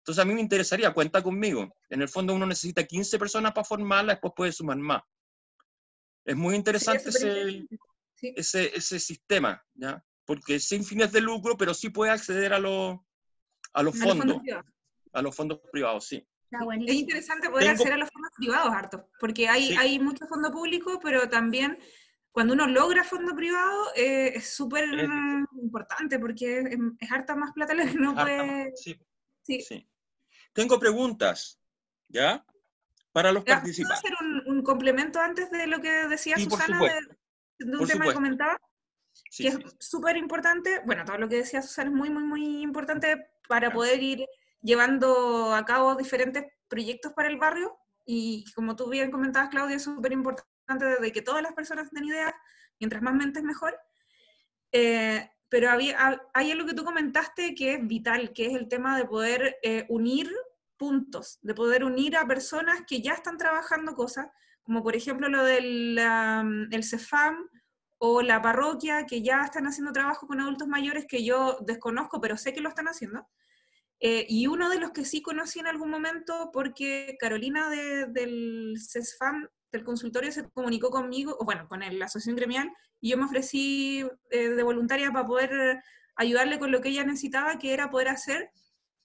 Entonces 0.08 0.24
a 0.24 0.26
mí 0.26 0.34
me 0.34 0.40
interesaría, 0.40 0.94
cuenta 0.94 1.22
conmigo. 1.22 1.76
En 1.90 2.02
el 2.02 2.08
fondo 2.08 2.34
uno 2.34 2.46
necesita 2.46 2.86
15 2.86 3.20
personas 3.20 3.52
para 3.52 3.66
formarla, 3.66 4.14
después 4.14 4.32
puede 4.34 4.54
sumar 4.54 4.78
más. 4.78 5.04
Es 6.24 6.34
muy 6.34 6.56
interesante 6.56 7.10
ese, 7.10 8.72
ese, 8.74 9.00
sistema, 9.02 9.62
¿ya? 9.74 10.02
Porque 10.24 10.62
sin 10.62 10.86
fines 10.86 11.12
de 11.12 11.20
lucro, 11.20 11.58
pero 11.58 11.74
sí 11.74 11.90
puede 11.90 12.12
acceder 12.14 12.54
a, 12.54 12.60
los 12.60 12.98
a 13.74 13.84
los 13.84 14.00
fondos. 14.00 14.42
a 15.12 15.22
los 15.22 15.36
fondos 15.36 15.60
privados, 15.74 16.08
sí. 16.08 16.26
Es 16.86 16.94
interesante 16.94 17.50
poder 17.50 17.68
acceder 17.68 17.92
a 17.92 17.98
los 17.98 18.10
fondos 18.10 18.32
privados, 18.38 18.74
harto, 18.74 19.10
porque 19.20 19.50
hay, 19.50 19.74
hay 19.74 20.00
mucho 20.00 20.26
fondo 20.28 20.52
público, 20.52 21.02
pero 21.04 21.28
también 21.28 21.78
cuando 22.32 22.54
uno 22.54 22.66
logra 22.66 23.04
fondo 23.04 23.36
privado 23.36 23.88
eh, 23.94 24.32
es 24.36 24.56
súper 24.56 24.86
importante 25.62 26.18
porque 26.18 26.60
es, 26.60 27.12
harta 27.12 27.36
más 27.36 27.52
plata 27.52 27.74
lo 27.74 27.84
que 27.84 27.98
uno 27.98 28.16
puede... 28.16 28.72
Sí. 28.78 28.98
sí. 29.62 29.86
Tengo 30.58 30.80
preguntas, 30.80 31.60
¿ya? 32.08 32.44
para 33.12 33.32
los 33.32 33.44
¿Puedo 33.44 33.58
participantes. 33.58 34.00
hacer 34.00 34.14
un, 34.22 34.44
un 34.58 34.64
complemento 34.64 35.20
antes 35.20 35.52
de 35.52 35.68
lo 35.68 35.80
que 35.80 36.08
decía 36.08 36.36
Sí, 36.38 36.46
Susana 36.46 36.80
de, 36.80 37.66
de 37.66 37.72
un 37.74 37.78
por 37.78 37.88
tema 37.88 38.06
que 38.06 38.12
supuesto. 38.12 38.14
comentaba? 38.16 38.60
Sí, 39.30 39.44
que 39.44 39.52
sí. 39.52 39.58
es 39.64 39.76
súper 39.80 40.18
importante, 40.18 40.82
bueno, 40.86 41.06
todo 41.06 41.20
lo 41.20 41.30
que 41.30 41.36
decía 41.38 41.62
Susana 41.62 41.92
es 41.92 41.96
muy, 41.96 42.10
muy, 42.10 42.24
muy 42.24 42.62
importante 42.64 43.28
para 43.48 43.72
poder 43.72 44.02
ir 44.02 44.26
llevando 44.64 45.54
a 45.54 45.64
cabo 45.64 45.94
diferentes 45.96 46.46
proyectos 46.68 47.14
para 47.14 47.28
el 47.30 47.38
barrio 47.38 47.78
y 48.06 48.44
como 48.56 48.76
tú 48.76 48.90
bien 48.90 49.12
comentabas, 49.12 49.50
Claudia, 49.50 49.76
es 49.76 49.84
súper 49.84 50.12
importante 50.12 50.86
de 51.00 51.12
que 51.12 51.22
todas 51.22 51.44
las 51.44 51.54
personas 51.54 51.92
den 51.92 52.06
ideas, 52.06 52.34
mientras 52.80 53.04
más 53.04 53.14
mentes 53.14 53.44
mejor. 53.44 53.80
Eh, 54.72 55.30
pero 55.50 55.70
había, 55.70 55.98
ha- 56.00 56.22
hay 56.34 56.52
algo 56.52 56.66
que 56.68 56.74
tú 56.74 56.84
comentaste 56.84 57.56
que 57.56 57.74
es 57.76 57.88
vital, 57.88 58.34
que 58.34 58.48
es 58.48 58.54
el 58.54 58.68
tema 58.68 58.98
de 58.98 59.06
poder 59.06 59.58
eh, 59.64 59.86
unir 59.90 60.30
puntos, 60.78 61.40
de 61.42 61.54
poder 61.54 61.84
unir 61.84 62.16
a 62.18 62.28
personas 62.28 62.82
que 62.88 63.02
ya 63.02 63.14
están 63.14 63.38
trabajando 63.38 63.96
cosas, 63.96 64.28
como 64.64 64.84
por 64.84 64.96
ejemplo 64.96 65.30
lo 65.30 65.44
del 65.44 65.98
am, 66.00 66.68
el 66.72 66.84
CEFAM 66.84 67.50
o 68.00 68.22
la 68.22 68.42
parroquia, 68.42 69.06
que 69.06 69.22
ya 69.22 69.44
están 69.44 69.66
haciendo 69.66 69.92
trabajo 69.92 70.28
con 70.28 70.40
adultos 70.40 70.68
mayores 70.68 71.06
que 71.08 71.24
yo 71.24 71.58
desconozco, 71.66 72.22
pero 72.22 72.38
sé 72.38 72.54
que 72.54 72.62
lo 72.62 72.70
están 72.70 72.88
haciendo. 72.88 73.28
Eh, 74.00 74.26
y 74.30 74.46
uno 74.48 74.70
de 74.70 74.80
los 74.80 74.92
que 74.92 75.06
sí 75.06 75.22
conocí 75.24 75.60
en 75.60 75.68
algún 75.68 75.90
momento, 75.90 76.52
porque 76.54 77.16
Carolina 77.20 77.70
de- 77.70 78.06
del 78.06 78.76
CESFAM, 78.80 79.48
del 79.72 79.84
consultorio, 79.84 80.32
se 80.32 80.48
comunicó 80.52 80.92
conmigo, 80.92 81.36
o 81.40 81.46
bueno, 81.46 81.68
con 81.68 81.80
la 81.80 82.06
asociación 82.06 82.36
gremial, 82.36 82.72
y 83.02 83.10
yo 83.10 83.18
me 83.18 83.26
ofrecí 83.26 84.06
eh, 84.30 84.50
de 84.50 84.64
voluntaria 84.64 85.12
para 85.12 85.26
poder 85.26 85.82
ayudarle 86.16 86.60
con 86.60 86.72
lo 86.72 86.82
que 86.82 86.90
ella 86.90 87.04
necesitaba, 87.04 87.58
que 87.58 87.74
era 87.74 87.90
poder 87.90 88.10
hacer 88.10 88.52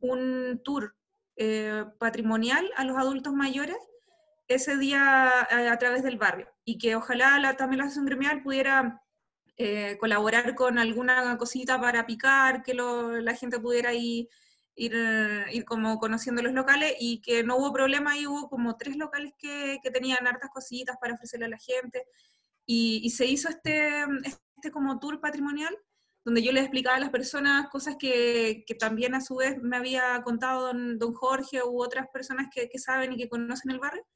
un 0.01 0.61
tour 0.64 0.95
eh, 1.37 1.85
patrimonial 1.99 2.70
a 2.76 2.85
los 2.85 2.97
adultos 2.97 3.33
mayores 3.33 3.76
ese 4.49 4.76
día 4.76 5.41
a, 5.41 5.72
a 5.72 5.78
través 5.78 6.03
del 6.03 6.18
barrio. 6.18 6.49
Y 6.64 6.78
que 6.78 6.95
ojalá 6.97 7.39
la, 7.39 7.57
también 7.57 7.78
la 7.78 7.85
asociación 7.85 8.07
gremial 8.07 8.43
pudiera 8.43 9.03
eh, 9.57 9.97
colaborar 9.99 10.55
con 10.55 10.78
alguna 10.78 11.37
cosita 11.39 11.80
para 11.80 12.07
picar, 12.07 12.62
que 12.62 12.74
lo- 12.74 13.20
la 13.20 13.35
gente 13.35 13.59
pudiera 13.61 13.93
ir, 13.93 14.28
ir, 14.74 14.93
eh, 14.95 15.45
ir 15.53 15.64
como 15.64 15.99
conociendo 15.99 16.43
los 16.43 16.53
locales 16.53 16.95
y 16.99 17.20
que 17.20 17.43
no 17.45 17.57
hubo 17.57 17.72
problema, 17.72 18.18
y 18.18 18.26
hubo 18.26 18.49
como 18.49 18.76
tres 18.76 18.97
locales 18.97 19.33
que, 19.39 19.78
que 19.83 19.91
tenían 19.91 20.26
hartas 20.26 20.51
cositas 20.51 20.97
para 21.01 21.14
ofrecerle 21.14 21.47
a 21.47 21.51
la 21.51 21.59
gente 21.59 22.07
y, 22.66 23.01
y 23.05 23.11
se 23.11 23.26
hizo 23.26 23.49
este, 23.49 24.05
este 24.24 24.70
como 24.70 24.99
tour 24.99 25.20
patrimonial 25.20 25.76
donde 26.25 26.43
yo 26.43 26.53
les 26.53 26.62
explicaba 26.62 26.97
a 26.97 27.01
las 27.01 27.11
personas 27.11 27.68
cosas 27.68 27.97
que, 27.99 28.64
también 28.79 29.14
a 29.14 29.20
su 29.20 29.37
vez 29.37 29.59
me 29.61 29.77
había 29.77 30.23
contado 30.23 30.73
don, 30.73 31.14
Jorge 31.14 31.62
u 31.62 31.83
otras 31.83 32.09
personas 32.12 32.47
que, 32.53 32.79
saben 32.79 33.12
y 33.12 33.16
que 33.16 33.29
conocen 33.29 33.70
el 33.73 33.81
barrio 33.81 34.07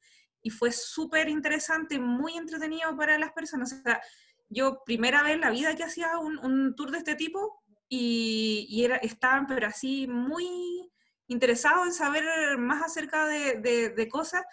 y 0.41 0.49
fue 0.49 0.71
súper 0.71 1.27
interesante, 1.27 1.99
muy 1.99 2.37
entretenido 2.37 2.95
para 2.95 3.17
las 3.17 3.33
personas. 3.33 3.73
O 3.73 3.81
sea, 3.81 4.01
yo 4.49 4.83
primera 4.85 5.23
vez 5.23 5.33
en 5.33 5.41
la 5.41 5.51
vida 5.51 5.75
que 5.75 5.83
hacía 5.83 6.17
un, 6.19 6.75
tour 6.75 6.91
de 6.91 6.99
este 6.99 7.15
tipo 7.15 7.61
y, 7.89 8.65
y 8.69 8.85
era, 8.85 8.95
estaban 8.97 9.45
pero 9.47 9.67
así 9.67 10.07
muy 10.07 10.89
interesados 11.27 11.87
en 11.87 11.93
saber 11.93 12.57
más 12.57 12.83
acerca 12.83 13.25
de, 13.25 13.55
de- 13.59 13.89
de 13.89 14.07
cosas 14.07 14.43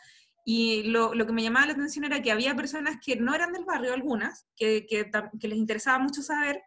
y 0.44 0.84
lo, 0.84 1.14
lo 1.14 1.26
que 1.26 1.32
me 1.32 1.42
llamaba 1.42 1.66
la 1.66 1.72
atención 1.72 2.04
era 2.04 2.20
que 2.20 2.32
había 2.32 2.54
personas 2.54 2.96
que 3.04 3.16
no 3.16 3.34
eran 3.34 3.52
del 3.52 3.64
barrio, 3.64 3.94
algunas, 3.94 4.46
que, 4.56 4.84
que 4.86 5.10
que 5.40 5.48
les 5.48 5.58
interesaba 5.58 5.98
mucho 5.98 6.20
saber 6.22 6.62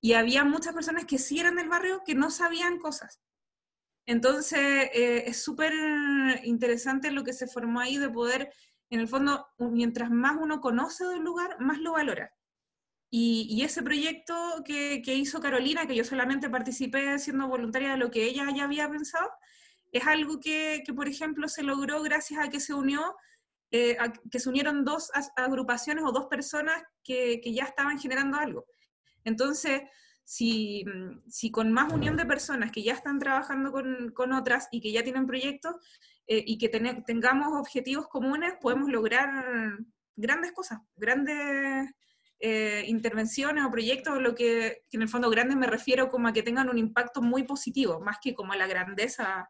y 0.00 0.12
había 0.12 0.44
muchas 0.44 0.74
personas 0.74 1.04
que 1.04 1.18
sí 1.18 1.38
eran 1.40 1.56
del 1.56 1.68
barrio 1.68 2.02
que 2.04 2.14
no 2.14 2.30
sabían 2.30 2.78
cosas. 2.78 3.20
Entonces, 4.06 4.90
eh, 4.94 5.24
es 5.26 5.42
súper 5.42 5.72
interesante 6.44 7.10
lo 7.10 7.24
que 7.24 7.32
se 7.32 7.48
formó 7.48 7.80
ahí 7.80 7.98
de 7.98 8.08
poder, 8.08 8.52
en 8.88 9.00
el 9.00 9.08
fondo, 9.08 9.48
mientras 9.58 10.10
más 10.10 10.36
uno 10.40 10.60
conoce 10.60 11.04
del 11.06 11.22
lugar, 11.22 11.56
más 11.60 11.80
lo 11.80 11.92
valora. 11.92 12.32
Y, 13.10 13.62
ese 13.64 13.82
proyecto 13.82 14.34
que, 14.64 15.00
que 15.02 15.14
hizo 15.14 15.40
Carolina, 15.40 15.86
que 15.86 15.94
yo 15.96 16.04
solamente 16.04 16.50
participé 16.50 17.18
siendo 17.18 17.48
voluntaria 17.48 17.92
de 17.92 17.96
lo 17.96 18.10
que 18.10 18.24
ella 18.24 18.46
ya 18.54 18.64
había 18.64 18.90
pensado, 18.90 19.30
es 19.92 20.06
algo 20.06 20.38
que, 20.40 20.82
que, 20.84 20.92
por 20.92 21.08
ejemplo, 21.08 21.48
se 21.48 21.62
logró 21.62 22.02
gracias 22.02 22.44
a 22.44 22.50
que 22.50 22.60
se 22.60 22.74
unió, 22.74 23.16
eh, 23.70 23.96
que 24.30 24.40
se 24.40 24.48
unieron 24.48 24.84
dos 24.84 25.10
agrupaciones 25.36 26.04
o 26.04 26.12
dos 26.12 26.26
personas 26.26 26.82
que, 27.02 27.40
que 27.42 27.54
ya 27.54 27.64
estaban 27.64 27.98
generando 27.98 28.36
algo. 28.36 28.66
Entonces, 29.26 29.82
si, 30.24 30.84
mm, 30.86 31.28
si 31.28 31.50
con 31.50 31.70
más 31.72 31.92
unión 31.92 32.16
de 32.16 32.24
personas 32.24 32.72
que 32.72 32.82
ya 32.82 32.94
están 32.94 33.18
trabajando 33.18 33.70
con, 33.72 34.12
con 34.12 34.32
otras 34.32 34.68
y 34.70 34.80
que 34.80 34.92
ya 34.92 35.02
tienen 35.02 35.26
proyectos 35.26 35.76
eh, 36.26 36.42
y 36.46 36.56
que 36.58 36.68
tengamos 36.68 37.52
objetivos 37.52 38.08
comunes, 38.08 38.54
podemos 38.60 38.90
lograr 38.90 39.78
grandes 40.16 40.52
cosas, 40.52 40.80
grandes 40.96 41.92
eh, 42.38 42.84
intervenciones 42.86 43.64
o 43.64 43.70
proyectos, 43.70 44.20
lo 44.20 44.34
que, 44.34 44.82
que 44.90 44.96
en 44.96 45.02
el 45.02 45.08
fondo 45.08 45.30
grandes 45.30 45.56
me 45.56 45.66
refiero 45.66 46.08
como 46.08 46.28
a 46.28 46.32
que 46.32 46.42
tengan 46.42 46.68
un 46.68 46.78
impacto 46.78 47.22
muy 47.22 47.44
positivo, 47.44 48.00
más 48.00 48.18
que 48.22 48.34
como 48.34 48.52
a 48.52 48.56
la 48.56 48.66
grandeza 48.66 49.48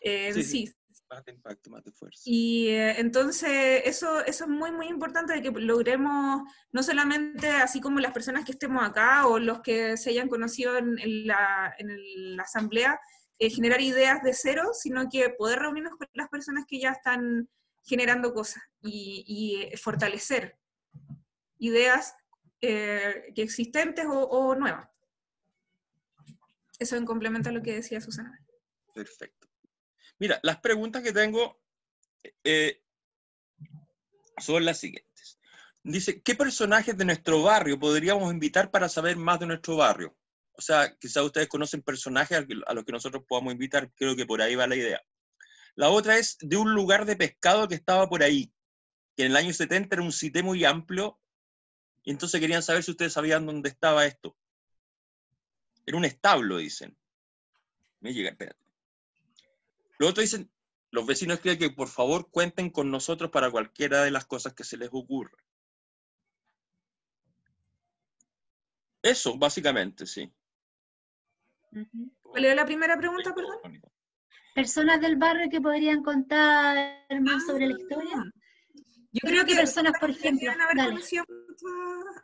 eh, 0.00 0.28
en 0.28 0.34
Sí, 0.34 0.42
sí. 0.42 0.74
Más 1.10 1.24
de 1.24 1.32
impacto, 1.32 1.70
más 1.70 1.82
de 1.84 1.90
fuerza. 1.90 2.22
Y 2.24 2.68
eh, 2.68 3.00
entonces 3.00 3.82
eso, 3.84 4.24
eso 4.24 4.44
es 4.44 4.50
muy, 4.50 4.70
muy 4.70 4.86
importante 4.86 5.32
de 5.32 5.42
que 5.42 5.50
logremos, 5.50 6.42
no 6.70 6.82
solamente 6.84 7.48
así 7.48 7.80
como 7.80 7.98
las 7.98 8.12
personas 8.12 8.44
que 8.44 8.52
estemos 8.52 8.82
acá 8.84 9.26
o 9.26 9.40
los 9.40 9.60
que 9.60 9.96
se 9.96 10.10
hayan 10.10 10.28
conocido 10.28 10.76
en, 10.78 10.98
en 11.00 11.26
la, 11.26 11.74
en 11.78 11.90
el- 11.90 12.36
la 12.36 12.44
asamblea, 12.44 13.00
eh, 13.40 13.50
generar 13.50 13.80
ideas 13.80 14.22
de 14.22 14.34
cero, 14.34 14.70
sino 14.72 15.08
que 15.08 15.30
poder 15.30 15.58
reunirnos 15.58 15.96
con 15.96 16.06
las 16.12 16.28
personas 16.28 16.64
que 16.68 16.78
ya 16.78 16.90
están 16.90 17.48
generando 17.82 18.32
cosas 18.32 18.62
y, 18.80 19.24
y, 19.72 19.76
fortalecer 19.78 20.58
ideas 21.58 22.14
eh, 22.60 23.32
que 23.34 23.42
existentes 23.42 24.06
o, 24.06 24.12
o 24.28 24.54
nuevas. 24.54 24.86
Eso 26.78 26.96
en 26.96 27.04
complemento 27.04 27.48
a 27.48 27.52
lo 27.52 27.62
que 27.62 27.74
decía 27.74 28.00
Susana. 28.00 28.38
Perfecto. 28.94 29.48
Mira, 30.20 30.38
las 30.42 30.60
preguntas 30.60 31.02
que 31.02 31.12
tengo 31.12 31.58
eh, 32.44 32.82
son 34.36 34.66
las 34.66 34.78
siguientes. 34.78 35.40
Dice, 35.82 36.20
¿qué 36.22 36.34
personajes 36.34 36.96
de 36.96 37.06
nuestro 37.06 37.42
barrio 37.42 37.78
podríamos 37.78 38.30
invitar 38.30 38.70
para 38.70 38.90
saber 38.90 39.16
más 39.16 39.40
de 39.40 39.46
nuestro 39.46 39.76
barrio? 39.76 40.14
O 40.52 40.60
sea, 40.60 40.94
quizás 40.98 41.24
ustedes 41.24 41.48
conocen 41.48 41.80
personajes 41.80 42.46
a 42.66 42.74
los 42.74 42.84
que 42.84 42.92
nosotros 42.92 43.24
podamos 43.26 43.54
invitar, 43.54 43.90
creo 43.94 44.14
que 44.14 44.26
por 44.26 44.42
ahí 44.42 44.54
va 44.54 44.66
la 44.66 44.76
idea. 44.76 45.00
La 45.74 45.88
otra 45.88 46.18
es 46.18 46.36
de 46.40 46.58
un 46.58 46.74
lugar 46.74 47.06
de 47.06 47.16
pescado 47.16 47.66
que 47.66 47.76
estaba 47.76 48.06
por 48.06 48.22
ahí, 48.22 48.52
que 49.16 49.24
en 49.24 49.30
el 49.30 49.36
año 49.36 49.54
70 49.54 49.94
era 49.94 50.02
un 50.02 50.12
sitio 50.12 50.44
muy 50.44 50.66
amplio, 50.66 51.18
y 52.02 52.10
entonces 52.10 52.38
querían 52.40 52.62
saber 52.62 52.82
si 52.82 52.90
ustedes 52.90 53.14
sabían 53.14 53.46
dónde 53.46 53.70
estaba 53.70 54.04
esto. 54.04 54.36
Era 55.86 55.96
un 55.96 56.04
establo, 56.04 56.58
dicen. 56.58 56.94
Me 58.00 58.12
llega, 58.12 58.30
espérate. 58.30 58.59
Los 60.00 60.10
otros 60.12 60.24
dicen, 60.24 60.50
los 60.92 61.04
vecinos 61.04 61.40
creen 61.40 61.58
que 61.58 61.68
por 61.68 61.88
favor 61.88 62.30
cuenten 62.30 62.70
con 62.70 62.90
nosotros 62.90 63.30
para 63.30 63.50
cualquiera 63.50 64.02
de 64.02 64.10
las 64.10 64.24
cosas 64.24 64.54
que 64.54 64.64
se 64.64 64.78
les 64.78 64.88
ocurra. 64.90 65.36
Eso, 69.02 69.36
básicamente, 69.36 70.06
sí. 70.06 70.32
¿Cuál 72.22 72.44
era 72.46 72.54
la 72.54 72.64
primera 72.64 72.96
pregunta, 72.96 73.34
perdón? 73.34 73.58
Personas 74.54 75.02
del 75.02 75.16
barrio 75.16 75.50
que 75.50 75.60
podrían 75.60 76.02
contar 76.02 77.04
más 77.20 77.44
sobre 77.44 77.66
la 77.66 77.78
historia. 77.78 78.24
Yo 79.12 79.20
creo 79.20 79.44
que 79.44 79.54
personas, 79.54 79.92
por 80.00 80.08
ejemplo, 80.08 80.50
haber 80.50 80.76
dale. 80.78 80.90
conocido 80.92 81.24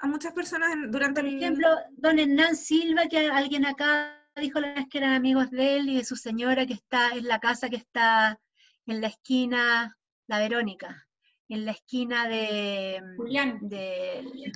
a 0.00 0.06
muchas- 0.06 0.32
personas 0.32 0.74
durante 0.88 1.20
Por 1.20 1.28
el... 1.28 1.36
ejemplo, 1.36 1.68
don 1.92 2.18
Hernán 2.18 2.56
Silva, 2.56 3.06
que 3.06 3.26
alguien 3.28 3.66
acá 3.66 4.25
dijo 4.40 4.60
la 4.60 4.74
vez 4.74 4.86
que 4.88 4.98
eran 4.98 5.12
amigos 5.12 5.50
de 5.50 5.76
él 5.78 5.88
y 5.88 5.96
de 5.96 6.04
su 6.04 6.16
señora 6.16 6.66
que 6.66 6.74
está 6.74 7.10
en 7.10 7.26
la 7.26 7.38
casa 7.38 7.68
que 7.68 7.76
está 7.76 8.38
en 8.86 9.00
la 9.00 9.08
esquina, 9.08 9.96
la 10.26 10.38
Verónica, 10.38 11.06
en 11.48 11.64
la 11.64 11.72
esquina 11.72 12.28
de... 12.28 13.02
Julián. 13.16 13.58
de 13.62 14.52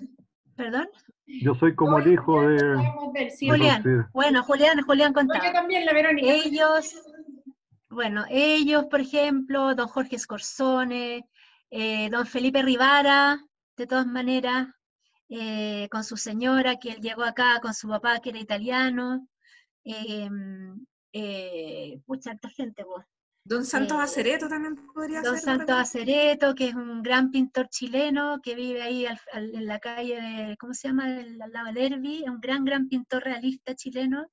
¿Perdón? 0.54 0.88
Yo 1.26 1.54
soy 1.54 1.74
como 1.74 1.98
el 1.98 2.12
hijo 2.12 2.42
de... 2.42 3.30
Sí. 3.30 3.48
Julián. 3.48 3.82
Sí. 3.82 3.88
Bueno, 4.12 4.42
Julián, 4.42 4.80
Julián 4.82 5.12
No, 5.12 5.22
yo 5.22 5.28
contaba. 5.28 5.52
también, 5.52 5.86
la 5.86 5.92
Verónica. 5.92 6.28
Ellos, 6.30 6.94
bueno, 7.88 8.24
ellos, 8.28 8.84
por 8.86 9.00
ejemplo, 9.00 9.74
don 9.74 9.88
Jorge 9.88 10.18
Scorsone, 10.18 11.26
eh, 11.70 12.10
don 12.10 12.26
Felipe 12.26 12.62
Rivara, 12.62 13.40
de 13.76 13.86
todas 13.86 14.06
maneras, 14.06 14.68
eh, 15.30 15.88
con 15.90 16.04
su 16.04 16.16
señora, 16.16 16.76
que 16.76 16.90
él 16.90 17.00
llegó 17.00 17.22
acá 17.22 17.60
con 17.62 17.72
su 17.72 17.88
papá, 17.88 18.20
que 18.20 18.30
era 18.30 18.38
italiano. 18.38 19.26
Eh, 19.84 20.28
eh, 21.12 22.00
pucha, 22.06 22.30
harta 22.32 22.48
gente, 22.48 22.84
vos. 22.84 23.04
Don 23.42 23.64
Santos 23.64 23.98
eh, 23.98 24.02
Acereto 24.02 24.48
también 24.48 24.76
podría 24.94 25.22
Don 25.22 25.34
ser. 25.34 25.42
Santos 25.44 25.66
¿verdad? 25.66 25.80
Acereto, 25.80 26.54
que 26.54 26.68
es 26.68 26.74
un 26.74 27.02
gran 27.02 27.30
pintor 27.30 27.68
chileno 27.68 28.40
que 28.42 28.54
vive 28.54 28.82
ahí 28.82 29.06
al- 29.06 29.18
al- 29.32 29.54
en 29.54 29.66
la 29.66 29.78
calle 29.80 30.20
de, 30.20 30.56
¿cómo 30.58 30.74
se 30.74 30.88
llama? 30.88 31.08
Del- 31.08 31.40
al 31.40 31.50
lado 31.50 31.66
del 31.72 31.74
Derby, 31.90 32.22
es 32.24 32.28
un 32.30 32.40
gran, 32.40 32.64
gran 32.64 32.88
pintor 32.88 33.24
realista 33.24 33.74
chileno, 33.74 34.26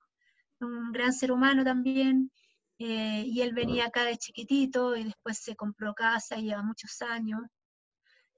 un 0.60 0.92
gran 0.92 1.14
ser 1.14 1.32
humano 1.32 1.64
también. 1.64 2.32
eh, 2.80 3.24
y 3.26 3.42
él 3.42 3.54
venía 3.54 3.86
acá 3.88 4.04
de 4.06 4.18
chiquitito 4.18 4.96
y 4.96 5.04
después 5.06 5.40
se 5.40 5.56
compró 5.56 5.96
casa 5.96 6.38
y 6.38 6.44
lleva 6.44 6.62
muchos 6.62 7.02
años. 7.02 7.42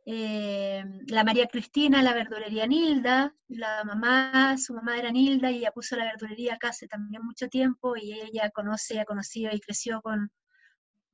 Eh, 0.06 0.84
la 1.08 1.24
María 1.24 1.48
Cristina, 1.48 2.02
la 2.02 2.14
verdulería 2.14 2.66
Nilda, 2.66 3.36
la 3.48 3.84
mamá, 3.84 4.58
su 4.58 4.74
mamá 4.74 4.98
era 4.98 5.12
Nilda 5.12 5.52
y 5.52 5.58
ella 5.58 5.72
puso 5.72 5.96
la 5.96 6.06
verdulería 6.06 6.56
acá 6.56 6.70
hace 6.70 6.88
también 6.88 7.24
mucho 7.24 7.48
tiempo 7.48 7.96
y 7.96 8.14
ella 8.14 8.50
conoce, 8.50 9.00
ha 9.00 9.06
conocido 9.06 9.52
y 9.54 9.60
creció 9.60 10.02
con 10.02 10.32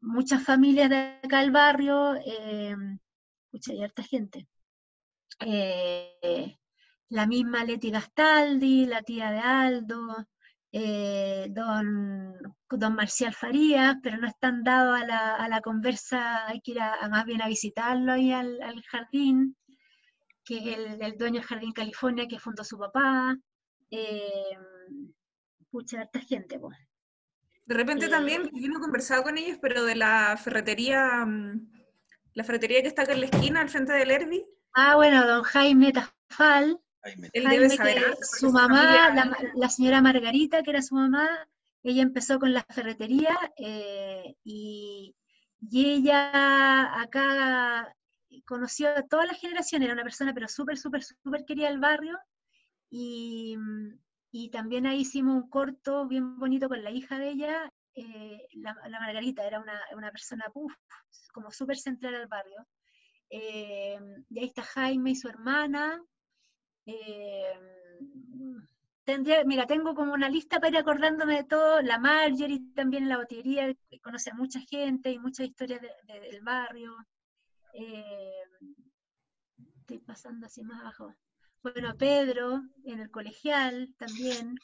muchas 0.01 0.43
familias 0.43 0.89
de 0.89 1.19
acá 1.23 1.41
del 1.41 1.51
barrio, 1.51 2.15
eh, 2.15 2.75
hay 3.69 3.83
harta 3.83 4.03
gente. 4.03 4.47
Eh, 5.39 6.57
la 7.09 7.27
misma 7.27 7.63
Leti 7.63 7.91
Gastaldi, 7.91 8.85
la 8.85 9.01
tía 9.01 9.31
de 9.31 9.39
Aldo, 9.39 10.27
eh, 10.77 11.47
don, 11.51 12.35
don 12.69 12.95
Marcial 12.95 13.33
Farías, 13.33 13.95
pero 14.03 14.17
no 14.17 14.27
están 14.27 14.61
dados 14.61 14.99
a 14.99 15.05
la, 15.05 15.35
a 15.35 15.47
la 15.47 15.61
conversa, 15.61 16.45
hay 16.47 16.59
que 16.59 16.71
ir 16.71 16.81
a, 16.81 17.07
más 17.07 17.23
bien 17.23 17.41
a 17.41 17.47
visitarlo 17.47 18.11
ahí 18.11 18.33
al, 18.33 18.59
jardín, 18.91 19.55
que 20.43 20.57
es 20.57 20.77
el, 20.99 21.17
dueño 21.17 21.39
del 21.39 21.47
Jardín 21.47 21.71
California 21.71 22.27
que 22.27 22.39
fundó 22.39 22.65
su 22.65 22.77
papá. 22.77 23.37
Eh, 23.89 24.57
mucha 25.71 26.01
harta 26.01 26.19
gente, 26.19 26.59
pues. 26.59 26.77
De 27.65 27.75
repente 27.75 28.09
también, 28.09 28.51
yo 28.53 28.67
no 28.67 28.79
he 28.79 28.81
conversado 28.81 29.23
con 29.23 29.37
ellos, 29.37 29.57
pero 29.61 29.85
de 29.85 29.95
la 29.95 30.35
ferretería, 30.35 31.25
mm, 31.25 31.71
la 32.33 32.43
ferretería 32.43 32.81
que 32.81 32.89
está 32.89 33.03
acá 33.03 33.13
en 33.13 33.21
la 33.21 33.27
esquina, 33.27 33.61
al 33.61 33.69
frente 33.69 33.93
del 33.93 34.11
Herbi. 34.11 34.45
Ah, 34.73 34.97
bueno, 34.97 35.25
don 35.25 35.43
Jaime 35.43 35.93
Tafal. 35.93 36.81
Él 37.33 37.43
debe 37.49 37.69
saber 37.69 38.17
su 38.21 38.51
mamá, 38.51 39.13
la, 39.55 39.69
señora 39.69 40.01
Margarita, 40.01 40.63
que 40.63 40.71
era 40.71 40.81
su 40.81 40.95
mamá, 40.95 41.27
ella 41.83 42.01
empezó 42.01 42.39
con 42.39 42.53
la 42.53 42.63
ferretería 42.63 43.37
eh, 43.57 44.35
y, 44.43 45.15
y, 45.61 45.89
ella 45.91 47.01
acá 47.01 47.95
conoció 48.45 48.89
a 48.89 49.03
toda 49.03 49.25
la 49.27 49.35
generación, 49.35 49.83
era 49.83 49.93
una 49.93 50.03
persona 50.03 50.33
pero 50.33 50.47
súper, 50.47 50.77
súper, 50.77 51.03
súper 51.03 51.45
querida 51.45 51.67
del 51.67 51.79
barrio 51.79 52.17
y, 52.89 53.55
y 54.31 54.49
también 54.49 54.87
ahí 54.87 55.01
hicimos 55.01 55.35
un 55.35 55.49
corto 55.49 56.07
bien 56.07 56.39
bonito 56.39 56.67
con 56.67 56.83
la 56.83 56.91
hija 56.91 57.19
de 57.19 57.29
ella, 57.29 57.71
eh, 57.95 58.47
la, 58.55 58.99
Margarita, 58.99 59.45
era 59.47 59.59
una, 59.59 59.79
una 59.95 60.11
persona 60.11 60.45
como 61.31 61.51
súper 61.51 61.77
central 61.77 62.15
al 62.15 62.27
barrio. 62.27 62.67
Eh, 63.29 63.97
y 64.29 64.39
ahí 64.39 64.45
está 64.45 64.63
Jaime 64.63 65.11
y 65.11 65.15
su 65.15 65.29
hermana. 65.29 66.01
Eh, 66.85 67.53
tendría, 69.03 69.43
mira, 69.43 69.65
tengo 69.65 69.95
como 69.95 70.13
una 70.13 70.29
lista 70.29 70.59
para 70.59 70.69
ir 70.69 70.77
acordándome 70.77 71.37
de 71.37 71.43
todo. 71.43 71.81
La 71.81 71.99
Marjorie 71.99 72.61
también 72.75 73.03
en 73.03 73.09
la 73.09 73.17
botillería, 73.17 73.75
conoce 74.03 74.31
a 74.31 74.35
mucha 74.35 74.59
gente 74.61 75.11
y 75.11 75.19
muchas 75.19 75.47
historias 75.47 75.81
del 75.81 76.41
barrio. 76.41 76.95
estoy 79.79 79.99
pasando 79.99 80.47
así 80.47 80.63
más 80.63 80.81
abajo. 80.81 81.13
Bueno, 81.61 81.95
Pedro, 81.97 82.61
en 82.83 82.99
el 82.99 83.09
colegial 83.09 83.93
también, 83.97 84.55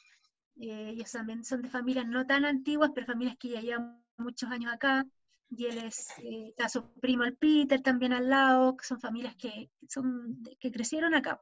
eh, 0.60 0.90
ellos 0.90 1.10
también 1.10 1.44
son 1.44 1.62
de 1.62 1.68
familias 1.68 2.06
no 2.06 2.26
tan 2.26 2.44
antiguas, 2.44 2.92
pero 2.94 3.06
familias 3.06 3.36
que 3.38 3.48
ya 3.48 3.60
llevan 3.60 4.04
muchos 4.18 4.50
años 4.50 4.72
acá, 4.72 5.04
y 5.50 5.66
él 5.66 5.78
es, 5.78 6.10
eh, 6.18 6.48
está 6.48 6.68
su 6.68 6.92
primo 7.00 7.24
el 7.24 7.36
Peter 7.36 7.80
también 7.80 8.12
al 8.12 8.28
lado, 8.28 8.76
que 8.76 8.84
son 8.84 9.00
familias 9.00 9.34
que, 9.36 9.70
son, 9.88 10.42
que 10.60 10.70
crecieron 10.70 11.14
acá. 11.14 11.40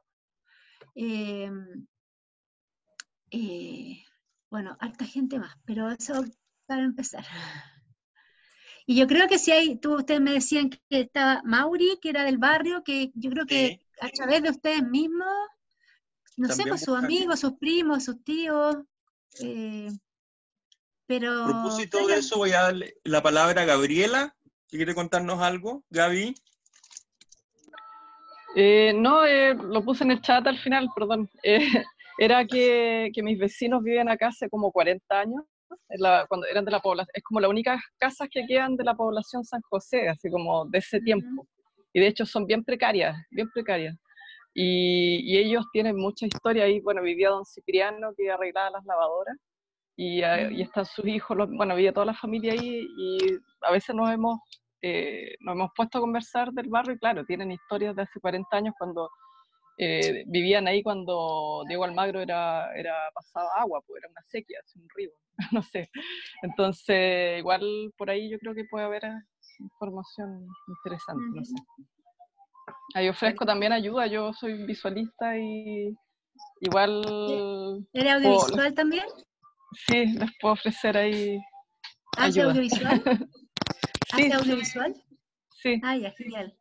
Em, 0.95 1.87
eh, 3.31 4.03
bueno, 4.49 4.77
harta 4.79 5.05
gente 5.05 5.39
más, 5.39 5.55
pero 5.65 5.89
eso 5.89 6.25
para 6.65 6.83
empezar. 6.83 7.25
Y 8.85 8.95
yo 8.95 9.07
creo 9.07 9.27
que 9.27 9.39
si 9.39 9.51
hay, 9.51 9.77
tú, 9.77 9.95
ustedes 9.95 10.21
me 10.21 10.33
decían 10.33 10.69
que 10.69 10.79
estaba 10.89 11.41
Mauri, 11.45 11.99
que 12.01 12.09
era 12.09 12.23
del 12.23 12.37
barrio, 12.37 12.83
que 12.83 13.11
yo 13.15 13.29
creo 13.29 13.45
que 13.45 13.85
a 14.01 14.09
través 14.09 14.41
de 14.43 14.49
ustedes 14.49 14.83
mismos, 14.83 15.33
no 16.35 16.49
sé, 16.49 16.63
pues 16.67 16.81
sus 16.81 16.97
amigos, 16.97 17.39
sus 17.39 17.53
primos, 17.53 18.03
sus 18.03 18.23
tíos, 18.23 18.77
eh, 19.39 19.91
pero... 21.05 21.43
A 21.43 21.47
propósito 21.47 22.07
de 22.07 22.15
eso, 22.15 22.37
voy 22.37 22.51
a 22.51 22.63
darle 22.63 22.95
la 23.03 23.21
palabra 23.21 23.61
a 23.61 23.65
Gabriela, 23.65 24.35
que 24.67 24.77
quiere 24.77 24.95
contarnos 24.95 25.41
algo. 25.41 25.83
Gaby. 25.89 26.33
Eh, 28.55 28.93
no, 28.95 29.25
eh, 29.25 29.53
lo 29.53 29.83
puse 29.83 30.03
en 30.03 30.11
el 30.11 30.21
chat 30.21 30.45
al 30.45 30.57
final, 30.57 30.89
perdón. 30.95 31.29
era 32.17 32.45
que, 32.45 33.09
que, 33.13 33.23
mis 33.23 33.39
vecinos 33.39 33.81
viven 33.83 34.09
acá 34.09 34.27
hace 34.27 34.49
como 34.49 34.71
40 34.71 35.19
años, 35.19 35.43
cuando 36.27 36.47
eran 36.47 36.65
de 36.65 36.71
la 36.71 36.81
población, 36.81 37.11
es 37.13 37.23
como 37.23 37.39
la 37.39 37.47
única 37.47 37.81
casas 37.97 38.27
que 38.29 38.45
quedan 38.45 38.75
de 38.75 38.83
la 38.83 38.93
población 38.93 39.43
San 39.45 39.61
José, 39.61 40.09
así 40.09 40.29
como 40.29 40.65
de 40.65 40.79
ese 40.79 40.99
tiempo 40.99 41.47
y 41.93 41.99
de 41.99 42.07
hecho 42.07 42.25
son 42.25 42.45
bien 42.45 42.63
precarias, 42.63 43.15
bien 43.29 43.49
precarias. 43.51 43.95
Y, 44.53 45.37
ellos 45.37 45.65
tienen 45.71 45.95
mucha 45.95 46.25
historia 46.25 46.65
ahí. 46.65 46.81
Bueno, 46.81 47.01
vivía 47.01 47.29
don 47.29 47.45
Cipriano 47.45 48.13
que 48.17 48.29
arreglaba 48.29 48.71
las 48.71 48.85
lavadoras 48.85 49.37
y, 49.95 50.19
y 50.19 50.61
están 50.61 50.85
sus 50.85 51.05
hijos, 51.05 51.37
bueno, 51.49 51.75
vivía 51.75 51.93
toda 51.93 52.05
la 52.07 52.13
familia 52.13 52.53
ahí 52.53 52.85
y 52.97 53.17
a 53.61 53.71
veces 53.71 53.95
nos 53.95 54.09
hemos, 54.09 54.39
eh, 54.81 55.35
nos 55.39 55.55
hemos 55.55 55.71
puesto 55.75 55.97
a 55.97 56.01
conversar 56.01 56.51
del 56.51 56.69
barrio 56.69 56.95
y 56.95 56.99
claro, 56.99 57.25
tienen 57.25 57.51
historias 57.51 57.95
de 57.95 58.03
hace 58.03 58.19
40 58.19 58.57
años 58.57 58.73
cuando 58.77 59.09
eh, 59.77 60.23
vivían 60.27 60.67
ahí 60.67 60.83
cuando 60.83 61.63
Diego 61.67 61.83
Almagro 61.83 62.21
era, 62.21 62.73
era 62.75 62.93
pasaba 63.13 63.49
agua, 63.57 63.81
pues 63.85 64.01
era 64.03 64.11
una 64.11 64.21
sequía, 64.27 64.59
un 64.75 64.87
río, 64.95 65.11
no 65.51 65.61
sé. 65.61 65.89
Entonces, 66.41 67.39
igual 67.39 67.91
por 67.97 68.09
ahí 68.09 68.29
yo 68.29 68.37
creo 68.39 68.53
que 68.53 68.65
puede 68.65 68.85
haber 68.85 69.03
información 69.59 70.47
interesante, 70.67 71.23
no 71.33 71.43
sé. 71.43 71.55
Ahí 72.93 73.09
ofrezco 73.09 73.45
también 73.45 73.71
ayuda, 73.71 74.07
yo 74.07 74.33
soy 74.33 74.65
visualista 74.65 75.37
y 75.37 75.95
igual... 76.59 77.85
¿Eres 77.93 78.13
audiovisual 78.13 78.73
también? 78.73 79.05
Sí, 79.87 80.05
les 80.07 80.29
puedo 80.39 80.53
ofrecer 80.53 80.97
ahí 80.97 81.39
¿Hace 82.17 82.41
audiovisual? 82.41 83.01
¿Hace 84.11 84.33
audiovisual? 84.33 84.95
Sí. 85.49 85.79
Ah, 85.83 85.95
ya, 85.95 86.11
genial. 86.11 86.53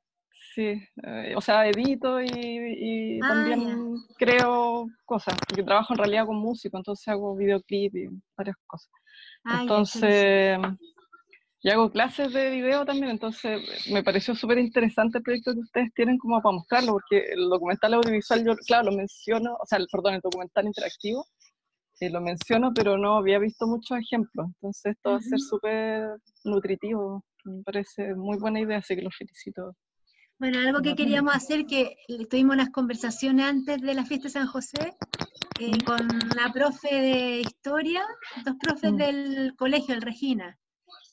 Sí, 0.54 0.82
eh, 1.04 1.34
o 1.36 1.40
sea, 1.40 1.68
edito 1.68 2.20
y, 2.20 3.20
ah, 3.22 3.28
también 3.28 3.94
creo 4.18 4.88
cosas, 5.04 5.36
porque 5.46 5.62
trabajo 5.62 5.94
en 5.94 5.98
realidad 5.98 6.26
con 6.26 6.36
músico, 6.36 6.76
entonces 6.76 7.06
hago 7.08 7.36
videoclip 7.36 7.94
y 7.94 8.08
varias 8.36 8.56
cosas. 8.66 8.90
Ah, 9.44 9.60
entonces, 9.62 10.58
y 11.62 11.70
hago 11.70 11.90
clases 11.90 12.32
de 12.32 12.50
video 12.50 12.84
también, 12.84 13.10
entonces 13.10 13.60
me 13.92 14.02
pareció 14.02 14.34
súper 14.34 14.58
interesante 14.58 15.18
el 15.18 15.24
proyecto 15.24 15.52
que 15.52 15.60
ustedes 15.60 15.94
tienen 15.94 16.18
como 16.18 16.40
para 16.42 16.54
mostrarlo, 16.54 16.92
porque 16.92 17.32
el 17.32 17.48
documental 17.48 17.94
audiovisual, 17.94 18.44
yo 18.44 18.56
claro, 18.66 18.90
lo 18.90 18.96
menciono, 18.96 19.54
o 19.54 19.66
sea, 19.66 19.78
el, 19.78 19.86
perdón, 19.92 20.14
el 20.14 20.20
documental 20.20 20.66
interactivo, 20.66 21.26
eh, 22.00 22.10
lo 22.10 22.20
menciono, 22.20 22.72
pero 22.74 22.98
no 22.98 23.18
había 23.18 23.38
visto 23.38 23.66
muchos 23.66 23.98
ejemplos, 23.98 24.46
entonces 24.54 24.96
esto 24.96 25.10
va 25.10 25.16
a 25.16 25.20
ser 25.20 25.38
súper 25.38 26.08
nutritivo, 26.44 27.22
me 27.44 27.62
parece 27.62 28.14
muy 28.14 28.38
buena 28.38 28.60
idea, 28.60 28.78
así 28.78 28.96
que 28.96 29.02
los 29.02 29.16
felicito. 29.16 29.76
Bueno, 30.40 30.58
algo 30.58 30.80
que 30.80 30.96
queríamos 30.96 31.34
hacer, 31.34 31.66
que 31.66 31.96
tuvimos 32.30 32.54
unas 32.54 32.70
conversaciones 32.70 33.44
antes 33.44 33.78
de 33.82 33.92
la 33.92 34.06
fiesta 34.06 34.28
de 34.28 34.32
San 34.32 34.46
José, 34.46 34.96
eh, 35.60 35.84
con 35.84 36.08
la 36.34 36.50
profe 36.50 36.94
de 36.94 37.40
historia, 37.42 38.02
dos 38.46 38.54
profes 38.58 38.92
mm. 38.92 38.96
del 38.96 39.54
colegio, 39.58 39.94
el 39.94 40.00
Regina. 40.00 40.58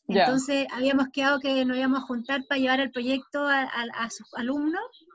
Entonces 0.08 0.66
habíamos 0.72 1.10
quedado 1.10 1.41
que 1.41 1.66
nos 1.66 1.76
íbamos 1.76 1.99
a 1.99 2.06
juntar 2.06 2.45
para 2.48 2.60
llevar 2.60 2.80
el 2.80 2.91
proyecto 2.91 3.45
a, 3.45 4.10
sus 4.10 4.34
alumnos 4.36 5.06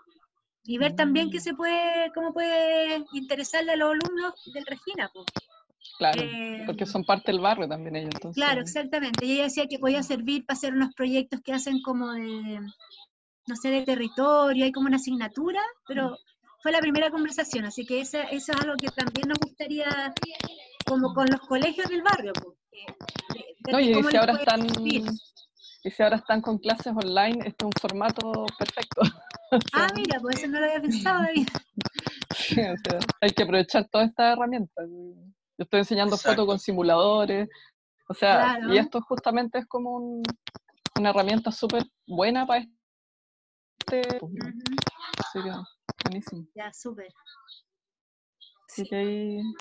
y 0.65 0.77
ver 0.77 0.95
también 0.95 1.31
qué 1.31 1.39
mm. 1.39 1.43
se 1.43 1.55
puede, 1.55 2.13
cómo 2.15 2.35
puede 2.35 3.03
interesarle 3.15 3.73
a 3.73 3.77
los 3.77 3.93
alumnos 3.93 4.35
del 4.53 4.67
Regina. 4.67 5.11
Claro, 6.03 6.23
eh, 6.23 6.63
porque 6.67 6.87
son 6.87 7.05
parte 7.05 7.33
del 7.33 7.41
barrio 7.41 7.69
también 7.69 7.97
ellos. 7.97 8.35
Claro, 8.35 8.61
exactamente. 8.61 9.25
Y 9.25 9.33
ella 9.33 9.45
decía 9.45 9.67
que 9.67 9.79
podía 9.79 10.03
servir 10.03 10.45
para 10.45 10.57
hacer 10.57 10.75
unos 10.75 10.95
proyectos 10.95 11.41
que 11.41 11.53
hacen 11.53 11.81
como 11.83 12.13
de, 12.13 12.61
no 13.47 13.57
sé, 13.57 13.71
de 13.71 13.83
territorio, 13.83 14.65
hay 14.65 14.73
como 14.73 14.89
una 14.89 14.97
asignatura, 14.97 15.61
pero 15.87 16.11
mm. 16.11 16.17
fue 16.63 16.73
la 16.73 16.81
primera 16.81 17.11
conversación, 17.11 17.65
así 17.65 17.87
que 17.87 18.01
eso, 18.01 18.19
eso 18.31 18.53
es 18.53 18.61
algo 18.61 18.75
que 18.77 18.89
también 18.89 19.29
nos 19.29 19.39
gustaría, 19.39 20.13
como 20.85 21.15
con 21.15 21.27
los 21.31 21.41
colegios 21.41 21.89
del 21.89 22.03
barrio. 22.03 22.33
No, 23.71 23.79
y 23.79 23.95
si 24.03 24.17
ahora 24.17 24.35
están 24.35 24.67
y 25.85 25.91
si 25.91 26.03
ahora 26.03 26.17
están 26.17 26.41
con 26.41 26.59
clases 26.59 26.93
online, 26.95 27.39
este 27.45 27.65
es 27.65 27.67
un 27.67 27.73
formato 27.73 28.47
perfecto. 28.57 29.03
ah, 29.73 29.89
mira, 29.97 30.21
pues 30.21 30.37
eso 30.39 30.47
no 30.47 30.61
lo 30.61 30.67
había 30.67 30.81
pensado 30.81 31.23
David. 31.23 31.49
sí, 32.37 32.61
o 32.61 32.77
sea, 32.77 32.99
hay 33.21 33.31
que 33.31 33.43
aprovechar 33.43 33.89
todas 33.89 34.09
estas 34.11 34.37
herramientas. 34.37 34.89
Yo 35.63 35.65
estoy 35.65 35.79
enseñando 35.79 36.19
fotos 36.19 36.45
con 36.45 36.59
simuladores, 36.59 37.49
o 38.09 38.15
sea, 38.15 38.59
y 38.69 38.79
esto 38.79 39.01
justamente 39.01 39.59
es 39.59 39.67
como 39.67 39.93
un, 39.93 40.23
una 40.99 41.11
herramienta 41.11 41.53
súper 41.53 41.85
buena 42.05 42.45
para 42.45 42.65
este... 43.79 44.19
buenísimo. 46.03 46.49
Ya, 46.57 46.73
súper. 46.73 47.15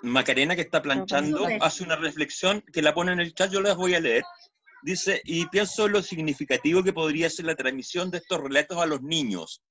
Macarena, 0.02 0.56
que 0.56 0.62
está 0.62 0.82
planchando, 0.82 1.46
hace 1.60 1.84
una 1.84 1.94
reflexión 1.94 2.64
que 2.72 2.82
la 2.82 2.94
pone 2.94 3.12
en 3.12 3.20
el 3.20 3.32
chat, 3.32 3.52
yo 3.52 3.60
las 3.60 3.76
voy 3.76 3.94
a 3.94 4.00
leer. 4.00 4.24
Dice, 4.82 5.22
y 5.24 5.46
pienso 5.46 5.86
lo 5.86 6.02
significativo 6.02 6.82
que 6.82 6.92
podría 6.92 7.30
ser 7.30 7.44
la 7.44 7.54
transmisión 7.54 8.10
de 8.10 8.18
estos 8.18 8.40
relatos 8.40 8.78
a 8.78 8.86
los 8.86 9.02
niños, 9.02 9.62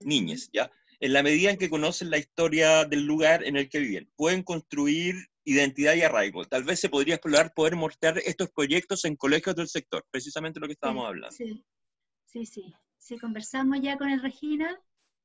niñes, 0.00 0.50
¿ya? 0.52 0.70
En 1.00 1.14
la 1.14 1.22
medida 1.22 1.50
en 1.50 1.56
que 1.56 1.70
conocen 1.70 2.10
la 2.10 2.18
historia 2.18 2.84
del 2.84 3.06
lugar 3.06 3.44
en 3.44 3.56
el 3.56 3.70
que 3.70 3.78
viven, 3.78 4.10
pueden 4.14 4.42
construir 4.42 5.14
identidad 5.50 5.94
y 5.94 6.02
arraigo. 6.02 6.44
Tal 6.44 6.64
vez 6.64 6.78
se 6.80 6.88
podría 6.88 7.14
explorar 7.14 7.52
poder 7.54 7.74
mostrar 7.74 8.18
estos 8.18 8.50
proyectos 8.50 9.04
en 9.04 9.16
colegios 9.16 9.56
del 9.56 9.68
sector, 9.68 10.04
precisamente 10.10 10.60
lo 10.60 10.66
que 10.66 10.74
estábamos 10.74 11.06
hablando. 11.06 11.34
Sí, 11.34 11.64
sí, 12.26 12.44
sí. 12.44 12.74
Sí, 12.98 13.18
conversamos 13.18 13.80
ya 13.80 13.96
con 13.96 14.10
el 14.10 14.20
Regina. 14.20 14.78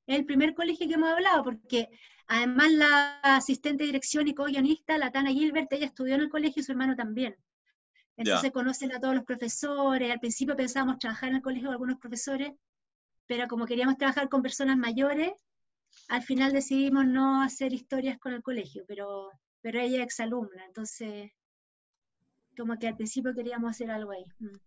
Es 0.07 0.17
el 0.17 0.25
primer 0.25 0.53
colegio 0.53 0.87
que 0.87 0.93
hemos 0.93 1.09
hablado, 1.09 1.43
porque 1.43 1.89
además 2.27 2.71
la 2.71 3.19
asistente 3.21 3.83
de 3.83 3.87
dirección 3.87 4.27
y 4.27 4.33
co-guionista, 4.33 4.97
la 4.97 5.11
Tana 5.11 5.31
Gilbert, 5.31 5.71
ella 5.73 5.87
estudió 5.87 6.15
en 6.15 6.21
el 6.21 6.29
colegio 6.29 6.61
y 6.61 6.63
su 6.63 6.71
hermano 6.71 6.95
también. 6.95 7.35
Entonces 8.15 8.51
conocen 8.51 8.93
a 8.93 8.99
todos 8.99 9.15
los 9.15 9.25
profesores. 9.25 10.11
Al 10.11 10.19
principio 10.19 10.55
pensábamos 10.55 10.99
trabajar 10.99 11.29
en 11.29 11.35
el 11.37 11.41
colegio 11.41 11.67
con 11.67 11.73
algunos 11.73 11.99
profesores, 11.99 12.53
pero 13.27 13.47
como 13.47 13.65
queríamos 13.65 13.97
trabajar 13.97 14.29
con 14.29 14.41
personas 14.41 14.77
mayores, 14.77 15.31
al 16.07 16.23
final 16.23 16.53
decidimos 16.53 17.05
no 17.05 17.41
hacer 17.41 17.73
historias 17.73 18.19
con 18.19 18.33
el 18.33 18.43
colegio, 18.43 18.83
pero, 18.87 19.31
pero 19.63 19.79
ella 19.79 19.99
es 19.99 20.03
exalumna, 20.03 20.65
entonces 20.65 21.31
como 22.55 22.77
que 22.77 22.87
al 22.87 22.97
principio 22.97 23.33
queríamos 23.33 23.71
hacer 23.71 23.89
algo 23.89 24.11
ahí. 24.11 24.25
Mm. 24.39 24.57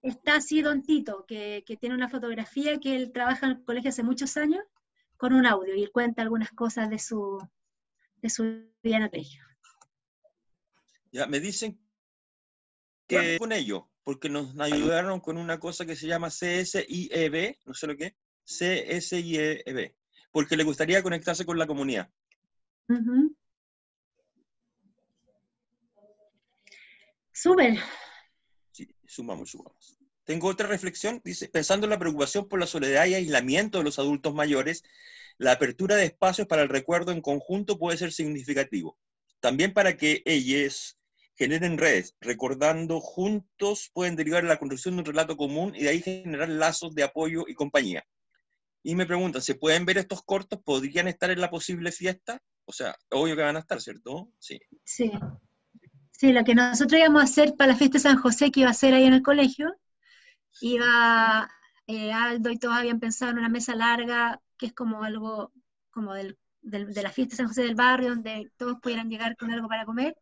Está 0.00 0.36
así 0.36 0.62
Don 0.62 0.82
Tito, 0.82 1.24
que, 1.28 1.62
que 1.64 1.76
tiene 1.76 1.94
una 1.94 2.08
fotografía 2.08 2.80
que 2.80 2.96
él 2.96 3.12
trabaja 3.12 3.46
en 3.46 3.52
el 3.52 3.64
colegio 3.64 3.90
hace 3.90 4.02
muchos 4.02 4.36
años, 4.36 4.64
con 5.16 5.32
un 5.32 5.46
audio, 5.46 5.76
y 5.76 5.82
él 5.84 5.92
cuenta 5.92 6.22
algunas 6.22 6.50
cosas 6.50 6.90
de 6.90 6.98
su, 6.98 7.38
de 8.16 8.30
su 8.30 8.42
vida 8.82 8.96
en 8.96 9.02
el 9.02 9.10
colegio. 9.10 9.44
Ya, 11.12 11.26
me 11.26 11.38
dicen 11.38 11.78
que 13.06 13.36
con 13.38 13.52
ello, 13.52 13.90
porque 14.02 14.28
nos 14.30 14.58
ayudaron 14.58 15.20
con 15.20 15.36
una 15.36 15.60
cosa 15.60 15.84
que 15.84 15.94
se 15.94 16.06
llama 16.08 16.30
CSIEB, 16.30 17.58
no 17.66 17.74
sé 17.74 17.86
lo 17.86 17.96
que, 17.96 18.16
CSIEB, 18.44 19.94
porque 20.32 20.56
le 20.56 20.64
gustaría 20.64 21.02
conectarse 21.02 21.44
con 21.44 21.58
la 21.58 21.66
comunidad. 21.66 22.10
Ujú. 22.88 23.34
Sí, 28.70 28.88
sumamos, 29.06 29.50
sumamos. 29.50 29.98
Tengo 30.24 30.48
otra 30.48 30.66
reflexión, 30.68 31.20
dice, 31.24 31.48
pensando 31.48 31.86
en 31.86 31.90
la 31.90 31.98
preocupación 31.98 32.48
por 32.48 32.60
la 32.60 32.66
soledad 32.66 33.06
y 33.06 33.14
aislamiento 33.14 33.78
de 33.78 33.84
los 33.84 33.98
adultos 33.98 34.34
mayores, 34.34 34.82
la 35.38 35.52
apertura 35.52 35.96
de 35.96 36.04
espacios 36.04 36.46
para 36.46 36.62
el 36.62 36.68
recuerdo 36.68 37.12
en 37.12 37.20
conjunto 37.20 37.78
puede 37.78 37.98
ser 37.98 38.12
significativo. 38.12 38.96
También 39.40 39.72
para 39.74 39.96
que 39.96 40.22
ellos 40.24 40.96
generen 41.34 41.78
redes, 41.78 42.14
recordando 42.20 43.00
juntos 43.00 43.90
pueden 43.92 44.16
derivar 44.16 44.44
la 44.44 44.58
construcción 44.58 44.94
de 44.94 45.00
un 45.00 45.06
relato 45.06 45.36
común 45.36 45.74
y 45.74 45.82
de 45.82 45.88
ahí 45.88 46.00
generar 46.02 46.48
lazos 46.48 46.94
de 46.94 47.02
apoyo 47.02 47.44
y 47.48 47.54
compañía. 47.54 48.04
Y 48.82 48.94
me 48.94 49.06
preguntan, 49.06 49.42
¿se 49.42 49.54
pueden 49.54 49.84
ver 49.84 49.98
estos 49.98 50.22
cortos? 50.22 50.60
¿Podrían 50.64 51.08
estar 51.08 51.30
en 51.30 51.40
la 51.40 51.50
posible 51.50 51.90
fiesta? 51.92 52.40
O 52.64 52.72
sea, 52.72 52.94
obvio 53.10 53.36
que 53.36 53.42
van 53.42 53.56
a 53.56 53.60
estar, 53.60 53.80
¿cierto? 53.80 54.30
Sí. 54.38 54.58
Sí. 54.84 55.10
Sí, 56.12 56.32
lo 56.32 56.44
que 56.44 56.54
nosotros 56.54 57.00
íbamos 57.00 57.20
a 57.22 57.24
hacer 57.24 57.54
para 57.56 57.72
la 57.72 57.76
fiesta 57.78 57.98
de 57.98 58.02
San 58.02 58.16
José, 58.18 58.50
que 58.50 58.60
iba 58.60 58.70
a 58.70 58.74
ser 58.74 58.94
ahí 58.94 59.04
en 59.04 59.14
el 59.14 59.22
colegio, 59.22 59.74
iba 60.60 61.50
eh, 61.86 62.12
Aldo 62.12 62.50
y 62.50 62.58
todos 62.58 62.76
habían 62.76 63.00
pensado 63.00 63.32
en 63.32 63.38
una 63.38 63.48
mesa 63.48 63.74
larga, 63.74 64.40
que 64.58 64.66
es 64.66 64.72
como 64.74 65.04
algo 65.04 65.52
como 65.90 66.14
del, 66.14 66.38
del- 66.62 66.92
de 66.94 67.02
la 67.02 67.10
fiesta 67.12 67.32
de 67.32 67.36
San 67.38 67.48
José 67.48 67.62
del 67.64 67.74
barrio, 67.74 68.10
donde 68.10 68.50
todos 68.56 68.78
pudieran 68.80 69.10
llegar 69.10 69.36
con 69.36 69.50
algo 69.52 69.68
para 69.68 69.84
comer. 69.84 70.16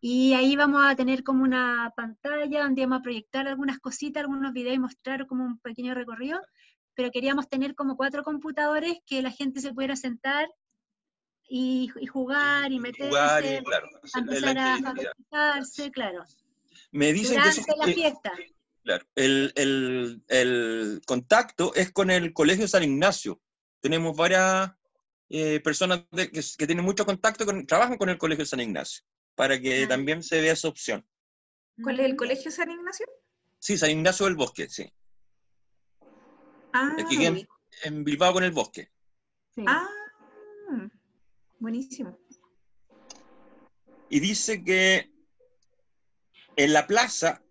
Y 0.00 0.34
ahí 0.34 0.56
vamos 0.56 0.82
a 0.84 0.96
tener 0.96 1.24
como 1.24 1.44
una 1.44 1.92
pantalla 1.96 2.62
donde 2.64 2.82
vamos 2.82 3.00
a 3.00 3.02
proyectar 3.02 3.48
algunas 3.48 3.78
cositas, 3.80 4.22
algunos 4.22 4.52
videos 4.52 4.76
y 4.76 4.78
mostrar 4.80 5.26
como 5.26 5.44
un 5.44 5.58
pequeño 5.58 5.94
recorrido, 5.94 6.40
pero 6.94 7.10
queríamos 7.10 7.48
tener 7.48 7.74
como 7.74 7.96
cuatro 7.96 8.22
computadores 8.24 8.98
que 9.06 9.22
la 9.22 9.30
gente 9.30 9.60
se 9.60 9.72
pudiera 9.74 9.96
sentar 9.96 10.48
y, 11.52 11.90
y 12.00 12.06
jugar 12.06 12.70
y 12.70 12.78
meterse, 12.78 13.08
Jugar 13.08 13.44
y, 13.44 13.62
claro, 13.64 13.88
la 13.92 14.20
empezar 14.20 14.58
a 14.58 14.78
familiarizarse, 14.78 15.90
claro. 15.90 16.24
Me 16.92 17.12
dicen 17.12 17.42
que, 17.42 17.48
eso- 17.48 17.62
Durante 17.62 17.78
la 17.80 17.84
que- 17.86 17.94
fiesta. 17.94 18.32
claro, 18.84 19.04
el, 19.16 19.52
el- 19.56 20.22
el 20.28 21.00
contacto 21.06 21.74
es 21.74 21.90
con 21.90 22.10
el 22.10 22.32
Colegio 22.32 22.68
San 22.68 22.84
Ignacio. 22.84 23.40
Tenemos 23.80 24.16
varias 24.16 24.70
eh, 25.28 25.60
personas 25.60 26.04
de- 26.12 26.30
que, 26.30 26.40
que 26.58 26.66
tienen 26.66 26.84
mucho 26.84 27.04
contacto, 27.04 27.44
con, 27.44 27.66
trabajan 27.66 27.98
con 27.98 28.08
el 28.08 28.18
Colegio 28.18 28.44
San 28.46 28.60
Ignacio, 28.60 29.02
para 29.34 29.60
que 29.60 29.84
Ah. 29.84 29.88
también 29.88 30.22
se 30.22 30.40
vea 30.40 30.52
esa 30.52 30.68
opción. 30.68 31.04
¿Cuál 31.82 31.98
es 32.00 32.06
el 32.06 32.16
colegio 32.16 32.50
San 32.50 32.70
Ignacio? 32.70 33.06
Sí, 33.58 33.76
San 33.78 33.90
Ignacio 33.90 34.26
del 34.26 34.36
Bosque, 34.36 34.68
sí. 34.68 34.92
Ah, 36.72 36.94
Aquí 36.98 37.24
en, 37.24 37.46
en 37.84 38.04
Bilbao 38.04 38.32
con 38.32 38.44
el 38.44 38.52
Bosque. 38.52 38.90
Sí. 39.54 39.64
Ah, 39.66 39.88
buenísimo. 41.60 42.18
y 44.08 44.18
dice 44.18 44.64
que 44.64 45.10
en 46.56 46.72
la 46.72 46.86
plaza, 46.86 47.42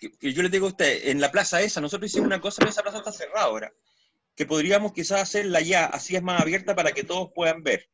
que, 0.00 0.32
yo 0.32 0.42
le 0.42 0.48
digo 0.48 0.66
a 0.66 0.70
usted, 0.70 1.08
en 1.08 1.20
la 1.20 1.30
plaza 1.30 1.62
esa, 1.62 1.80
nosotros 1.80 2.10
hicimos 2.10 2.26
una 2.26 2.40
cosa, 2.40 2.56
pero 2.58 2.70
esa 2.70 2.82
plaza 2.82 2.98
está 2.98 3.12
cerrada 3.12 3.46
ahora, 3.46 3.72
que 4.34 4.46
podríamos 4.46 4.92
quizás 4.92 5.22
hacerla 5.22 5.60
ya, 5.60 5.86
así 5.86 6.16
es 6.16 6.22
más 6.22 6.40
abierta 6.40 6.74
para 6.74 6.92
que 6.92 7.04
todos 7.04 7.30
puedan 7.34 7.62
ver. 7.62 7.88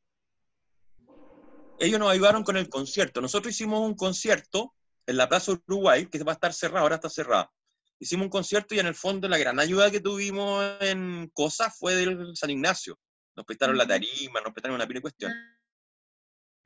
Ellos 1.78 1.98
nos 1.98 2.10
ayudaron 2.10 2.44
con 2.44 2.56
el 2.56 2.68
concierto. 2.68 3.20
Nosotros 3.20 3.52
hicimos 3.52 3.80
un 3.80 3.94
concierto 3.94 4.74
en 5.06 5.16
la 5.16 5.28
Plaza 5.28 5.52
Uruguay, 5.52 6.06
que 6.06 6.22
va 6.22 6.32
a 6.32 6.34
estar 6.34 6.52
cerrada, 6.52 6.80
ahora 6.80 6.94
está 6.96 7.10
cerrada. 7.10 7.52
Hicimos 7.98 8.24
un 8.24 8.30
concierto 8.30 8.74
y 8.74 8.78
en 8.78 8.86
el 8.86 8.94
fondo 8.94 9.28
la 9.28 9.38
gran 9.38 9.58
ayuda 9.60 9.90
que 9.90 10.00
tuvimos 10.00 10.64
en 10.80 11.30
cosas 11.32 11.76
fue 11.78 11.94
del 11.94 12.36
San 12.36 12.50
Ignacio. 12.50 12.98
Nos 13.36 13.44
prestaron 13.44 13.76
la 13.76 13.86
tarima, 13.86 14.40
nos 14.40 14.52
prestaron 14.52 14.76
una 14.76 14.86
pila 14.86 14.98
de 14.98 15.02
cuestiones. 15.02 15.36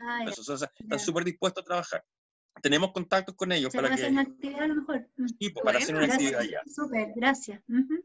Ah, 0.00 0.20
ya. 0.24 0.30
Eso, 0.30 0.52
o 0.52 0.56
sea, 0.56 0.70
están 0.78 0.98
súper 0.98 1.24
dispuestos 1.24 1.62
a 1.62 1.64
trabajar. 1.66 2.04
Tenemos 2.62 2.92
contactos 2.92 3.34
con 3.36 3.52
ellos 3.52 3.72
para 3.72 3.86
a 3.86 3.90
que, 3.90 3.94
hacer 3.94 4.10
una 4.10 4.22
actividad 4.22 4.62
a 4.62 4.66
lo 4.68 4.74
mejor. 4.76 5.08
Mm. 5.16 5.26
sí, 5.28 5.50
pues, 5.50 5.64
para 5.64 5.78
hacer 5.78 5.94
una 5.94 6.06
Gracias. 6.06 6.32
actividad 6.34 6.62
ya. 6.64 6.72
Súper, 6.72 7.12
gracias. 7.14 7.62
Ujú. 7.68 8.04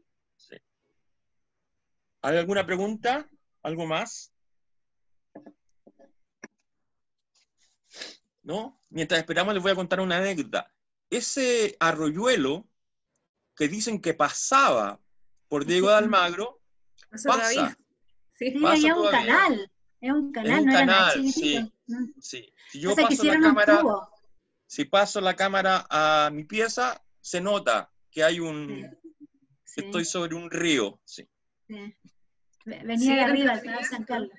¿Hay 2.22 2.36
alguna 2.38 2.64
pregunta? 2.64 3.28
¿Algo 3.62 3.86
más? 3.86 4.32
¿No? 8.42 8.78
Mientras 8.90 9.20
esperamos 9.20 9.54
les 9.54 9.62
voy 9.62 9.72
a 9.72 9.76
contar 9.76 10.00
una 10.00 10.18
anécdota. 10.18 10.70
Ese 11.10 11.76
arroyuelo 11.80 12.66
que 13.56 13.68
dicen 13.68 14.00
que 14.00 14.14
pasaba 14.14 15.00
por 15.48 15.64
Diego 15.64 15.88
de 15.88 15.94
Almagro, 15.96 16.60
Eso 17.12 17.28
pasa. 17.28 17.50
todavía. 17.52 17.78
Sí. 18.38 18.50
Sí, 18.52 18.58
Pasa 18.60 18.74
es 18.76 18.84
un 18.84 18.90
todavía. 18.94 19.26
canal. 19.26 19.70
Es 20.00 20.12
un 20.12 20.32
canal, 20.32 20.60
un 20.60 20.66
no 20.66 20.72
era 20.72 20.86
nada 20.86 21.12
canal, 21.12 21.24
chiquitito. 21.32 21.73
Sí. 22.20 22.52
Si 22.70 22.80
yo 22.80 22.92
O 22.92 22.94
sea, 22.94 23.08
que 23.08 23.16
paso 23.16 23.24
la 23.24 23.40
cámara, 23.40 23.82
si 24.66 24.84
paso 24.84 25.20
la 25.20 25.36
cámara 25.36 25.86
a 25.90 26.30
mi 26.32 26.44
pieza, 26.44 27.02
se 27.20 27.40
nota 27.40 27.90
que 28.10 28.24
hay 28.24 28.40
un, 28.40 28.88
Sí, 29.64 29.80
que 29.80 29.86
estoy 29.86 30.04
sobre 30.04 30.34
un 30.34 30.50
río. 30.50 31.00
Sí. 31.04 31.28
sí. 31.68 31.74
Ve- 32.64 32.80
Venía 32.84 32.98
Sí, 32.98 33.14
de 33.14 33.20
arriba, 33.20 33.60
San 33.82 34.04
Carlos. 34.04 34.30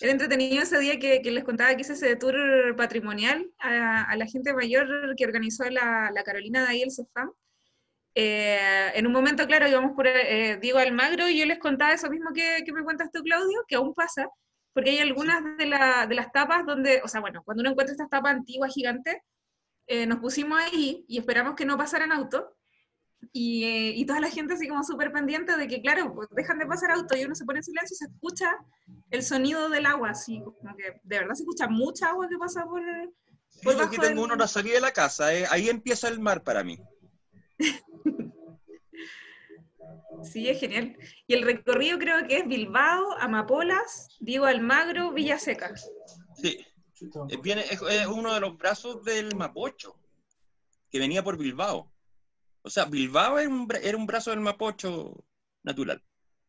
Era 0.00 0.12
entretenido 0.12 0.62
ese 0.62 0.78
día 0.78 0.98
que, 0.98 1.20
que 1.22 1.30
les 1.32 1.42
contaba 1.44 1.74
que 1.74 1.80
hice 1.80 1.94
ese 1.94 2.14
tour 2.14 2.36
patrimonial 2.76 3.50
a, 3.58 4.04
a 4.04 4.16
la 4.16 4.26
gente 4.26 4.54
mayor 4.54 5.14
que 5.16 5.24
organizó 5.24 5.64
la, 5.70 6.10
la 6.14 6.22
Carolina 6.22 6.62
de 6.62 6.68
ahí, 6.68 6.82
el 6.82 6.92
CEFAM. 6.92 7.32
Eh, 8.14 8.92
en 8.94 9.06
un 9.06 9.12
momento, 9.12 9.46
claro, 9.46 9.66
íbamos 9.68 9.92
por 9.96 10.06
eh, 10.06 10.56
Diego 10.60 10.78
Almagro 10.78 11.28
y 11.28 11.38
yo 11.38 11.46
les 11.46 11.58
contaba 11.58 11.92
eso 11.92 12.08
mismo 12.10 12.30
que, 12.32 12.62
que 12.64 12.72
me 12.72 12.84
cuentas 12.84 13.10
tú, 13.12 13.22
Claudio, 13.22 13.64
que 13.66 13.74
aún 13.76 13.92
pasa, 13.94 14.28
porque 14.78 14.90
hay 14.90 14.98
algunas 15.00 15.42
de, 15.58 15.66
la- 15.66 16.06
de 16.06 16.14
las 16.14 16.30
tapas 16.30 16.64
donde, 16.64 17.00
o 17.02 17.08
sea, 17.08 17.20
bueno, 17.20 17.42
cuando 17.44 17.62
uno 17.62 17.70
encuentra 17.70 17.90
estas 17.90 18.08
tapas 18.08 18.30
antiguas, 18.36 18.72
gigantes, 18.72 19.16
eh, 19.88 20.06
nos 20.06 20.20
pusimos 20.20 20.56
ahí 20.60 21.04
y 21.08 21.18
esperamos 21.18 21.56
que 21.56 21.64
no 21.66 21.76
pasaran 21.76 22.12
autos. 22.12 22.44
Y, 23.32 23.64
eh, 23.64 23.92
y 23.96 24.06
toda 24.06 24.20
la 24.20 24.30
gente 24.30 24.54
así 24.54 24.68
como 24.68 24.84
súper 24.84 25.10
pendiente 25.10 25.56
de 25.56 25.66
que, 25.66 25.82
claro, 25.82 26.14
pues 26.14 26.28
dejan 26.30 26.60
de 26.60 26.66
pasar 26.66 26.92
autos 26.92 27.18
y 27.18 27.24
uno 27.24 27.34
se 27.34 27.44
pone 27.44 27.58
en 27.58 27.64
silencio 27.64 27.92
y 27.94 27.96
se 27.96 28.04
escucha 28.04 28.56
el 29.10 29.24
sonido 29.24 29.68
del 29.68 29.86
agua, 29.86 30.10
así 30.10 30.40
como 30.44 30.76
que 30.76 31.00
de 31.02 31.18
verdad 31.18 31.34
se 31.34 31.42
escucha 31.42 31.66
mucha 31.66 32.10
agua 32.10 32.28
que 32.28 32.38
pasa 32.38 32.64
por, 32.64 32.80
Sí, 33.48 33.60
por 33.64 33.74
yo 33.74 33.82
aquí 33.82 33.96
tengo 33.96 34.08
del- 34.10 34.18
uno 34.20 34.34
a 34.34 34.36
la 34.36 34.46
salida 34.46 34.74
de 34.74 34.80
la 34.80 34.92
casa, 34.92 35.34
eh, 35.34 35.44
ahí 35.50 35.68
empieza 35.68 36.06
el 36.06 36.20
mar 36.20 36.44
para 36.44 36.62
mí. 36.62 36.78
Sí, 40.22 40.48
es 40.48 40.58
genial. 40.60 40.96
Y 41.26 41.34
el 41.34 41.42
recorrido 41.42 41.98
creo 41.98 42.26
que 42.26 42.38
es 42.38 42.46
Bilbao, 42.48 43.12
Amapolas, 43.18 44.16
Diego 44.20 44.44
Almagro, 44.46 45.12
Villaseca. 45.12 45.74
Sí. 46.34 46.64
Eh, 47.30 47.36
Viene, 47.42 47.62
es, 47.70 47.80
es 47.82 48.06
uno 48.06 48.34
de 48.34 48.40
los 48.40 48.56
brazos 48.58 49.04
del 49.04 49.34
Mapocho, 49.36 49.96
que 50.90 50.98
venía 50.98 51.22
por 51.22 51.36
Bilbao. 51.38 51.92
O 52.62 52.70
sea, 52.70 52.86
Bilbao 52.86 53.38
era 53.38 53.48
un, 53.48 53.68
bra- 53.68 53.80
era 53.82 53.96
un 53.96 54.06
brazo 54.06 54.30
del 54.30 54.40
Mapocho 54.40 55.24
natural. 55.62 56.02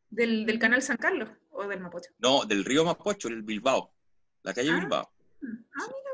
Del, 0.10 0.46
del 0.46 0.58
canal 0.58 0.82
San 0.82 0.98
Carlos 0.98 1.30
o 1.52 1.68
del 1.68 1.80
Mapocho. 1.80 2.10
No, 2.18 2.46
del 2.46 2.66
río 2.66 2.84
Mapocho, 2.84 3.28
el 3.28 3.44
Bilbao. 3.44 3.94
La 4.42 4.54
calle 4.54 4.72
Ah. 4.72 4.80
Bilbao. 4.80 5.12
Ah, 5.44 5.86
mira. 5.88 6.10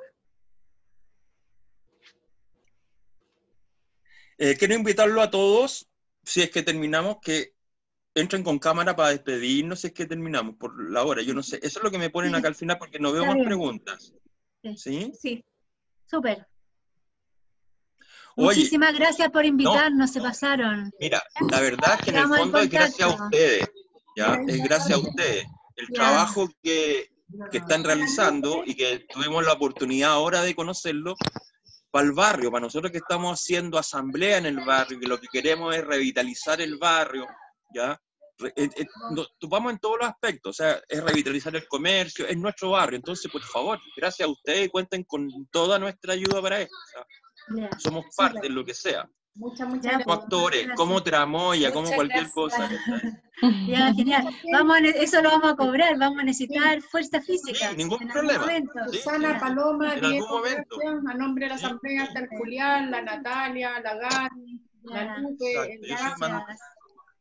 Eh, 4.37 4.57
quiero 4.57 4.73
invitarlo 4.73 5.21
a 5.21 5.31
todos, 5.31 5.87
si 6.25 6.41
es 6.41 6.49
que 6.49 6.63
terminamos, 6.63 7.17
que 7.21 7.53
entren 8.13 8.43
con 8.43 8.59
cámara 8.59 8.95
para 8.95 9.09
despedirnos, 9.09 9.81
si 9.81 9.87
es 9.87 9.93
que 9.93 10.05
terminamos 10.05 10.55
por 10.55 10.89
la 10.91 11.03
hora. 11.03 11.21
Yo 11.21 11.33
no 11.33 11.43
sé. 11.43 11.57
Eso 11.61 11.79
es 11.79 11.83
lo 11.83 11.91
que 11.91 11.97
me 11.97 12.09
ponen 12.09 12.31
Sí. 12.31 12.37
acá 12.37 12.47
al 12.47 12.55
final 12.55 12.77
porque 12.77 12.99
no 12.99 13.11
veo 13.11 13.21
Está 13.23 13.27
más 13.27 13.35
bien. 13.35 13.47
preguntas. 13.47 14.13
Sí. 14.63 14.77
¿Sí? 14.77 15.11
Sí. 15.19 15.45
Súper. 16.05 16.47
Oye, 18.37 18.47
Muchísimas 18.57 18.93
gracias 18.93 19.29
por 19.31 19.45
invitarnos, 19.45 20.11
se 20.11 20.19
pasaron. 20.19 20.91
Mira, 20.99 21.23
la 21.49 21.61
verdad 21.61 21.95
es 21.99 22.01
que 22.03 22.09
en 22.11 22.17
el 22.17 22.27
fondo 22.27 22.59
es 22.59 22.69
gracias 22.69 23.09
a 23.09 23.23
ustedes, 23.23 23.69
¿ya? 24.17 24.37
Es 24.47 24.61
gracias 24.63 24.97
a 24.97 25.01
ustedes. 25.01 25.45
El 25.77 25.87
trabajo 25.89 26.49
que, 26.61 27.11
que 27.51 27.57
están 27.59 27.83
realizando 27.85 28.63
y 28.65 28.75
que 28.75 29.05
tuvimos 29.13 29.45
la 29.45 29.53
oportunidad 29.53 30.11
ahora 30.11 30.41
de 30.41 30.53
conocerlo 30.53 31.15
para 31.95 32.07
el 32.07 32.11
barrio, 32.11 32.51
para 32.51 32.63
nosotros 32.65 32.91
que 32.91 32.97
estamos 32.97 33.39
haciendo 33.41 33.77
asamblea 33.77 34.37
en 34.39 34.47
el 34.47 34.59
barrio, 34.65 34.99
que 34.99 35.07
lo 35.07 35.17
que 35.17 35.29
queremos 35.31 35.73
es 35.73 35.81
revitalizar 35.81 36.59
el 36.59 36.77
barrio, 36.77 37.25
¿ya? 37.73 37.97
Re- 38.37 38.51
eh, 38.57 38.69
eh, 38.75 38.85
en 39.69 39.79
todos 39.79 39.97
los 40.01 40.09
aspectos, 40.09 40.49
o 40.49 40.53
sea, 40.61 40.81
es 40.89 41.01
revitalizar 41.01 41.55
el 41.55 41.65
comercio, 41.69 42.27
es 42.27 42.35
nuestro 42.35 42.71
barrio, 42.71 42.97
entonces, 42.97 43.31
por 43.31 43.41
favor, 43.43 43.79
gracias 43.95 44.27
a 44.27 44.29
ustedes, 44.29 44.67
cuenten 44.67 45.05
con 45.05 45.29
toda 45.49 45.79
nuestra 45.79 46.11
ayuda 46.11 46.41
para 46.41 46.59
esto, 46.59 46.75
o 46.75 46.89
sea, 46.91 47.05
Ya. 47.61 47.79
somos 47.79 48.03
parte 48.13 48.47
en 48.47 48.55
lo 48.55 48.65
que 48.65 48.73
sea, 48.73 49.09
Muchas, 49.35 49.67
muchas 49.67 49.91
como 49.93 50.05
pues, 50.05 50.19
actores, 50.19 50.59
gracias. 50.65 50.77
como 50.77 51.03
tramoya, 51.03 51.73
como 51.73 51.89
cualquier 51.91 52.23
gracias. 52.23 52.33
cosa. 52.33 52.69
Ya, 53.67 53.93
genial. 53.93 54.33
Vamos 54.53 54.77
a 54.77 54.79
eso 54.79 55.21
lo 55.21 55.29
vamos 55.29 55.51
a 55.51 55.55
cobrar, 55.57 55.97
vamos 55.97 56.19
a 56.19 56.23
necesitar 56.23 56.81
fuerza 56.81 57.21
física. 57.21 57.69
Sí, 57.69 57.75
ningún 57.75 58.01
en 58.01 58.07
problema. 58.07 58.45
Sí, 58.89 58.97
Susana, 58.97 59.33
Ya. 59.33 59.39
Paloma, 59.41 59.87
En 59.87 59.91
algún 60.05 60.11
Diego, 60.11 60.27
momento. 60.29 60.77
gracias. 60.79 61.05
A 61.05 61.13
nombre 61.15 61.45
de 61.45 61.49
la 61.49 61.57
Sí. 61.57 61.65
Asamblea 61.65 62.03
está 62.05 62.19
el 62.21 62.29
Julián, 62.29 62.91
la 62.91 63.01
Natalia, 63.01 63.81
la 63.81 63.95
Gaby, 63.95 64.61
la. 64.83 65.17
Lupe. 65.17 65.79
Gracias. 65.81 66.59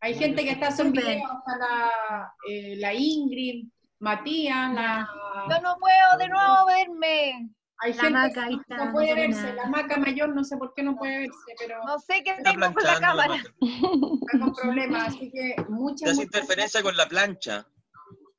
Hay 0.01 0.15
gente 0.15 0.45
que 0.45 0.51
está 0.51 0.69
video, 0.85 1.24
está 1.39 1.57
la, 1.59 2.32
eh, 2.49 2.77
la 2.77 2.95
Ingrid, 2.95 3.66
Matías, 3.99 4.73
la... 4.73 5.09
Yo 5.51 5.61
no 5.62 5.77
puedo 5.78 6.19
de 6.19 6.28
nuevo 6.28 6.66
verme. 6.66 7.49
Hay 7.80 7.92
La 7.94 8.02
gente 8.02 8.18
Maca, 8.18 8.32
que 8.34 8.40
ahí 8.40 8.55
no- 8.55 8.60
está, 8.62 8.84
no 8.84 8.92
puede 8.92 9.14
verse, 9.14 9.52
la 9.55 9.66
maca 9.66 9.96
mayor 9.98 10.34
no 10.34 10.44
sé 10.44 10.56
por 10.56 10.72
qué 10.74 10.82
no 10.82 10.96
puede 10.96 11.18
verse, 11.18 11.55
pero 11.59 11.82
No 11.84 11.98
sé 11.98 12.22
qué 12.22 12.34
tengo 12.42 12.72
con 12.72 12.82
la 12.84 13.01
cámara. 13.01 13.34
está 13.36 14.38
con 14.38 14.55
problemas, 14.55 15.09
así 15.09 15.30
que 15.30 15.55
muchas, 15.68 16.12
muchas 16.14 16.18
interferencia 16.24 16.82
con 16.82 16.96
la 16.96 17.06
plancha. 17.09 17.66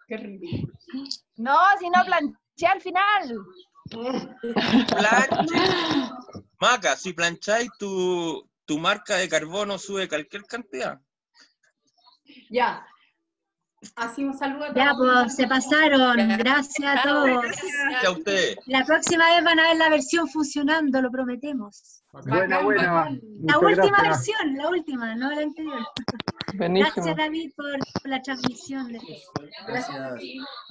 Qué 0.07 0.17
ridículo. 0.17 0.73
No, 1.37 1.57
si 1.79 1.89
no 1.89 2.05
planché 2.05 2.67
al 2.67 2.81
final. 2.81 3.37
Planche. 4.87 5.55
Maca, 6.59 6.95
si 6.95 7.13
plancháis 7.13 7.69
tu, 7.77 8.49
tu 8.65 8.79
marca 8.79 9.17
de 9.17 9.27
carbono 9.29 9.77
sube 9.77 10.07
cualquier 10.07 10.43
cantidad. 10.45 10.99
Ya. 12.49 12.85
Así 13.95 14.23
un 14.23 14.37
saludo 14.37 14.65
a 14.65 14.73
Ya, 14.73 14.93
pues 14.97 15.35
se 15.35 15.47
pasaron. 15.47 16.17
Gracias 16.37 16.99
a 16.99 17.03
todos. 17.03 17.41
Gracias 17.41 18.05
a 18.05 18.11
ustedes. 18.11 18.57
La 18.67 18.83
próxima 18.85 19.25
vez 19.35 19.43
van 19.43 19.59
a 19.59 19.63
ver 19.63 19.77
la 19.77 19.89
versión 19.89 20.27
funcionando, 20.27 21.01
lo 21.01 21.11
prometemos. 21.11 22.01
Buena, 22.11 22.61
buena. 22.61 23.09
La 23.41 23.59
Muchas 23.59 23.61
última 23.61 23.97
gracias. 23.99 24.27
versión, 24.27 24.57
la 24.57 24.69
última, 24.69 25.15
no 25.15 25.31
la 25.31 25.41
anterior. 25.41 25.85
Buenísimo, 26.57 26.93
Gracias, 26.95 27.17
David, 27.17 27.51
por 27.57 28.09
la 28.09 28.21
transmisión. 28.21 28.87
De... 28.93 28.99
Gracias. 29.67 30.21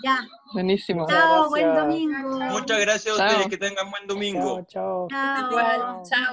Ya, 0.02 0.20
buenísimo. 0.54 1.06
chao, 1.06 1.50
buen 1.50 1.74
domingo. 1.74 2.40
Muchas 2.40 2.80
gracias 2.80 3.14
a 3.14 3.18
Chao. 3.18 3.28
ustedes. 3.28 3.48
Que 3.48 3.58
tengan 3.58 3.90
buen 3.90 4.06
domingo. 4.06 4.64
Chao, 4.68 5.06
chao. 5.08 5.08
Chao. 5.10 5.50
Igual, 5.50 6.02
chao. 6.08 6.32